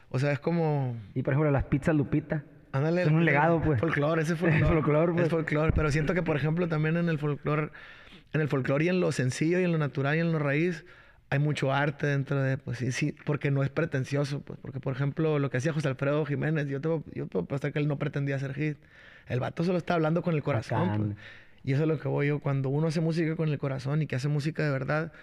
[0.09, 2.43] O sea, es como Y por ejemplo, las pizzas Lupita.
[2.71, 3.03] Ándale.
[3.03, 3.79] Son un legado, pues.
[3.79, 4.65] Folclore, ese es folclore.
[4.73, 5.23] Folclore, pues.
[5.25, 5.71] Es folclore.
[5.73, 7.69] Pero siento que, por ejemplo, también en el folclore,
[8.33, 10.83] en el folclore y en lo sencillo y en lo natural y en lo raíz,
[11.29, 14.59] hay mucho arte dentro de, pues sí, sí, porque no es pretencioso, pues.
[14.59, 17.71] Porque, por ejemplo, lo que hacía José Alfredo Jiménez, yo te, puedo- yo puedo apostar
[17.73, 18.77] que él no pretendía hacer hit.
[19.27, 21.17] El vato solo está hablando con el corazón, pues.
[21.63, 22.39] Y eso es lo que voy yo.
[22.39, 25.13] Cuando uno hace música con el corazón y que hace música de verdad,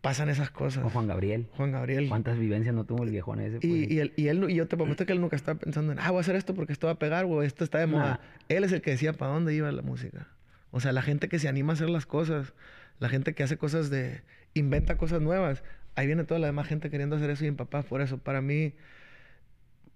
[0.00, 0.82] pasan esas cosas.
[0.82, 1.46] Con Juan Gabriel.
[1.56, 2.08] Juan Gabriel.
[2.08, 3.58] ¿Cuántas vivencias no tuvo el viejón ese?
[3.60, 3.64] pues?
[3.64, 5.98] Y, y, él, y, él, y yo te prometo que él nunca estaba pensando en,
[5.98, 8.20] ah, voy a hacer esto porque esto va a pegar, o esto está de moda.
[8.20, 8.38] Nah.
[8.48, 10.28] Él es el que decía para dónde iba la música.
[10.70, 12.54] O sea, la gente que se anima a hacer las cosas,
[12.98, 14.22] la gente que hace cosas de,
[14.54, 15.62] inventa cosas nuevas.
[15.94, 18.18] Ahí viene toda la demás gente queriendo hacer eso y en papá por eso.
[18.18, 18.74] Para mí,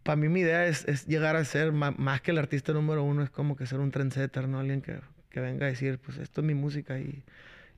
[0.03, 3.03] para mí mi idea es, es llegar a ser, ma- más que el artista número
[3.05, 4.59] uno, es como que ser un trendsetter, ¿no?
[4.61, 4.97] Alguien que,
[5.31, 7.23] que venga a decir, pues esto es mi música y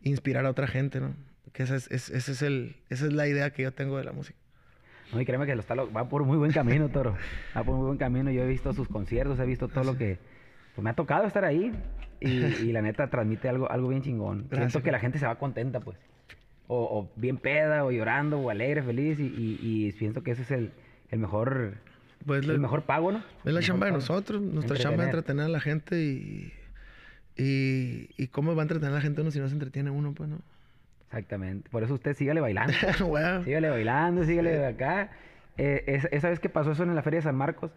[0.03, 1.15] inspirar a otra gente, ¿no?
[1.53, 4.05] Que esa es, es- ese es el, esa es la idea que yo tengo de
[4.05, 4.39] la música.
[5.13, 7.17] No, y créeme que lo está, lo- va por muy buen camino, Toro.
[7.57, 8.31] Va por muy buen camino.
[8.31, 10.19] Yo he visto sus conciertos, he visto todo lo que...
[10.75, 11.71] Pues me ha tocado estar ahí
[12.21, 14.47] y, y la neta transmite algo, algo bien chingón.
[14.51, 15.97] Gracias, Siento que la gente se va contenta, pues.
[16.67, 19.21] O, o bien peda, o llorando, o alegre, feliz.
[19.21, 20.73] Y, y, y pienso que ese es el,
[21.11, 21.75] el mejor...
[22.27, 23.19] Pues el la- mejor pago, ¿no?
[23.45, 24.41] Es la El chamba de nosotros.
[24.41, 26.53] Nuestra chamba es entretener a la gente y,
[27.37, 30.13] y, y cómo va a entretener a la gente uno si no se entretiene uno,
[30.15, 30.39] pues, ¿no?
[31.07, 31.69] Exactamente.
[31.71, 32.73] Por eso usted sígale bailando.
[33.01, 33.45] Wow.
[33.45, 35.11] Sígale bailando, sígale de acá.
[35.57, 37.71] Eh, esa, esa vez que pasó eso en la Feria de San Marcos,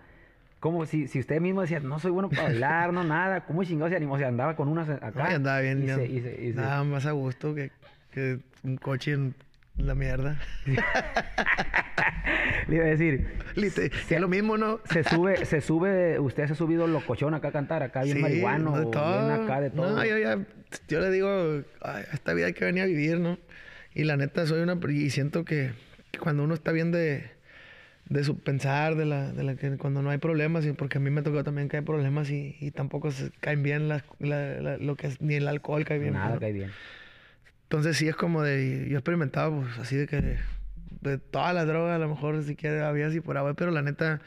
[0.59, 3.89] como si, si usted mismo decía, no soy bueno para bailar, no nada, ¿cómo chingado
[3.89, 4.15] se animó?
[4.15, 5.25] O sea, andaba con unas acá.
[5.27, 7.69] Ay, andaba bien, y ya- se- y se- y se- nada más a gusto que,
[8.11, 9.35] que un coche en
[9.77, 10.37] la mierda.
[12.67, 14.79] Le iba a decir, Lite- es lo mismo, ¿no?
[14.91, 18.21] se sube, se sube, usted se ha subido locochón acá a cantar, acá bien Sí,
[18.21, 19.25] marihuano, de todo.
[19.27, 19.95] bien acá de todo.
[19.95, 20.39] No, yo ya,
[20.87, 23.37] yo le digo, "Ay, esta vida hay que venir a vivir, ¿no?
[23.93, 25.71] Y la neta, soy una, y siento que,
[26.11, 27.29] que cuando uno está bien de,
[28.09, 31.01] de su pensar, de la, de la que cuando no hay problemas, y porque a
[31.01, 34.59] mí me tocó también que hay problemas y, y tampoco se caen bien las- la-
[34.61, 36.13] la- lo que es, ni el alcohol cae bien.
[36.13, 36.39] Nada ¿no?
[36.39, 36.71] cae bien.
[37.67, 40.37] Entonces sí es como de, yo he experimentado pues así de que
[41.01, 43.81] de todas las drogas a lo mejor si quiere había así por agua, pero la
[43.81, 44.21] neta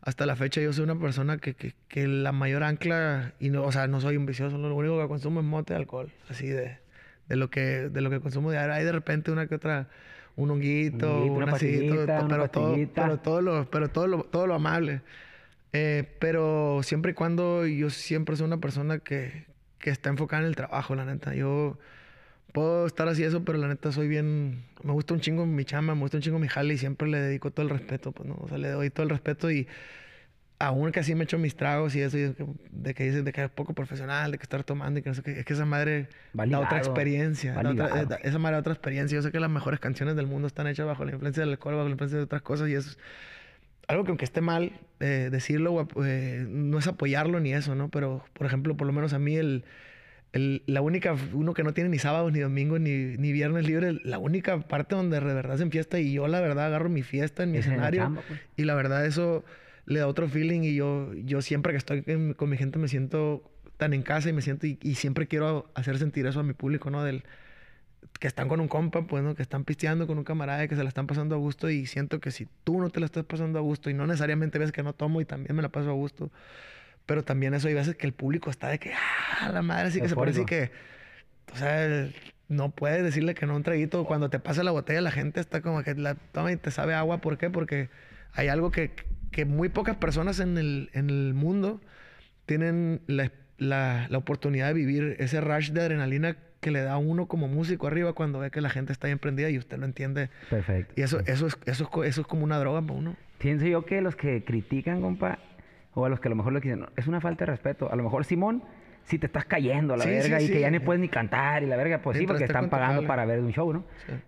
[0.00, 3.62] hasta la fecha yo soy una persona que, que, que la mayor ancla y no,
[3.64, 6.46] o sea, no soy un vicioso, lo único que consumo es mote de alcohol, así
[6.46, 6.78] de,
[7.28, 8.72] de lo que de lo que consumo diario.
[8.74, 9.88] Hay de repente una que otra
[10.36, 14.06] un honguito, Un una así, todo- pastillita, una pero todo, pero todo lo, pero todo
[14.06, 15.02] lo, todo lo amable.
[15.74, 19.44] Eh, pero siempre y cuando yo siempre soy una persona que,
[19.78, 21.34] que está enfocada en el trabajo, la neta.
[21.34, 21.76] Yo
[22.52, 24.64] puedo estar así eso, pero la neta soy bien...
[24.82, 27.18] Me gusta un chingo mi chamba, me gusta un chingo mi jale y siempre le
[27.20, 28.36] dedico todo el respeto, pues, ¿no?
[28.40, 29.66] O sea, le doy todo el respeto y
[30.60, 32.34] aún que así me echo mis tragos y eso, y
[32.72, 35.14] de que, dicen de que es poco profesional, de que estar tomando y que no
[35.14, 37.54] sé qué, es que esa madre Va da otra experiencia.
[37.54, 37.96] da otra- ligado.
[38.02, 39.16] eh, da- esa madre da otra experiencia.
[39.16, 41.74] Yo sé que las mejores canciones del mundo están hechas bajo la influencia del alcohol,
[41.74, 42.98] bajo la influencia de otras cosas y eso es
[43.88, 47.88] algo que aunque esté mal eh, decirlo, eh, no es apoyarlo ni eso, ¿no?
[47.88, 49.64] Pero, por ejemplo, por lo menos a mí el,
[50.32, 53.98] el- la única, uno que no tiene ni sábados, ni domingos, ni, ni viernes libre,
[54.04, 57.42] la única parte donde de verdad se fiesta y yo la verdad agarro mi fiesta
[57.42, 58.40] en mi Es en la escenario pues.
[58.56, 59.44] y la verdad eso
[59.86, 62.88] le da otro feeling y yo, yo siempre que estoy en- con mi gente me
[62.88, 66.42] siento tan en casa y me siento y, y siempre quiero hacer sentir eso a
[66.42, 67.04] mi público, ¿no?
[67.04, 67.22] Del,
[68.20, 69.34] que están con un compa, pues, ¿no?
[69.34, 71.86] Que están pisteando con un camarada y que se la están pasando a gusto y
[71.86, 74.72] siento que si tú no te la estás pasando a gusto y no necesariamente ves
[74.72, 76.30] que no tomo y también me la paso a gusto,
[77.08, 79.98] pero también eso hay veces que el público está de que, ah, la madre, así
[80.00, 80.44] que se Eufórico.
[80.46, 80.70] que,
[81.52, 82.14] o sea, el-
[82.48, 84.04] no puedes decirle que no a un traguito.
[84.04, 86.94] Cuando te pasa la botella, la gente está como que la toma y te sabe
[86.94, 87.20] agua.
[87.20, 87.48] ¿Por qué?
[87.50, 87.88] Porque
[88.34, 88.92] hay algo que,
[89.32, 91.80] que muy pocas personas en el, en el mundo
[92.46, 96.98] tienen la, la, la oportunidad de vivir ese rush de adrenalina que le da a
[96.98, 99.84] uno como músico arriba cuando ve que la gente está bien prendida y usted lo
[99.84, 100.30] entiende.
[100.50, 100.94] Perfecto.
[100.96, 103.16] Y eso, eso, es, eso, es, eso es como una droga para uno.
[103.38, 105.38] Pienso yo que los que critican, compa,
[106.00, 107.90] o a los que a lo mejor le dicen, "No, es una falta de respeto.
[107.92, 108.62] A lo mejor, Simón,
[109.04, 111.08] si te estás cayendo a la Sí, verga sí, y que ya ni puedes ni
[111.08, 113.84] cantar y la verga, pues sí, porque están pagando para ver un show, ¿no?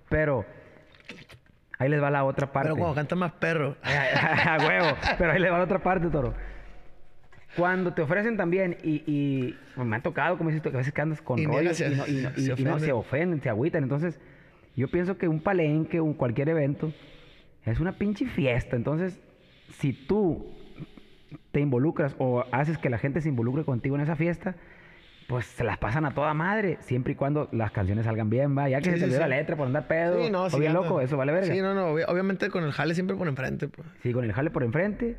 [0.09, 0.45] Pero
[1.79, 2.69] ahí les va la otra parte.
[2.69, 3.77] Pero cuando canta más perro.
[3.83, 4.97] a huevo.
[5.19, 6.35] Pero ahí le va la otra parte, toro.
[7.57, 10.79] Cuando te ofrecen también, y, y pues, me ha tocado, como dices tú, que a
[10.79, 12.81] veces que andas con Y rollos y, no, y no- y- se y no, ofenden.
[12.81, 13.83] se ofenden, se agüitan.
[13.83, 14.21] Entonces,
[14.77, 16.93] yo pienso que un palenque, un cualquier evento,
[17.67, 18.77] es una pinche fiesta.
[18.77, 19.21] Entonces,
[19.79, 20.47] si tú
[21.53, 24.55] te involucras o haces que la gente se involucre contigo en esa fiesta,
[25.29, 28.69] pues se las pasan a toda madre, siempre y cuando las canciones salgan bien, va.
[28.69, 29.21] Ya que Sí, se te sí, olvide sí.
[29.21, 30.83] la letra por andar pedo, Sí, no, o sí, bien anda.
[30.83, 31.55] loco, eso vale verga.
[31.55, 31.95] Sí, no, no.
[31.95, 33.87] obvi- Obviamente con el jale siempre por enfrente, pues.
[34.03, 35.17] Sí, con el jale por enfrente.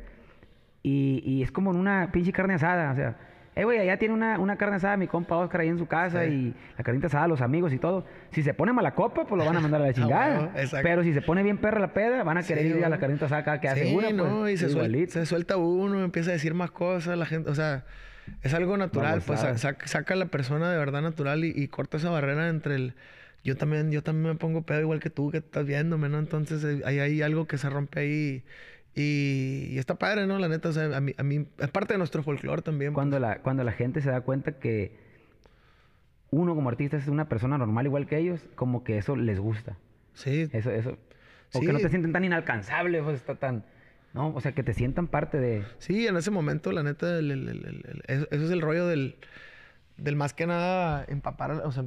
[0.82, 2.92] Y, y es como en una pinche carne asada.
[2.92, 3.16] O sea,
[3.54, 6.24] eh, güey, allá tiene una, una carne asada mi compa Oscar ahí en su casa
[6.24, 6.30] Sí.
[6.30, 8.06] y la carnita asada, los amigos y todo.
[8.30, 10.38] Si se pone mala copa, pues lo van a mandar a la chingada.
[10.40, 10.78] huevo, exacto.
[10.82, 12.98] Pero si se pone bien perra la peda, van a querer Sí, ir a la
[12.98, 14.08] carnita asada cada que hace una.
[14.08, 17.50] Pues, no, y se, suel- se suelta uno, empieza a decir más cosas, la gente,
[17.50, 17.84] o sea,
[18.42, 21.96] es algo natural, pues saca, saca a la persona de verdad natural y, y corta
[21.98, 22.94] esa barrera entre el
[23.44, 26.20] yo también, yo también me pongo pedo igual que tú que estás viéndome, ¿no?
[26.20, 28.44] Entonces eh, ahí hay algo que se rompe ahí
[28.94, 30.38] y, y está padre, ¿no?
[30.38, 32.92] La neta, o sea, a mí, a mí es parte de nuestro folclore también.
[32.92, 34.96] Cuando la, cuando la gente se da cuenta que
[36.30, 39.76] uno como artista es una persona normal igual que ellos, como que eso les gusta.
[40.14, 40.48] Sí.
[40.52, 40.98] Eso, eso.
[41.54, 41.66] O Sí.
[41.66, 43.64] que no te sienten tan inalcanzable, pues está tan.
[44.14, 44.28] ¿No?
[44.34, 45.64] O sea, que te sientan parte de.
[45.78, 49.16] Sí, en ese momento, la neta, el- eso, es el rollo del,
[49.96, 51.50] del más que nada empapar.
[51.52, 51.84] O sea,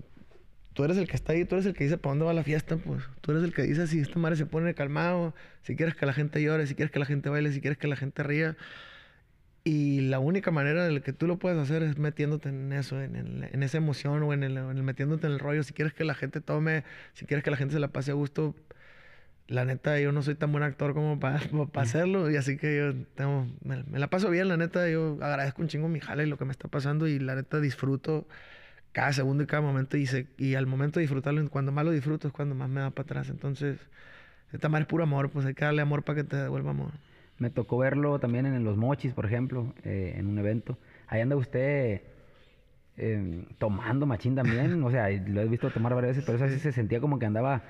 [0.76, 2.43] tú eres el que está ahí, tú eres el que dice para dónde va la
[2.43, 3.01] fiesta, pues.
[3.21, 6.13] Tú eres el que dice si esta madre se pone calmado, si quieres que la
[6.13, 8.57] gente llore, si quieres que la gente baile, si quieres que la gente ría.
[9.63, 13.01] Y la única manera de la que tú lo puedes hacer es metiéndote en eso,
[13.01, 15.63] en, esa emoción o en el, en el metiéndote en el rollo.
[15.63, 18.13] Si quieres que la gente tome, si quieres que la gente se la pase a
[18.13, 18.53] gusto,
[19.47, 21.39] la neta, yo no soy tan buen actor como para
[21.76, 22.30] hacerlo.
[22.30, 24.89] Y así que yo tengo, me, me la paso bien, la neta.
[24.89, 27.07] Yo agradezco un chingo mi jale y lo que me está pasando.
[27.07, 28.28] Y la neta, disfruto
[28.95, 29.97] cada segundo y cada momento.
[29.97, 32.79] Y, se, y al momento de disfrutarlo, cuando más lo disfruto, es cuando más me
[32.79, 33.29] da para atrás.
[33.29, 33.77] Entonces,
[34.53, 35.29] esta madre es puro amor.
[35.29, 36.91] Pues hay que darle amor para que te devuelva amor.
[37.37, 40.77] Me tocó verlo también en Los Mochis, por ejemplo, eh, en un evento.
[41.07, 42.03] Ahí anda usted
[42.95, 44.81] eh, tomando machín también.
[44.81, 47.25] O sea, lo he visto tomar varias veces, pero eso sí se sentía como que
[47.25, 47.63] andaba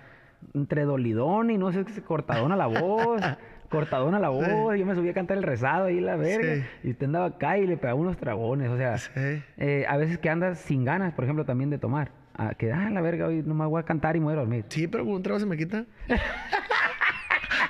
[0.53, 3.19] entre dolidón y no sé, cortadón a la voz.
[3.75, 4.47] Cortadón a la voz.
[4.77, 6.55] Yo me subí a cantar el rezado ahí, la verga.
[6.55, 6.63] Sí.
[6.83, 8.69] Y usted andaba acá y le pegaba unos tragones.
[8.69, 9.41] O sea, Sí.
[9.57, 12.11] eh, a veces que andas sin ganas, por ejemplo, también de tomar.
[12.37, 14.65] Ah, que, ah, la verga, hoy nomás voy a cantar y me voy a dormir.
[14.69, 15.85] Sí, pero con un trago se me quita.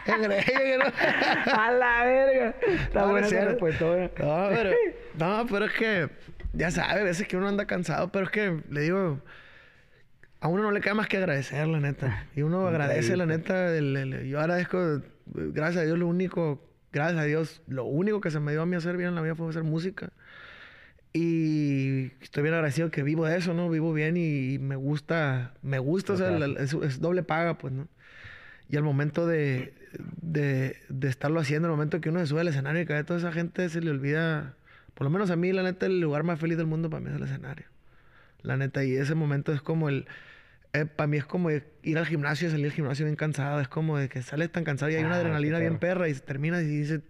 [0.08, 2.54] ¡A la verga!
[2.68, 3.46] Está No, buena esa.
[3.46, 4.70] No, pero,
[5.20, 6.10] no, pero es que,
[6.54, 9.20] ya sabe, a veces que uno anda cansado, pero es que, le digo,
[10.46, 12.28] a uno no le queda más que agradecer, la neta.
[12.36, 17.20] Y uno agradece, la neta, el- el- yo agradezco, gracias a Dios, lo único, gracias
[17.20, 19.36] a Dios, lo único que se me dio a mí hacer bien en la vida
[19.36, 20.12] fue hacer música.
[21.14, 23.70] Y estoy bien agradecido que vivo de eso, ¿no?
[23.70, 27.74] Vivo bien y, me gusta, me gusta, o sea, la- es, es doble paga, pues,
[27.74, 27.88] ¿no?
[28.70, 29.74] Y al momento de,
[30.22, 33.20] de, de estarlo haciendo, el momento que uno se sube al escenario y a toda
[33.20, 34.56] esa gente se le olvida,
[34.94, 37.10] por lo menos a mí, la neta, el lugar más feliz del mundo para mí
[37.10, 37.66] es el escenario.
[38.42, 40.06] La neta, y ese momento es como el,
[40.82, 43.68] eh, para mí es como ir al gimnasio y salir del gimnasio bien cansado, es
[43.68, 46.64] como de que sales tan cansado y hay una Ah, adrenalina bien perra y terminas
[46.64, 47.02] y dices,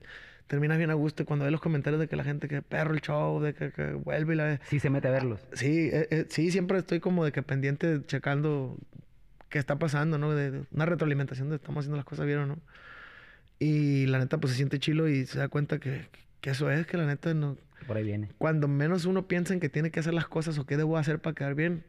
[0.47, 2.93] terminas bien a gusto y cuando ves los comentarios de que la gente que perro
[2.93, 4.59] el show, de que, que vuelve y la...
[4.69, 5.39] Sí se mete a verlos.
[5.53, 8.77] Sí, eh, eh, sí, siempre estoy como de que pendiente, checando
[9.49, 10.31] qué está pasando, ¿no?
[10.33, 12.57] De, de una retroalimentación de estamos haciendo las cosas bien o no.
[13.59, 16.07] Y la neta, pues se siente chilo y se da cuenta que,
[16.41, 17.57] que eso es, que la neta, no,
[17.87, 18.29] Por ahí viene.
[18.37, 21.19] cuando menos uno piensa en que tiene que hacer las cosas o qué debo hacer
[21.19, 21.83] para quedar bien,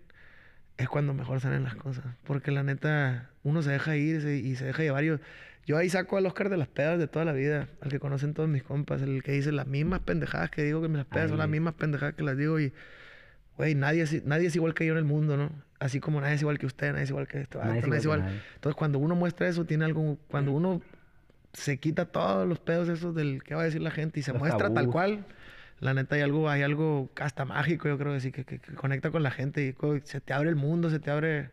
[0.78, 2.04] es cuando mejor salen las cosas.
[2.24, 5.04] Porque la neta, uno se deja ir y se deja llevar.
[5.04, 5.18] Yo,
[5.66, 8.34] yo ahí saco al Oscar de las pedas de toda la vida, al que conocen
[8.34, 11.38] todos mis compas, el que dice las mismas pendejadas que digo que las pedas son
[11.38, 12.72] las mismas pendejadas que las digo y,
[13.56, 15.50] güey, nadie, es- nadie es igual que yo en el mundo, ¿no?
[15.78, 18.20] Así como nadie es igual que usted, nadie es igual que esto, Nadie es igual
[18.20, 18.40] que nadie.
[18.54, 20.82] Entonces, cuando uno muestra eso, tiene algo, cuando uno
[21.52, 24.32] se quita todos los pedos esos del qué va a decir la gente y se
[24.32, 25.24] Los muestra tal cual,
[25.80, 28.74] la neta hay algo, hay algo hasta mágico, yo creo que sí, que, que- que
[28.74, 31.50] conecta con la gente y co- se te abre el mundo, se te abre,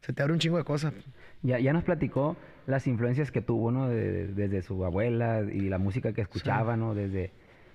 [0.00, 0.94] se te abre un chingo de cosas.
[1.42, 3.88] Ya, ya nos platicó las influencias que tuvo, ¿no?
[3.88, 6.94] De- de- desde su abuela y la música que escuchaba, ¿no?
[6.94, 7.32] Desde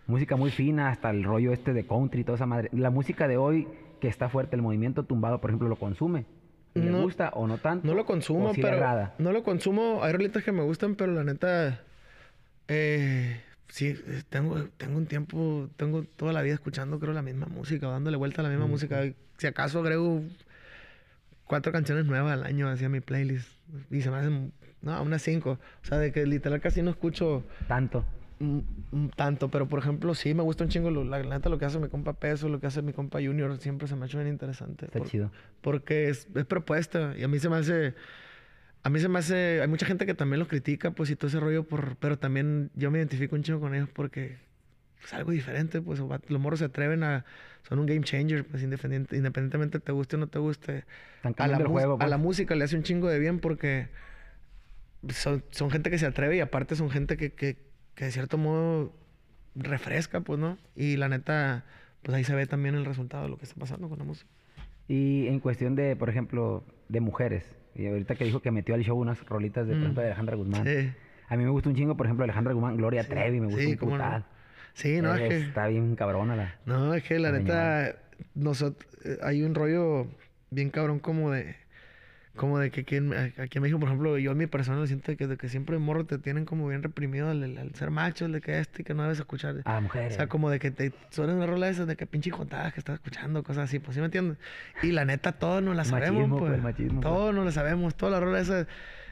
[0.07, 2.69] música muy fina hasta el rollo este de country y toda esa madre.
[2.73, 3.67] La música de hoy
[4.01, 6.25] que está fuerte, el movimiento tumbado, por ejemplo, ¿lo consume?
[6.73, 7.85] ¿Y ¿Le No- gusta o no tanto?
[7.85, 9.99] No lo consumo, ¿O sí le pero no lo consumo.
[10.03, 11.81] Hay rolitas que me gustan, pero la neta,
[12.67, 17.45] eh, sí, eh, tengo, tengo un tiempo, tengo toda la vida escuchando, creo, la misma
[17.47, 19.01] música, o dándole vuelta a la misma música.
[19.37, 20.21] Si acaso agrego
[21.45, 23.47] cuatro canciones nuevas al año hacia mi playlist
[23.89, 24.51] y se me hacen,
[24.81, 25.59] no, unas cinco.
[25.83, 28.05] O sea, de que literal casi no escucho Tanto.
[29.15, 31.65] tanto, pero por ejemplo, sí me gusta un chingo lo- la, la neta lo que
[31.65, 34.17] hace mi compa Peso, lo que hace mi compa Junior, siempre se me ha hecho
[34.17, 34.85] bien interesante.
[34.85, 35.31] Está Por- chido.
[35.61, 37.93] porque es, es propuesta y a mí se me hace
[38.83, 41.27] a mí se me hace hay mucha gente que también los critica pues y todo
[41.27, 44.37] ese rollo por pero también yo me identifico un chingo con ellos porque
[45.03, 47.25] es algo diferente pues los morros se atreven a
[47.67, 50.85] son un game changer pues independiente, independientemente te guste o no te guste
[51.23, 52.09] a la, juego, a pues.
[52.09, 53.89] la música le hace un chingo de bien porque
[55.09, 57.57] son, son gente que se atreve y aparte son gente que, que,
[57.95, 58.93] que de cierto modo
[59.55, 61.65] refresca pues no y la neta
[62.01, 64.29] pues ahí se ve también el resultado de lo que está pasando con la música
[64.87, 67.58] Y en cuestión de, por ejemplo, de mujeres.
[67.75, 69.93] Y ahorita que dijo que metió al show unas rolitas de, Mm.
[69.95, 70.65] de Alejandra Guzmán.
[70.65, 70.91] Sí.
[71.27, 73.67] A mí me gusta un chingo, por ejemplo, Alejandra Guzmán, Gloria Trevi, me gusta Sí,
[73.71, 74.23] un cómo no.
[74.73, 75.37] Sí, no, es que...
[75.37, 76.55] Está bien cabrona la...
[76.65, 77.95] No, es que la La neta,
[78.35, 78.89] nosotros,
[79.21, 80.07] hay un rollo
[80.49, 81.55] bien cabrón como de,
[82.39, 85.15] como de que aquí en, aquí en México, por ejemplo, yo en mi persona siento
[85.17, 88.25] que, de que siempre de morro te tienen como bien reprimido al, al ser macho,
[88.25, 89.55] el de que este, que no debes escuchar.
[89.65, 90.15] A las O mujeres.
[90.15, 92.95] sea, como de que te suena una rola esa de que pinche jotadas que estás
[92.95, 94.37] escuchando, cosas así, pues sí me entiendes.
[94.81, 96.49] Y la neta, todos nos la El sabemos, machismo, pues.
[96.49, 97.13] pues, el machismo, pues.
[97.13, 98.65] todos nos la sabemos, toda la rola esa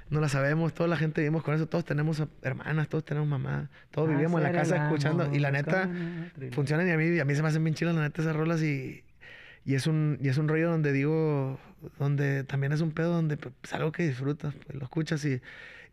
[0.09, 3.69] no la sabemos, toda la gente vivimos con eso, todos tenemos hermanas, todos tenemos mamá,
[3.91, 5.29] todos vivíamos en la el casa escuchando.
[5.35, 5.89] Y la amor neta,
[6.53, 8.63] funcionan y a mí, a mí se me hacen bien chilas la neta esas rolas
[8.63, 9.03] y,
[9.65, 11.59] Y es un, y es un rollo donde digo,
[11.99, 15.41] donde también es un pedo donde pues, es algo que disfrutas, pues, lo escuchas y,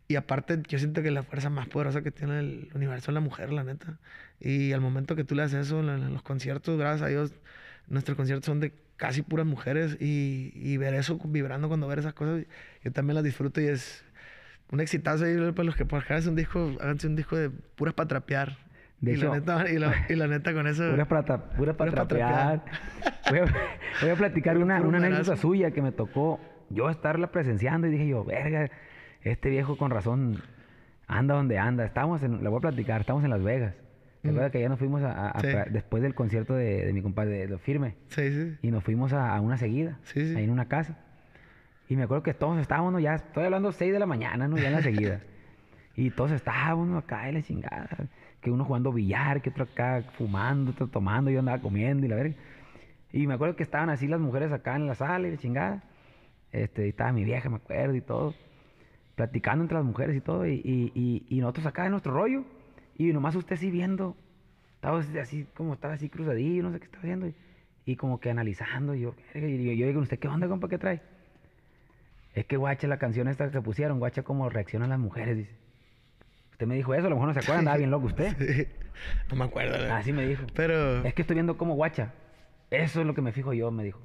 [0.07, 3.21] y aparte yo siento que la fuerza más poderosa que tiene el universo es la
[3.21, 3.99] mujer, la neta.
[4.39, 7.33] Y al momento que tú le haces eso en, los conciertos, gracias a Dios,
[7.87, 12.13] nuestros conciertos son de casi puras mujeres y, y ver eso vibrando cuando ver esas
[12.13, 12.45] cosas,
[12.83, 14.03] yo también las disfruto y es
[14.71, 17.93] un exitazo ahí para los que por hagas un disco, háganse un disco de puras
[17.93, 18.57] para trapear.
[19.01, 20.83] De y, hecho- la neta, y, la, y la neta con eso...
[20.91, 22.63] Pura para, pura para trapear.
[23.29, 23.45] Voy a,
[24.01, 26.39] voy a platicar una, una anécdota suya que me tocó
[26.69, 28.69] yo estarla presenciando y dije yo, verga,
[29.21, 30.41] este viejo con razón
[31.07, 31.85] anda donde anda.
[31.85, 33.73] Estábamos en, le voy a platicar, estamos en Las Vegas.
[34.21, 34.31] ¿Te Mm.
[34.31, 35.47] acuerdas que ya nos fuimos a, a- a- Sí.
[35.69, 37.95] después del concierto de, de mi compadre, de Lo Firme?
[38.07, 38.57] Sí, sí.
[38.63, 40.35] Y nos fuimos a, una seguida, Sí, sí.
[40.35, 40.97] ahí en una casa.
[41.89, 42.99] Y me acuerdo que todos estábamos, ¿no?
[42.99, 44.57] ya estoy hablando 6 de la mañana, ¿no?
[44.57, 45.19] Ya en la seguida.
[45.95, 46.97] y todos estábamos ¿no?
[46.97, 47.87] acá en la chingada.
[48.45, 52.15] Que uno jugando billar, que otro acá fumando, otro tomando, yo andaba comiendo y la
[52.15, 52.35] verga.
[53.11, 55.83] Y me acuerdo que estaban así las mujeres acá en la sala y la chingada.
[56.51, 58.35] Este, y estaba mi vieja, me acuerdo, y todo.
[59.15, 60.45] Platicando entre las mujeres y todo.
[60.45, 62.43] Y, y, y, y nosotros acá en nuestro rollo.
[62.99, 64.15] Y nomás usted así viendo.
[64.75, 67.25] Estaba así- como estaba así cruzadillo, no sé qué estaba haciendo.
[67.27, 67.33] Y,
[67.87, 68.93] y como que analizando.
[68.93, 70.69] Y yo, yo, yo digo, ¿usted qué onda, compa?
[70.69, 71.01] ¿Qué trae?
[72.35, 75.64] Es que guacha la canción esta que pusieron, guacha cómo reaccionan las mujeres, dice.
[76.55, 78.33] Usted me dijo eso, a lo mejor no se acuerda, andaba bien loco usted.
[78.39, 78.67] Sí.
[79.29, 79.77] No me acuerdo.
[79.77, 80.43] la- Así me dijo.
[80.55, 81.03] Pero...
[81.05, 82.13] Es que estoy viendo cómo guacha.
[82.71, 83.99] Eso es lo que me fijo yo, me dijo.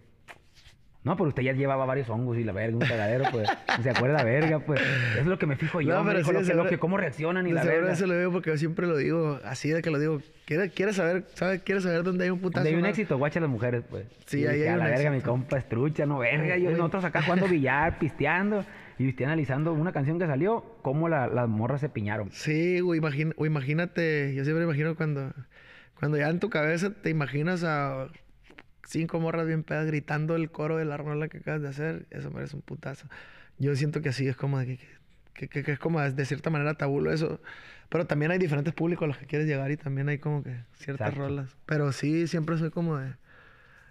[1.04, 3.48] No, pero usted ya llevaba varios hongos y la verga, un cagadero, pues.
[3.82, 4.58] ¿Se acuerda, verga?
[4.58, 4.80] Pues.
[5.12, 5.94] Eso es lo que me fijo yo.
[5.94, 7.92] No, me pero dijo, sí, lo que, lo que cómo reaccionan y la verga.
[7.92, 10.20] eso lo digo porque yo siempre lo digo, así de que lo digo.
[10.44, 12.58] ¿Quieres, quieres saber, sabe, quieres saber dónde hay un putazo?
[12.64, 12.90] Donde hay un más?
[12.90, 14.06] éxito, guacha las mujeres, pues.
[14.26, 15.30] Sí, Y ahí dije, hay a la un verga, mi éxito.
[15.30, 16.58] compa es trucha, no verga.
[16.58, 18.64] Yo, nosotros acá jugando billar, pisteando.
[19.00, 22.30] Y estoy analizando una canción que salió, cómo la- las morras se piñaron.
[22.32, 25.32] Sí, güey, imagina- o imagínate, yo siempre imagino cuando,
[25.98, 28.08] cuando ya en tu cabeza te imaginas a
[28.86, 32.30] cinco morras bien pedas gritando el coro de la rola que acabas de hacer, eso
[32.30, 33.08] merece un putazo.
[33.58, 34.78] Yo siento que así es como de que,
[35.32, 37.40] que, que- que es como de cierta manera tabulo eso.
[37.88, 40.50] Pero también hay diferentes públicos a los que quieres llegar y también hay como que
[40.74, 41.26] ciertas Exacto.
[41.26, 41.56] rolas.
[41.64, 43.14] Pero sí, siempre soy como de...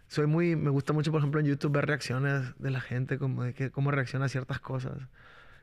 [0.09, 0.55] Soy muy...
[0.55, 3.69] Me gusta mucho, por ejemplo, en YouTube ver reacciones de la gente, como de que,
[3.71, 4.97] cómo reacciona a ciertas cosas.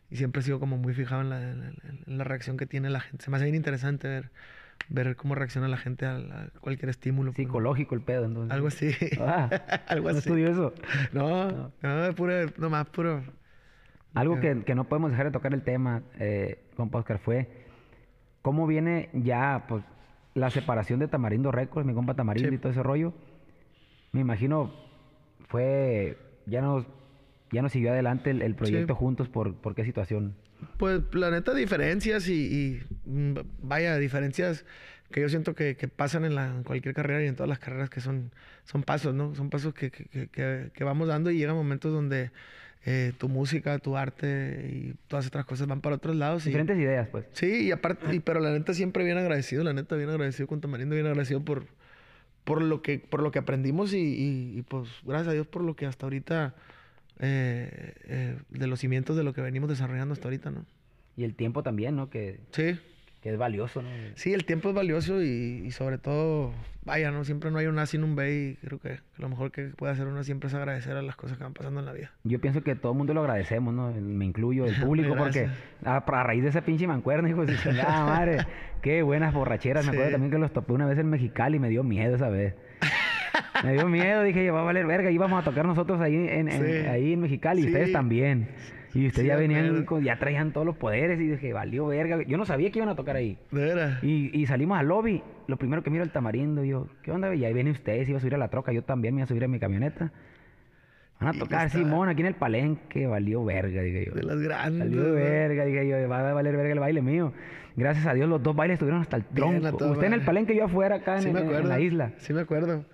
[0.09, 1.75] Y siempre he sido como muy fijado en la, en
[2.07, 3.25] en la reacción que tiene la gente.
[3.25, 4.31] Se me hace bien interesante ver,
[4.89, 7.33] ver cómo reacciona la gente a, la- cualquier estímulo.
[7.33, 8.53] Psicológico el pedo, entonces.
[8.55, 8.93] Algo así.
[9.21, 9.51] Ah,
[9.89, 10.29] Algo ¿no así.
[10.29, 10.73] estudió eso?
[11.13, 13.23] No, no, es puro, nomás puro.
[14.15, 17.49] Algo que, que no podemos dejar de tocar el tema, eh, compa Oscar, fue
[18.43, 19.83] cómo viene ya pues,
[20.35, 22.55] la separación de Tamarindo Records, mi compa Tamarindo Sí.
[22.55, 23.13] y todo ese rollo.
[24.17, 24.73] Me imagino
[25.49, 26.87] fue, ya no,
[27.53, 28.99] ya no siguió adelante el, el proyecto Sí.
[28.99, 30.35] juntos por, por qué situación.
[30.79, 34.65] Pues la neta, diferencias y, y, mm, vaya, diferencias
[35.11, 37.59] que yo siento que, que pasan en, la, en cualquier carrera y en todas las
[37.59, 38.33] carreras que son,
[38.65, 39.35] son pasos, ¿no?
[39.35, 42.31] Son pasos que, que, vamos dando y llegan momentos donde
[42.87, 46.45] eh, tu música, tu arte y todas otras cosas van para otros lados.
[46.47, 47.27] y- Diferentes ideas, pues.
[47.33, 50.63] Sí, y aparte, y- pero la neta siempre bien agradecido, la neta bien agradecido con
[50.63, 51.67] Tamarindo, bien agradecido por,
[52.47, 55.63] por lo que, por lo que aprendimos y, y- y, pues gracias a Dios por
[55.63, 56.55] lo que hasta ahorita,
[57.19, 60.65] eh, eh, de los cimientos de lo que venimos desarrollando hasta ahorita, ¿no?
[61.17, 62.09] Y el tiempo también, ¿no?
[62.09, 62.79] Que, Sí,
[63.27, 63.89] que es valioso, ¿no?
[64.15, 66.53] sí, el tiempo es valioso y, y sobre todo,
[66.85, 67.25] vaya, ¿no?
[67.25, 69.93] Siempre no hay un A sin un B y creo que, lo mejor que puede
[69.93, 72.13] hacer uno siempre es agradecer a las cosas que van pasando en la vida.
[72.23, 73.91] Yo pienso que todo el mundo lo agradecemos, ¿no?
[73.93, 75.49] Me incluyo, el público, porque
[75.85, 78.39] a, a raíz de esa pinche mancuerna, hijo de chingada madre,
[78.81, 79.85] qué buenas borracheras.
[79.87, 82.29] Me acuerdo también que los topé una vez en Mexicali y me dio miedo esa
[82.29, 82.55] vez.
[83.65, 86.63] Me dio miedo, dije, va a valer verga, íbamos a tocar nosotros ahí en, en-
[86.65, 86.87] Sí.
[86.89, 88.49] ahí en Mexicali y ustedes también.
[88.97, 92.23] Y ustedes Sí, ya venían, con- ya traían todos los poderes y dije, valió verga.
[92.27, 93.39] Yo no sabía que iban a tocar ahí.
[93.51, 94.03] De veras.
[94.03, 95.23] Y, y salimos al lobby.
[95.49, 97.35] Lo primero que miro el tamarindo, y yo, ¿qué onda?
[97.35, 99.29] Y ahí vienen ustedes, iba a subir a la troca, yo también me iba a
[99.29, 100.13] subir a mi camioneta.
[101.21, 104.13] Van a tocar Simón aquí en el palenque, valió verga, dije yo.
[104.13, 104.81] De las grandes.
[104.91, 107.33] Valió verga, dije yo, va a valer verga el baile mío.
[107.75, 109.77] Gracias a Dios los dos bailes estuvieron hasta el tronco.
[109.93, 112.13] Usted en el palenque, yo afuera acá en, me en la isla.
[112.19, 112.85] Sí me acuerdo.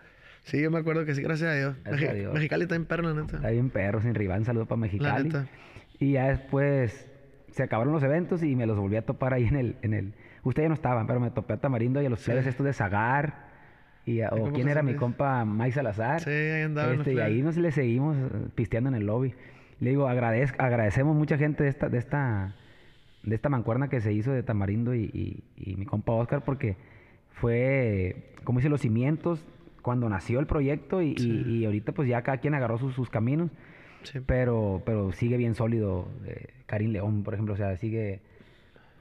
[0.44, 1.76] Sí, yo me acuerdo que sí, gracias a Dios.
[1.84, 2.34] Gracias a Dios.
[2.34, 3.36] Mexicali está en perro, la neta.
[3.36, 5.24] Está bien perro, sin rival, saludo para Mexicali.
[5.24, 5.46] neta.
[6.02, 7.08] Y ya después
[7.50, 9.76] se acabaron los eventos y me los volví a topar ahí en el...
[9.82, 10.14] En el...
[10.44, 12.72] Ustedes ya no estaban, pero me topé a Tamarindo y a los plebes estos de
[12.72, 13.46] Zagar.
[14.04, 16.20] Y a- o quién era mi compa Mike Salazar.
[16.20, 18.16] Sí, ahí andaban los Este, y ahí nos le seguimos
[18.56, 19.34] pisteando en el lobby.
[19.78, 22.56] Le digo, agradez- agradecemos mucha gente de esta, de esta,
[23.22, 26.76] de esta mancuerna que se hizo de Tamarindo y, y- y mi compa Oscar, porque
[27.30, 29.44] fue, como dice, los cimientos
[29.82, 31.42] cuando nació el proyecto y, y- Sí.
[31.46, 33.50] y ahorita pues ya cada quien agarró sus, sus caminos,
[34.04, 34.20] Sí.
[34.24, 36.08] pero, pero sigue bien sólido.
[36.26, 38.20] eh, Karim León, por ejemplo, o sea, sigue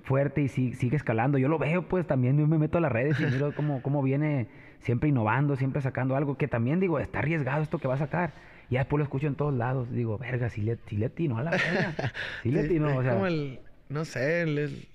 [0.03, 1.37] fuerte y sigue, sigue escalando.
[1.37, 4.01] Yo lo veo, pues también yo me meto a las redes y miro cómo, cómo
[4.01, 4.47] viene
[4.79, 8.33] siempre innovando, siempre sacando algo que también digo, está arriesgado esto que va a sacar.
[8.69, 11.51] Y después lo escucho en todos lados, digo, verga, si le, si le a la
[11.51, 12.13] verga.
[12.41, 12.61] Si le
[12.97, 14.87] o sea, como el, no sé, el- el-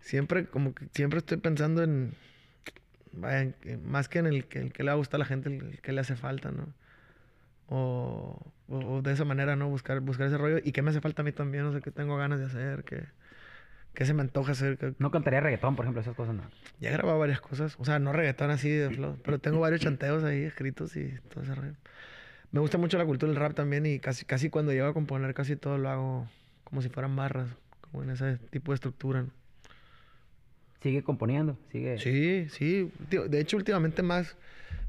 [0.00, 2.12] siempre, como que siempre estoy pensando en,
[3.12, 5.48] vaya, más que en el que, el que le va a gustar a la gente,
[5.48, 6.66] el, el que le hace falta, ¿no?
[7.68, 9.68] O, o- o de esa manera, ¿no?
[9.68, 10.58] Buscar, buscar ese rollo.
[10.62, 12.84] Y qué me hace falta a mí también, no sé qué tengo ganas de hacer,
[12.84, 13.04] qué,
[13.94, 14.78] qué se me antoja hacer.
[14.78, 16.42] que- no cantaría reggaetón, por ejemplo, esas cosas no.
[16.80, 19.80] Ya he grabado varias cosas, o sea, no reggaetón así de flow, pero tengo varios
[19.80, 21.74] chanteos ahí escritos y todo ese rollo.
[22.52, 25.34] Me gusta mucho la cultura del rap también y casi, casi cuando llego a componer
[25.34, 26.28] casi todo lo hago
[26.64, 27.48] como si fueran barras,
[27.80, 29.22] como en ese tipo de estructura.
[29.22, 29.30] ¿no?
[30.82, 31.98] Sigue componiendo, sigue.
[31.98, 32.90] Sí, sí.
[33.10, 34.36] De hecho, últimamente más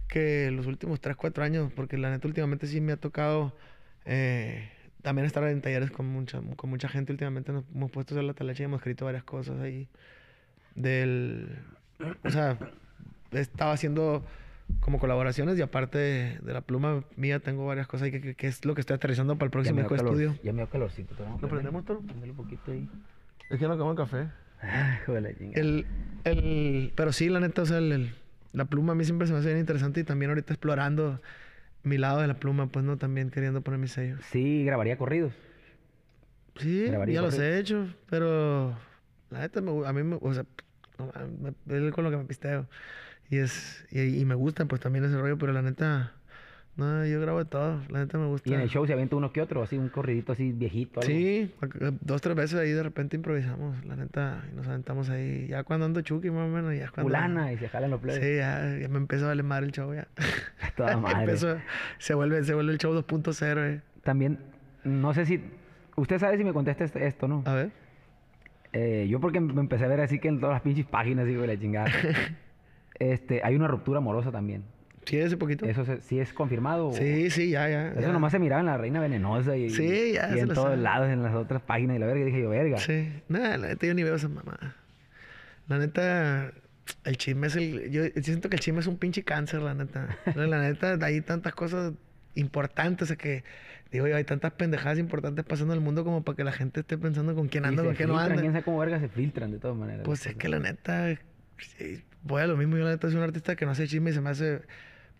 [0.09, 3.55] que los últimos 3, 4 años, porque la neta últimamente sí me ha tocado
[4.05, 4.69] eh,
[5.01, 7.13] también estar en talleres con mucha, con mucha gente.
[7.13, 9.87] Últimamente nos hemos puesto a hacer la talacha y hemos escrito varias cosas ahí.
[10.75, 11.57] Del.
[12.23, 12.57] O sea,
[13.31, 14.25] estaba haciendo
[14.81, 18.35] como colaboraciones y aparte de, de la pluma mía tengo varias cosas ahí que, que-
[18.35, 20.35] que es lo que estoy aterrizando para el próximo estudio.
[20.43, 21.15] Ya me dio calorcito.
[21.41, 21.99] ¿Lo prendemos, Toro?
[22.01, 22.87] un poquito ahí.
[23.49, 24.27] Es que no acabo el café.
[24.61, 24.99] Ay,
[25.37, 25.59] chingada.
[25.61, 25.85] El,
[26.23, 28.13] el, pero sí, la neta, o sea, el- el-
[28.53, 31.21] la pluma a mí siempre se me hace bien interesante y también ahorita explorando
[31.83, 34.21] mi lado de la pluma, pues no, también queriendo poner mis sellos.
[34.31, 35.33] Sí, grabaría corridos.
[36.57, 38.75] Sí, Grabaría ya los he hecho, pero
[39.29, 40.45] la neta, me a mí, me, o sea,
[41.67, 42.67] es con lo que me pisteo.
[43.29, 46.18] Y es, y, y me gusta pues también ese rollo, pero la neta,
[46.79, 48.49] no, yo grabo de todo, la neta me gusta.
[48.49, 51.01] Y en el show se avienta uno que otro, así un corridito así viejito.
[51.01, 51.11] algo.
[51.13, 51.51] Sí,
[52.01, 55.47] dos, tres veces ahí de repente improvisamos, la neta, y nos aventamos ahí.
[55.47, 57.09] Ya cuando ando chuki, más o menos, ya cuando...
[57.09, 58.23] Fulana y se jalan los plebes.
[58.23, 60.07] Sí, ya, ya me empezó a valer madre el show ya.
[60.75, 61.19] Toda madre.
[61.33, 61.57] Empezó-
[61.97, 63.81] se, vuelve, se vuelve el show 2.0, eh.
[64.03, 64.39] También,
[64.83, 65.41] no sé si.
[65.95, 67.43] Usted sabe si me contesta este- esto, ¿no?
[67.45, 67.71] A ver.
[68.71, 71.41] Eh, yo porque me empecé a ver así que en todas las pinches páginas, digo,
[71.41, 71.89] de la chingada.
[72.99, 74.63] este, hay una ruptura amorosa también.
[75.05, 75.65] ¿Sí, ese poquito?
[75.65, 76.89] ¿Eso se- sí es confirmado?
[76.89, 77.89] o- Sí, sí, ya, ya.
[77.91, 78.11] Eso ya.
[78.11, 80.77] nomás se miraba en La Reina Venenosa y, Sí, ya y en todos sabe.
[80.77, 81.95] lados, en las otras páginas.
[81.97, 82.77] Y la verga, dije yo, verga.
[82.77, 83.11] Sí.
[83.27, 84.75] Nada, la neta yo ni veo esa mamá.
[85.67, 86.51] La neta,
[87.03, 87.89] el chisme es el...
[87.91, 90.17] Yo siento que el chisme es un pinche cáncer, la neta.
[90.35, 91.93] La neta, hay tantas cosas
[92.35, 93.43] importantes, o sea, que...
[93.91, 96.81] Digo yo, hay tantas pendejadas importantes pasando en el mundo como para que la gente
[96.81, 98.35] esté pensando con quién Y anda, con quién no anda.
[98.39, 100.03] quién sabe cómo verga se filtran de todas maneras.
[100.05, 101.07] Pues es que la neta,
[102.21, 102.77] voy a lo mismo.
[102.77, 104.61] Yo la neta soy un artista que no hace chisme y se me hace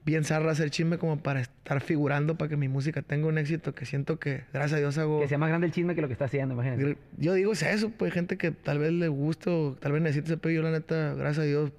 [0.09, 3.75] bien zarra hacer chisme como para estar figurando para que mi música tenga un éxito
[3.75, 5.21] que siento que, gracias a Dios, hago...
[5.21, 6.97] Que sea más grande el chisme que lo que está haciendo, imagínate.
[7.17, 10.27] Yo digo, es eso, pues gente que tal vez le guste o tal vez necesite
[10.27, 10.51] ese pedo.
[10.53, 11.71] Yo la neta, gracias a Dios,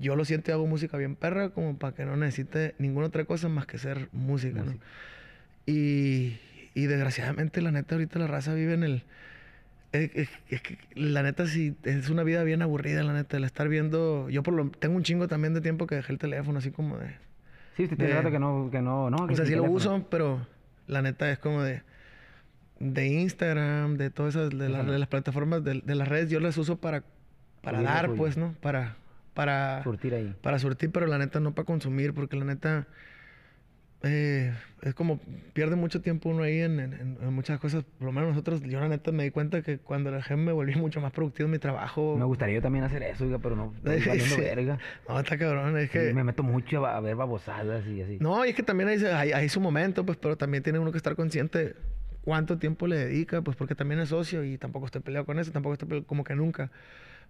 [0.00, 3.24] yo lo siento y hago música bien perra como para que no necesite ninguna otra
[3.24, 4.74] cosa más que ser música, ¿no?
[5.66, 6.38] Y,
[6.74, 9.02] y desgraciadamente, la neta, ahorita la raza vive en el...
[9.92, 13.44] Es, es- es que la neta sí, es una vida bien aburrida, la neta, el
[13.44, 14.28] estar viendo...
[14.28, 16.98] Yo por lo tengo un chingo también de tiempo que dejé el teléfono, así como
[16.98, 17.10] de...
[17.76, 19.24] Sí, usted tiene rato que no, que no, no.
[19.24, 20.46] O sea, sí lo uso, pero
[20.86, 21.82] la neta es como de...
[22.80, 26.76] De Instagram, de todas esas, de, las plataformas, de, de las redes, yo las uso
[26.76, 27.04] para,
[27.62, 28.54] para dar, pues, ¿no?
[28.60, 28.96] Para...
[29.32, 30.34] Para Surtir ahí.
[30.42, 32.86] para surtir, pero la neta no para consumir, porque la neta
[34.04, 34.52] eh,
[34.84, 35.18] es como
[35.54, 37.84] pierde mucho tiempo uno ahí en, en- en muchas cosas.
[37.98, 40.52] Por lo menos nosotros, yo la neta me di cuenta que cuando la dejé me
[40.52, 42.16] volví mucho más productivo en mi trabajo.
[42.18, 44.40] Me gustaría yo también hacer eso, pero no, estoy valiendo Sí.
[44.42, 44.78] verga.
[45.08, 46.14] No, está cabrón, es Sí, que...
[46.14, 48.18] me meto mucho a, a ver babosadas y así.
[48.20, 50.92] No, y es que también hay, hay, hay su momento, pues, pero también tiene uno
[50.92, 51.74] que estar consciente
[52.22, 55.50] cuánto tiempo le dedica, pues, porque también es socio y tampoco estoy peleado con eso,
[55.52, 56.70] tampoco estoy peleado como que nunca.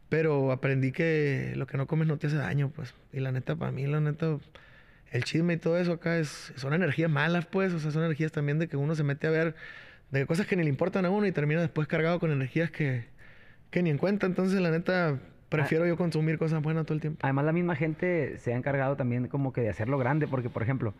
[0.08, 2.94] Pero aprendí que lo que no comes no te hace daño, pues.
[3.12, 4.36] Y la neta, para mí, la neta,
[5.14, 7.72] el chisme y todo eso acá es, son energías malas, pues.
[7.72, 9.54] O sea, son energías también de que uno se mete a ver
[10.10, 13.04] de cosas que ni le importan a uno y termina después cargado con energías que,
[13.70, 14.26] que ni en cuenta.
[14.26, 17.20] Entonces, la neta, prefiero yo consumir cosas buenas todo el tiempo.
[17.22, 20.64] Además, la misma gente se ha encargado también como que de hacerlo grande, porque, por
[20.64, 20.94] ejemplo,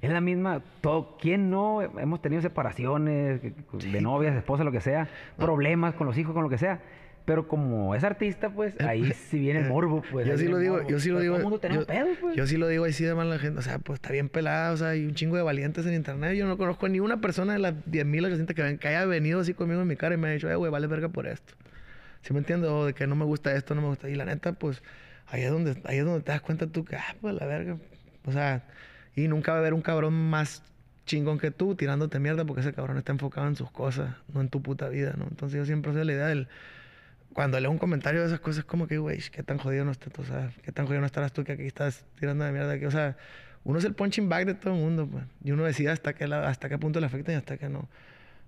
[0.00, 4.80] es la misma, todo, ¿quién no hemos tenido separaciones de novias, de esposas, lo que
[4.80, 6.80] sea, problemas con los hijos, con lo que sea?
[7.26, 10.26] Pero como es artista, pues, ahí sí viene el morbo, pues.
[10.28, 10.88] yo sí lo digo, morbo.
[10.88, 11.34] yo sí lo Pero digo.
[11.34, 12.36] Todo el mundo yo, pedos, pues.
[12.36, 13.58] yo sí lo digo ahí sí de mal la gente.
[13.58, 14.70] O sea, pues está bien pelada.
[14.72, 16.34] O sea, hay un chingo de valientes en internet.
[16.36, 19.54] Yo no conozco ni una persona de las 10.800 que, ven- que haya venido así
[19.54, 21.52] conmigo en mi cara y me ha dicho, eh, güey, vale verga por esto.
[22.22, 22.70] ¿Sí me entiendes?
[22.70, 24.08] O de que no me gusta esto, no me gusta.
[24.08, 24.82] Y la neta, pues,
[25.26, 27.76] ahí es donde, ahí es donde te das cuenta tú que, ah, pues la verga.
[28.24, 28.62] O sea,
[29.16, 30.62] y nunca va a haber un cabrón más
[31.06, 34.48] chingón que tú tirándote mierda porque ese cabrón está enfocado en sus cosas, no en
[34.48, 35.24] tu puta vida, ¿no?
[35.28, 36.46] Entonces yo siempre soy la idea del
[37.36, 40.10] cuando leo un comentario de esas cosas, como que, güey, qué tan jodido no estás
[40.10, 42.78] tú, o sea, qué tan jodido no estarás tú que aquí estás tirando de mierda.
[42.78, 43.14] Que, o sea,
[43.62, 45.22] uno es el punching bag de todo el mundo, pues.
[45.44, 47.90] Y uno decide hasta qué, la- hasta qué punto le afecta y hasta qué no.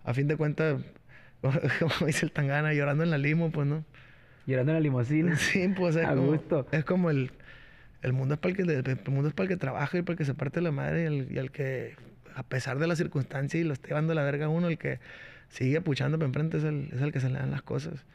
[0.05, 0.81] A fin de cuentas,
[1.81, 3.85] como dice el tangana, llorando en la limo, pues, ¿no?
[4.47, 5.37] Llorando en la limusina.
[5.37, 6.67] Sí, pues es A como, gusto.
[6.73, 7.31] es como el,
[8.01, 10.15] el mundo es para el que, el mundo es para el que trabaja y para
[10.15, 11.95] el que se parte la madre y el, y el que,
[12.35, 14.99] a pesar de las circunstancias y lo esté llevando la verga a uno, el que
[15.51, 18.07] sigue puchando para enfrente es el, es el que se le dan las cosas.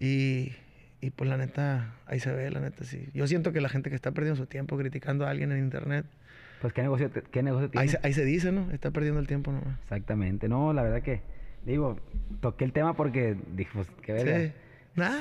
[0.00, 0.52] Y,
[1.00, 3.08] y pues la neta, ahí se ve, la neta, sí.
[3.14, 6.06] Yo siento que la gente que está perdiendo su tiempo criticando a alguien en internet,
[6.60, 7.82] Pues qué negocio, te- qué negocio tiene.
[7.82, 8.70] ahí se, ahí se dice, ¿no?
[8.72, 9.78] Está perdiendo el tiempo nomás.
[9.82, 10.48] Exactamente.
[10.48, 11.20] No, la verdad que,
[11.64, 11.98] digo,
[12.40, 14.38] toqué el tema porque dije, pues, qué verga.
[14.40, 14.52] Sí.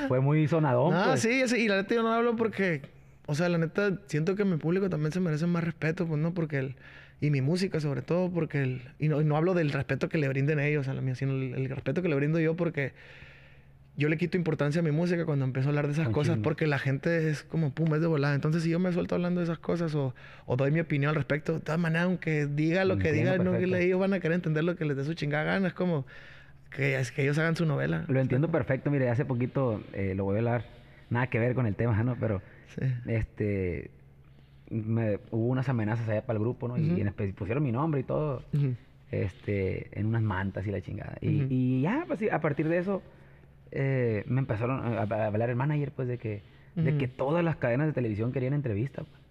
[0.08, 0.94] Fue muy sonadón.
[0.94, 1.22] No, pues.
[1.22, 2.82] sí, sí, y la neta yo no hablo porque,
[3.28, 6.34] o sea, la neta siento que mi público también se merece más respeto, pues no,
[6.34, 6.76] porque el,
[7.22, 10.18] y mi música sobre todo, porque el, y no, y no hablo del respeto que
[10.18, 12.94] le brinden ellos a la mía, sino el, el respeto que le brindo yo porque
[14.00, 16.66] yo le quito importancia a mi música cuando empiezo a hablar de esas cosas porque
[16.68, 18.34] la gente es como pum, es de volada.
[18.34, 21.16] Entonces, si yo me suelto hablando de esas cosas o, o doy mi opinión al
[21.16, 23.76] respecto, de todas maneras, aunque diga lo Lo que diga, entiendo no, perfecto.
[23.78, 25.68] ellos van a querer entender lo que les dé su chingada gana.
[25.68, 26.06] Es como
[26.72, 28.06] que, es que ellos hagan su novela.
[28.08, 28.90] Lo entiendo perfecto.
[28.90, 30.66] Mire, hace poquito eh, lo voy a hablar.
[31.10, 32.16] Nada que ver con el tema, ¿no?
[32.20, 32.42] Pero,
[32.78, 32.86] Sí.
[33.08, 33.92] este.
[34.70, 36.78] me- hubo unas amenazas allá para el grupo, ¿no?
[36.78, 38.44] Y en pusieron mi nombre y todo.
[39.12, 41.18] Este, en unas mantas y la chingada.
[41.22, 41.48] Y, Ujú.
[41.50, 43.02] y ya, pues sí, a partir de eso,
[43.72, 46.44] eh, me empezaron a, a hablar el manager, pues, de que,
[46.76, 49.04] de que todas las cadenas de televisión querían entrevista.
[49.04, 49.22] pues.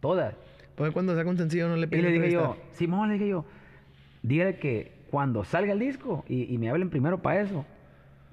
[0.00, 0.34] Todas.
[0.76, 2.56] Porque cuando saca un sencillo no le Y piden le dije yo.
[2.72, 3.44] Simón, le dije yo,
[4.22, 7.66] dígale que cuando salga el disco y, y me hablen primero para eso,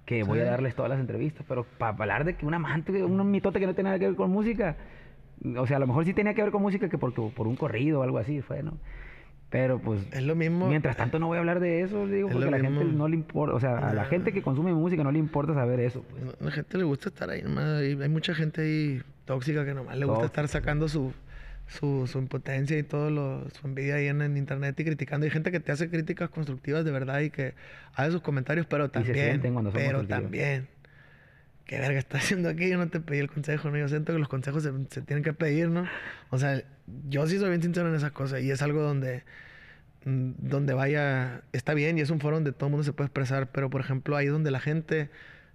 [0.05, 3.30] que voy a darles todas las entrevistas, pero para hablar de que un amante, un
[3.32, 4.78] mitote que no tiene nada que ver con música,
[5.57, 7.55] o sea, a lo mejor sí tenía que ver con música que porque por un
[7.57, 8.78] corrido o algo así fue, ¿no?
[9.49, 10.67] Pero pues Es lo mismo.
[10.67, 13.07] Mientras tanto no voy a hablar de eso, digo, Es porque a la gente no
[13.07, 14.05] le importa, o sea, a la Ah.
[14.05, 16.03] gente que consume música no le importa saber eso.
[16.09, 16.23] pues.
[16.41, 17.81] A la gente le gusta estar ahí nomás.
[17.81, 20.41] Hay, mucha gente ahí tóxica que nomás le gusta Tóxica.
[20.43, 21.13] estar sacando su,
[21.67, 25.23] su, su impotencia y todo lo, su envidia ahí en, en internet y criticando.
[25.23, 27.53] Hay gente que te hace críticas constructivas de verdad y que
[27.95, 29.15] hace sus comentarios, pero se también.
[29.15, 30.67] sienten cuando son pero también.
[31.68, 32.70] ¿Qué verga estás haciendo aquí?
[32.70, 33.78] Yo no te pedí el consejo, ¿no?
[33.78, 35.86] Yo siento que los consejos se, se tienen que pedir, ¿no?
[36.30, 36.63] O sea,
[37.09, 39.24] yo sí soy bien sincero en esas cosas y es algo donde
[40.05, 43.07] mm, donde vaya, está bien y es un foro donde todo el mundo se puede
[43.07, 45.09] expresar, pero por ejemplo ahí donde la gente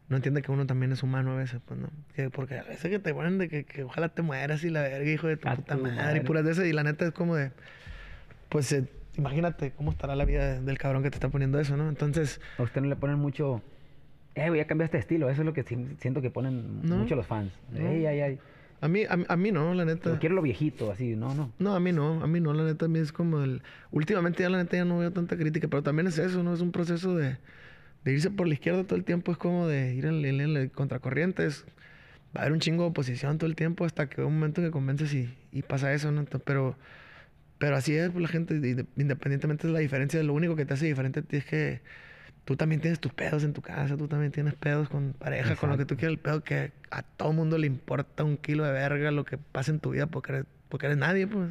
[0.08, 1.88] no entiende que uno también es humano a veces, pues no.
[2.14, 4.82] Que, porque a veces que te ponen de que, que ojalá te mueras y la
[4.82, 6.18] verga, hijo de tu A puta tu madre, madre.
[6.18, 7.52] y puras de esas, y la neta es como de,
[8.50, 8.84] pues eh,
[9.16, 11.88] imagínate cómo estará la vida del cabrón que te está poniendo eso, ¿no?
[11.88, 13.62] Entonces, A usted no le ponen mucho,
[14.34, 16.96] eh, voy a cambiar este estilo, eso es lo que siento que ponen No.
[16.96, 17.52] mucho los fans.
[17.72, 17.78] No.
[17.80, 18.38] Ey, ay, ay,
[18.80, 20.10] a mí, a, a mí no, la neta.
[20.10, 21.52] yo quiero lo viejito, así, no, no.
[21.58, 23.62] No, a mí no, a mí no, la neta, a mí es como el...
[23.92, 26.52] Últimamente ya la neta ya no veo tanta crítica, pero también es eso, ¿no?
[26.52, 27.36] Es un proceso de,
[28.04, 30.54] de irse por la izquierda todo el tiempo, es como de ir en, en- en
[30.54, 31.64] la contracorriente, es-
[32.36, 34.70] va a haber un chingo de oposición todo el tiempo hasta que un momento que
[34.72, 36.18] convences y, y pasa eso, ¿no?
[36.20, 36.74] Entonces, pero,
[37.58, 40.74] pero así es, pues, la gente, inde- independientemente de la diferencia, lo único que te
[40.74, 41.82] hace diferente a ti es que
[42.44, 45.70] tú también tienes tus pedos en tu casa, tú también tienes pedos con pareja, con
[45.70, 48.72] lo que tú quieras, el pedo que a todo mundo le importa un kilo de
[48.72, 51.50] verga lo que pasa en tu vida porque eres, porque eres nadie, pues.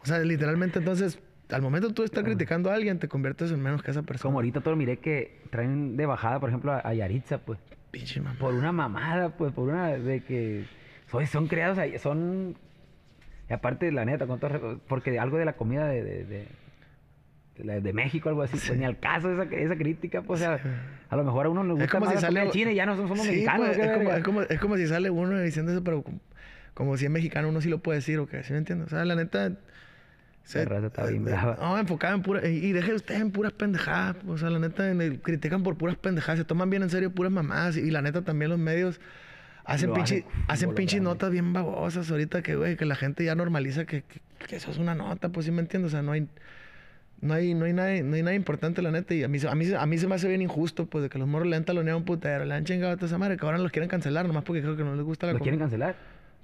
[0.00, 1.18] O sea, literalmente entonces,
[1.50, 4.28] al momento tú estar criticando a alguien, te conviertes en menos que esa persona.
[4.28, 7.58] Como ahorita todo miré que traen de bajada, por ejemplo, a, Yaritza, pues,
[7.90, 8.38] Pinche mamá.
[8.38, 10.66] por una mamada, pues, por una de que
[11.10, 12.56] son, son creados ahí, son...
[13.48, 16.48] Y aparte, la neta, con todo porque algo de la comida de, de, de,
[17.58, 20.60] de México, algo así, pues ni al caso esa, esa crítica, pues, o sea,
[21.10, 22.50] a lo mejor a uno le gusta Es como más si la sale.
[22.50, 23.66] china y ya no somos Sí, mexicanos.
[23.66, 26.20] pues, ¿qué es, como, es, como, es como si sale uno diciendo eso, pero como,
[26.74, 28.42] como si es mexicano, uno sí lo puede decir, ¿o qué?
[28.44, 28.86] ¿Sí me entiendes?
[28.86, 29.52] O sea, la neta.
[30.54, 31.56] La raza está bien eh, brava.
[31.60, 32.48] No, enfocada en pura.
[32.48, 34.16] Y, y deje usted en puras pendejadas.
[34.16, 36.38] pues, O sea, la neta, el- critican por puras pendejadas.
[36.38, 37.76] Se toman bien en serio puras mamadas.
[37.76, 38.98] Y, la neta, también los medios
[39.64, 43.84] hacen pinche, hacen pinches notas bien babosas ahorita que, güey, que la gente ya normaliza
[43.84, 45.88] que, que, que eso es una nota, pues sí me entiendes.
[45.92, 46.26] O sea, no hay.
[47.20, 49.12] No hay, no hay nada, no hay nada importante, la neta.
[49.14, 51.18] Y a mí, a mí, a mí se me hace bien injusto, pues, de que
[51.18, 53.44] los morros le han taloneado un putero, le han chingado a toda esa madre, que
[53.44, 55.58] ahora los quieren cancelar, nomás porque creo que no les gusta la ¿Lo com- quieren
[55.58, 55.96] cancelar?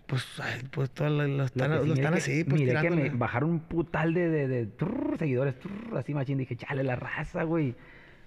[0.06, 2.90] Pues, ay, pues, todos lo, lo están, Lo sí, están que- así, pues, miré que
[2.90, 6.38] me bajaron un putal de, de, de trrr, seguidores, trrr, así machín.
[6.38, 7.70] Dije, chale, la raza, güey.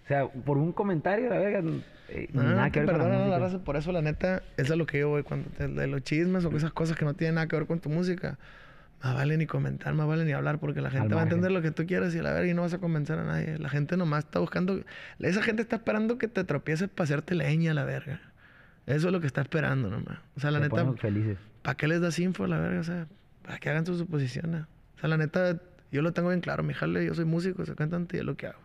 [0.05, 1.61] O sea, por un comentario, la verga,
[2.09, 4.79] eh, No, nada que ver con la la raza, por eso, la neta, eso es
[4.79, 7.35] lo que yo voy cuando te, de los chismes o esas cosas que no tienen
[7.35, 8.39] nada que ver con tu música.
[9.03, 11.61] Más vale ni comentar, más vale ni hablar, porque la gente va a entender lo
[11.61, 13.59] que tú quieres y a la verga y no vas a convencer a nadie.
[13.59, 14.81] La gente nomás está buscando.
[15.19, 18.21] Esa gente está esperando que te tropieces para hacerte leña, la verga.
[18.87, 20.19] Eso es lo que está esperando nomás.
[20.35, 20.85] O sea, la Se neta.
[21.61, 22.79] ¿para qué les das info a la verga?
[22.79, 23.07] O sea,
[23.43, 24.63] para que hagan sus suposiciones.
[24.95, 26.63] O sea, la neta, yo lo tengo bien claro.
[26.63, 28.59] Mi jale, yo soy músico, soy cantante y es lo que hago.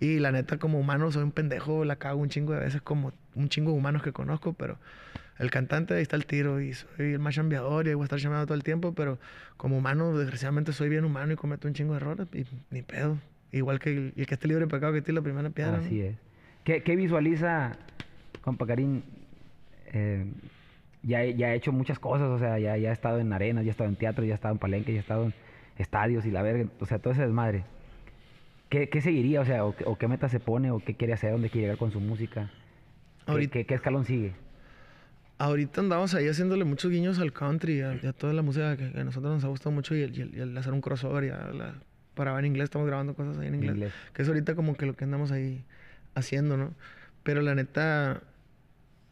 [0.00, 3.12] Y la neta, como humano, soy un pendejo, la cago un chingo de veces como
[3.34, 4.78] un chingo de humanos que conozco, pero
[5.38, 8.18] el cantante, ahí está el tiro y soy el más chambeador y voy a estar
[8.18, 9.18] chambeando todo el tiempo, pero
[9.56, 13.18] como humano, desgraciadamente, soy bien humano y cometo un chingo de errores y ni pedo.
[13.52, 15.78] Igual que el, el que esté libre de pecado que tire la primera piedra.
[15.78, 15.84] ¿no?
[15.84, 16.16] Así es.
[16.64, 17.76] ¿Qué, qué visualiza,
[18.42, 19.02] compa Karim,
[19.92, 20.26] eh,
[21.02, 23.70] ya, he hecho muchas cosas, o sea, ya, ya he estado en arenas, ya he
[23.70, 25.34] estado en teatro, ya he estado en palenque, ya he estado en
[25.78, 27.64] estadios y la verga, o sea, todo ese desmadre.
[28.68, 31.12] ¿Qué, qué seguiría, o sea, o, qué- o qué meta se pone, o qué quiere
[31.12, 32.50] hacer, dónde quiere llegar con su música?
[33.26, 34.32] ¿Qué, Ahorita- qué- qué escalón sigue?
[35.38, 39.00] Ahorita andamos ahí haciéndole muchos guiños al country, a, a toda la música que, que
[39.00, 41.24] a nosotros nos ha gustado mucho y el, y el- y el hacer un crossover
[41.24, 41.74] y a la-
[42.14, 43.92] para en inglés, estamos grabando cosas ahí en inglés, inglés.
[44.14, 45.62] Que es ahorita como que lo que andamos ahí
[46.14, 46.72] haciendo, ¿no?
[47.22, 48.22] Pero la neta,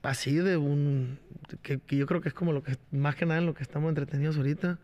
[0.02, 1.18] así de un...
[1.62, 3.62] Que, que yo creo que es como lo que, más que nada en lo que
[3.62, 4.78] estamos entretenidos ahorita,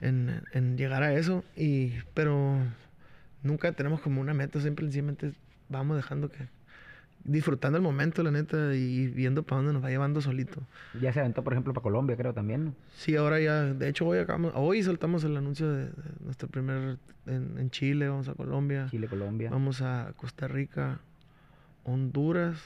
[0.00, 1.44] en, en llegar a eso.
[1.56, 2.56] Y, pero
[3.44, 5.32] nunca tenemos como una meta, simplemente
[5.68, 6.48] vamos dejando que...
[7.22, 10.62] Disfrutando el momento, la neta, y viendo para dónde nos va llevando solito.
[11.00, 12.74] Ya se aventó, por ejemplo, para Colombia, creo también, ¿no?
[12.94, 15.92] Sí, ahora ya, de hecho hoy acabamos, hoy soltamos el anuncio de, de
[16.24, 16.96] nuestro primer
[17.26, 19.50] en, en Chile, vamos a Colombia, Chile, Colombia.
[19.50, 21.00] vamos a Costa Rica,
[21.84, 22.56] Honduras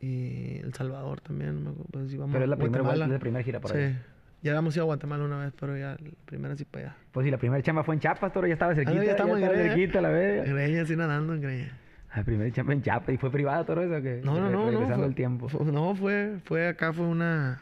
[0.00, 3.06] y El Salvador también, no me acuerdo, pues sí, vamos Pero es la primera Guatemala.
[3.06, 4.02] vuelta, es la primera gira por Sí, allá.
[4.42, 6.96] ya habíamos ido a Guatemala una vez, pero ya la primera sí para allá.
[7.12, 9.10] Pues sí, la primera chamba fue en Chiapas, toro, ya estaba cerquita, Ah, ya ya
[9.12, 9.62] estamos en Greña.
[9.74, 10.10] cerquita, la.
[10.44, 11.78] En Greña, así nadando en Greña.
[12.16, 14.02] La primera chamba en Chiapas, ¿y fue privada todo eso?
[14.02, 14.94] que No, no, no, no.
[14.96, 15.48] Fue, el tiempo.
[15.48, 17.60] fue- no, fue, fue acá, fue una,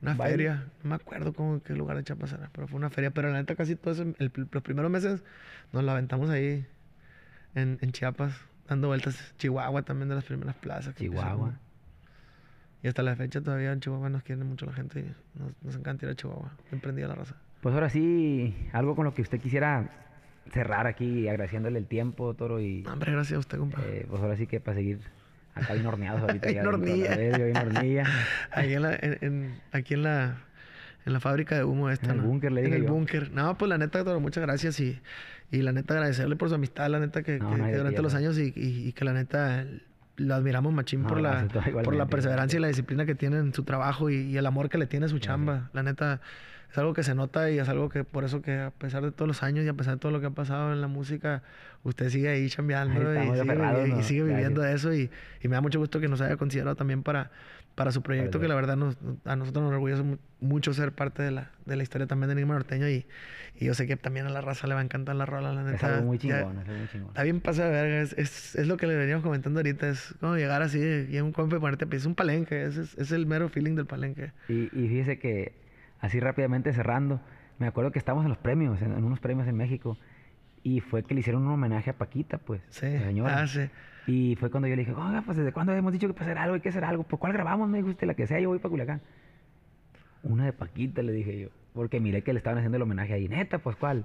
[0.00, 0.64] una feria.
[0.84, 3.10] No me acuerdo cómo, qué lugar de Chiapas era, pero fue una feria.
[3.10, 5.22] Pero la neta, casi todo eso, el- los primeros meses
[5.72, 6.64] nos la aventamos ahí
[7.56, 8.32] en, en Chiapas,
[8.68, 9.34] dando vueltas.
[9.38, 10.94] Chihuahua también de las primeras plazas.
[10.94, 11.54] que Chihuahua.
[12.82, 15.74] Y hasta la fecha todavía en Chihuahua nos quiere mucho la gente y nos, nos
[15.76, 16.52] encanta ir a Chihuahua.
[16.70, 17.34] Emprendida la raza.
[17.60, 19.90] Pues ahora sí, algo con lo que usted quisiera
[20.52, 23.80] cerrar aquí, agradeciéndole el tiempo, Toro, y No, hombre, gracias a usted, compa.
[23.86, 24.98] eh, pues ahora sí que para seguir
[25.54, 26.48] acá bien horneados ahorita.
[26.48, 27.10] Bien ya hornilla.
[27.62, 28.04] hornilla.
[28.52, 30.36] Ahí en la, en, en- aquí en la,
[31.06, 32.22] en la fábrica de humo esta, En el ¿no?
[32.24, 32.92] búnker, le En dije el yo.
[32.92, 33.30] búnker.
[33.32, 35.00] No, pues la neta, Toro, muchas gracias y,
[35.50, 37.76] y la neta agradecerle por su amistad, la neta que, No, que- no hay que
[37.76, 39.64] de durante los años y, y- y que la neta
[40.16, 41.48] lo admiramos machín por, la,
[41.82, 44.68] por la perseverancia y la disciplina que tiene en su trabajo y, y el amor
[44.68, 45.70] que le tiene a su chamba.
[45.72, 46.20] La neta
[46.70, 49.10] es algo que se nota y es algo que por eso que a pesar de
[49.12, 51.42] todos los años y a pesar de todo lo que ha pasado en la música,
[51.82, 54.02] usted sigue ahí chambeando y sigue, aferrados, vivi- y ¿no?
[54.02, 54.36] sigue Gracias.
[54.36, 55.10] viviendo de eso y,
[55.42, 57.30] y me da mucho gusto que nos haya considerado también para,
[57.74, 60.92] para su proyecto, Para que la verdad nos, a nosotros nos orgullece mu- mucho ser
[60.92, 63.06] parte de la, de la historia también de Enigma Norteño y,
[63.58, 65.62] y yo sé que también a la raza le va a encantar la rola, la
[65.64, 65.76] neta.
[65.76, 67.08] Es algo muy ya- chingón, es algo muy chingón.
[67.08, 70.14] Está bien pasada de verga, es, es, es lo que le veníamos comentando ahorita, es
[70.20, 70.78] como llegar así
[71.10, 71.98] y en un compa y ponerte a pie.
[71.98, 74.32] Es un palenque, es, es, es el mero feeling del palenque.
[74.48, 75.52] Y, y fíjese que,
[76.00, 77.20] así rápidamente cerrando,
[77.58, 79.96] me acuerdo que estábamos en los premios, en, en unos premios en México,
[80.62, 83.40] y fue que le hicieron un homenaje a Paquita, pues, Sí, señora.
[83.42, 83.68] ah, sí.
[84.06, 86.38] Y fue cuando yo le dije, oiga, pues desde cuándo hemos dicho que para hacer
[86.38, 87.04] algo hay que hacer algo.
[87.04, 87.68] ¿Por cuál grabamos?
[87.68, 89.00] Me dijo usted, la que sea, yo voy para Culiacán.
[90.22, 91.48] Una de Paquita, le dije yo.
[91.74, 93.28] Porque miré que le estaban haciendo el homenaje ahí.
[93.28, 94.04] Neta, pues cuál.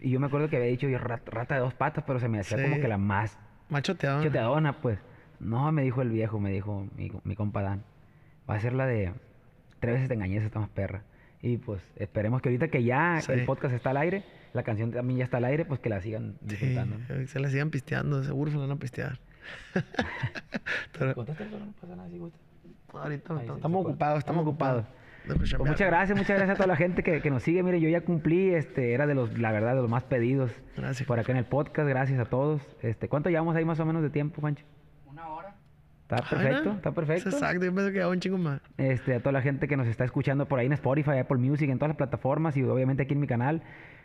[0.00, 2.28] Y yo me acuerdo que había dicho yo rat- rata de dos patas, pero se
[2.28, 2.62] me hacía Sí.
[2.64, 3.38] como que la más
[3.68, 4.22] Machoteado.
[4.22, 4.98] choteadona, pues.
[5.40, 7.82] No, me dijo el viejo, me dijo mi, mi compa Dan.
[8.48, 9.12] Va a ser la de
[9.80, 11.02] tres veces te engañé, esa está más perra.
[11.42, 13.32] Y pues esperemos que ahorita que ya Sí.
[13.32, 16.00] el podcast está al aire, la canción también ya está al aire, pues que la
[16.00, 16.96] sigan Sí, disfrutando.
[16.98, 17.26] ¿no?
[17.26, 19.18] se la sigan pisteando, seguro se la van a pistear.
[20.98, 22.38] Pero Contaste el no pasa nada si gusta.
[22.92, 24.84] ahorita Ahí estamos ocupados, estamos Estamos ocupados.
[25.24, 25.70] Dejo Pues chambear.
[25.72, 27.62] muchas gracias, muchas gracias a toda la gente que, que nos sigue.
[27.62, 31.06] Mire, yo ya cumplí, este, era de los, la verdad, de los más pedidos Gracias.
[31.06, 31.88] por acá en el podcast.
[31.88, 32.62] Gracias a todos.
[32.82, 34.64] Este, ¿cuánto llevamos ahí más o menos de tiempo, Juancho?
[35.06, 35.54] Una hora.
[36.16, 37.28] Está perfecto, está perfecto.
[37.28, 38.60] es Exacto, yo pensé que un chingo más.
[38.76, 41.68] Este, a toda la gente que nos está escuchando por ahí en Spotify, Apple Music,
[41.70, 43.62] en todas las plataformas y obviamente aquí en mi canal.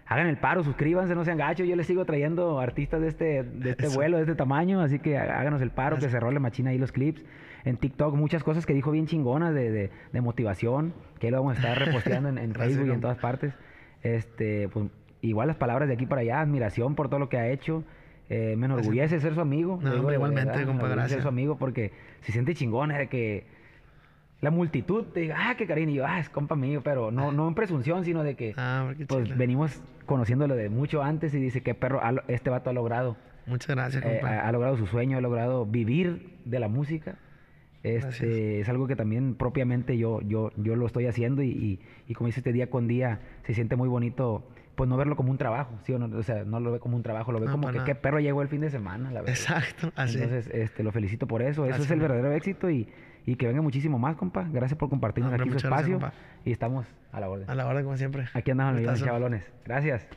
[0.08, 1.68] Hagan el paro, suscríbanse, no sean gachos.
[1.68, 3.95] Yo les sigo trayendo artistas de este, de este Eso.
[3.95, 4.80] vuelo, de este tamaño.
[4.82, 7.24] Así que há- háganos el paro, que se role machina ahí los clips.
[7.64, 11.38] En TikTok, muchas cosas que dijo bien chingonas de, de, de motivación, que ahí lo
[11.39, 13.56] vamos a estar reposteando en, en Gracias, Facebook y en todas partes.
[14.03, 14.86] Este, pues,
[15.22, 17.84] igual las palabras de aquí para allá, admiración por todo lo que ha hecho.
[18.30, 19.80] Eh, me enorgullece ser su amigo.
[19.82, 21.21] No, digo hombre, igualmente, verdad, compa, enorgullece ser gracias.
[21.23, 23.45] su amigo porque se siente chingón de que
[24.41, 27.32] la multitud te diga, ah, qué cariño, y yo, ah, es compa mío, pero no,
[27.32, 31.61] no en presunción, sino de que Ah, pues venimos conociéndolo de mucho antes y dice,
[31.61, 33.15] qué perro, este vato ha logrado,
[33.47, 34.30] Muchas gracias, eh, compa.
[34.39, 37.15] ha, ha logrado su sueño, ha logrado vivir de la música.
[37.84, 38.15] Gracias.
[38.15, 42.14] Este, es algo que también propiamente yo, yo, yo lo estoy haciendo y, y, y
[42.15, 45.38] como dice este día con día, se siente muy bonito, pues no verlo como un
[45.38, 46.18] trabajo, ¿sí o no?
[46.18, 47.85] O sea, no lo ve como un trabajo, lo ve No, como que nada.
[47.85, 49.30] qué perro llegó el fin de semana, la verdad.
[49.35, 50.15] Exacto, así.
[50.22, 51.64] Entonces, este, lo felicito por eso.
[51.64, 52.88] Eso Gracias, es el verdadero éxito y,
[53.26, 54.47] y que venga muchísimo más, compa.
[54.52, 55.93] Gracias por compartirnos hombre, aquí su gracias, espacio.
[55.99, 56.14] compa.
[56.45, 57.49] y estamos a la orden.
[57.49, 58.26] a la hora como siempre.
[58.34, 59.06] Aquí andamos, Gustazo.
[59.06, 59.52] chavalones.
[59.65, 60.07] Gracias.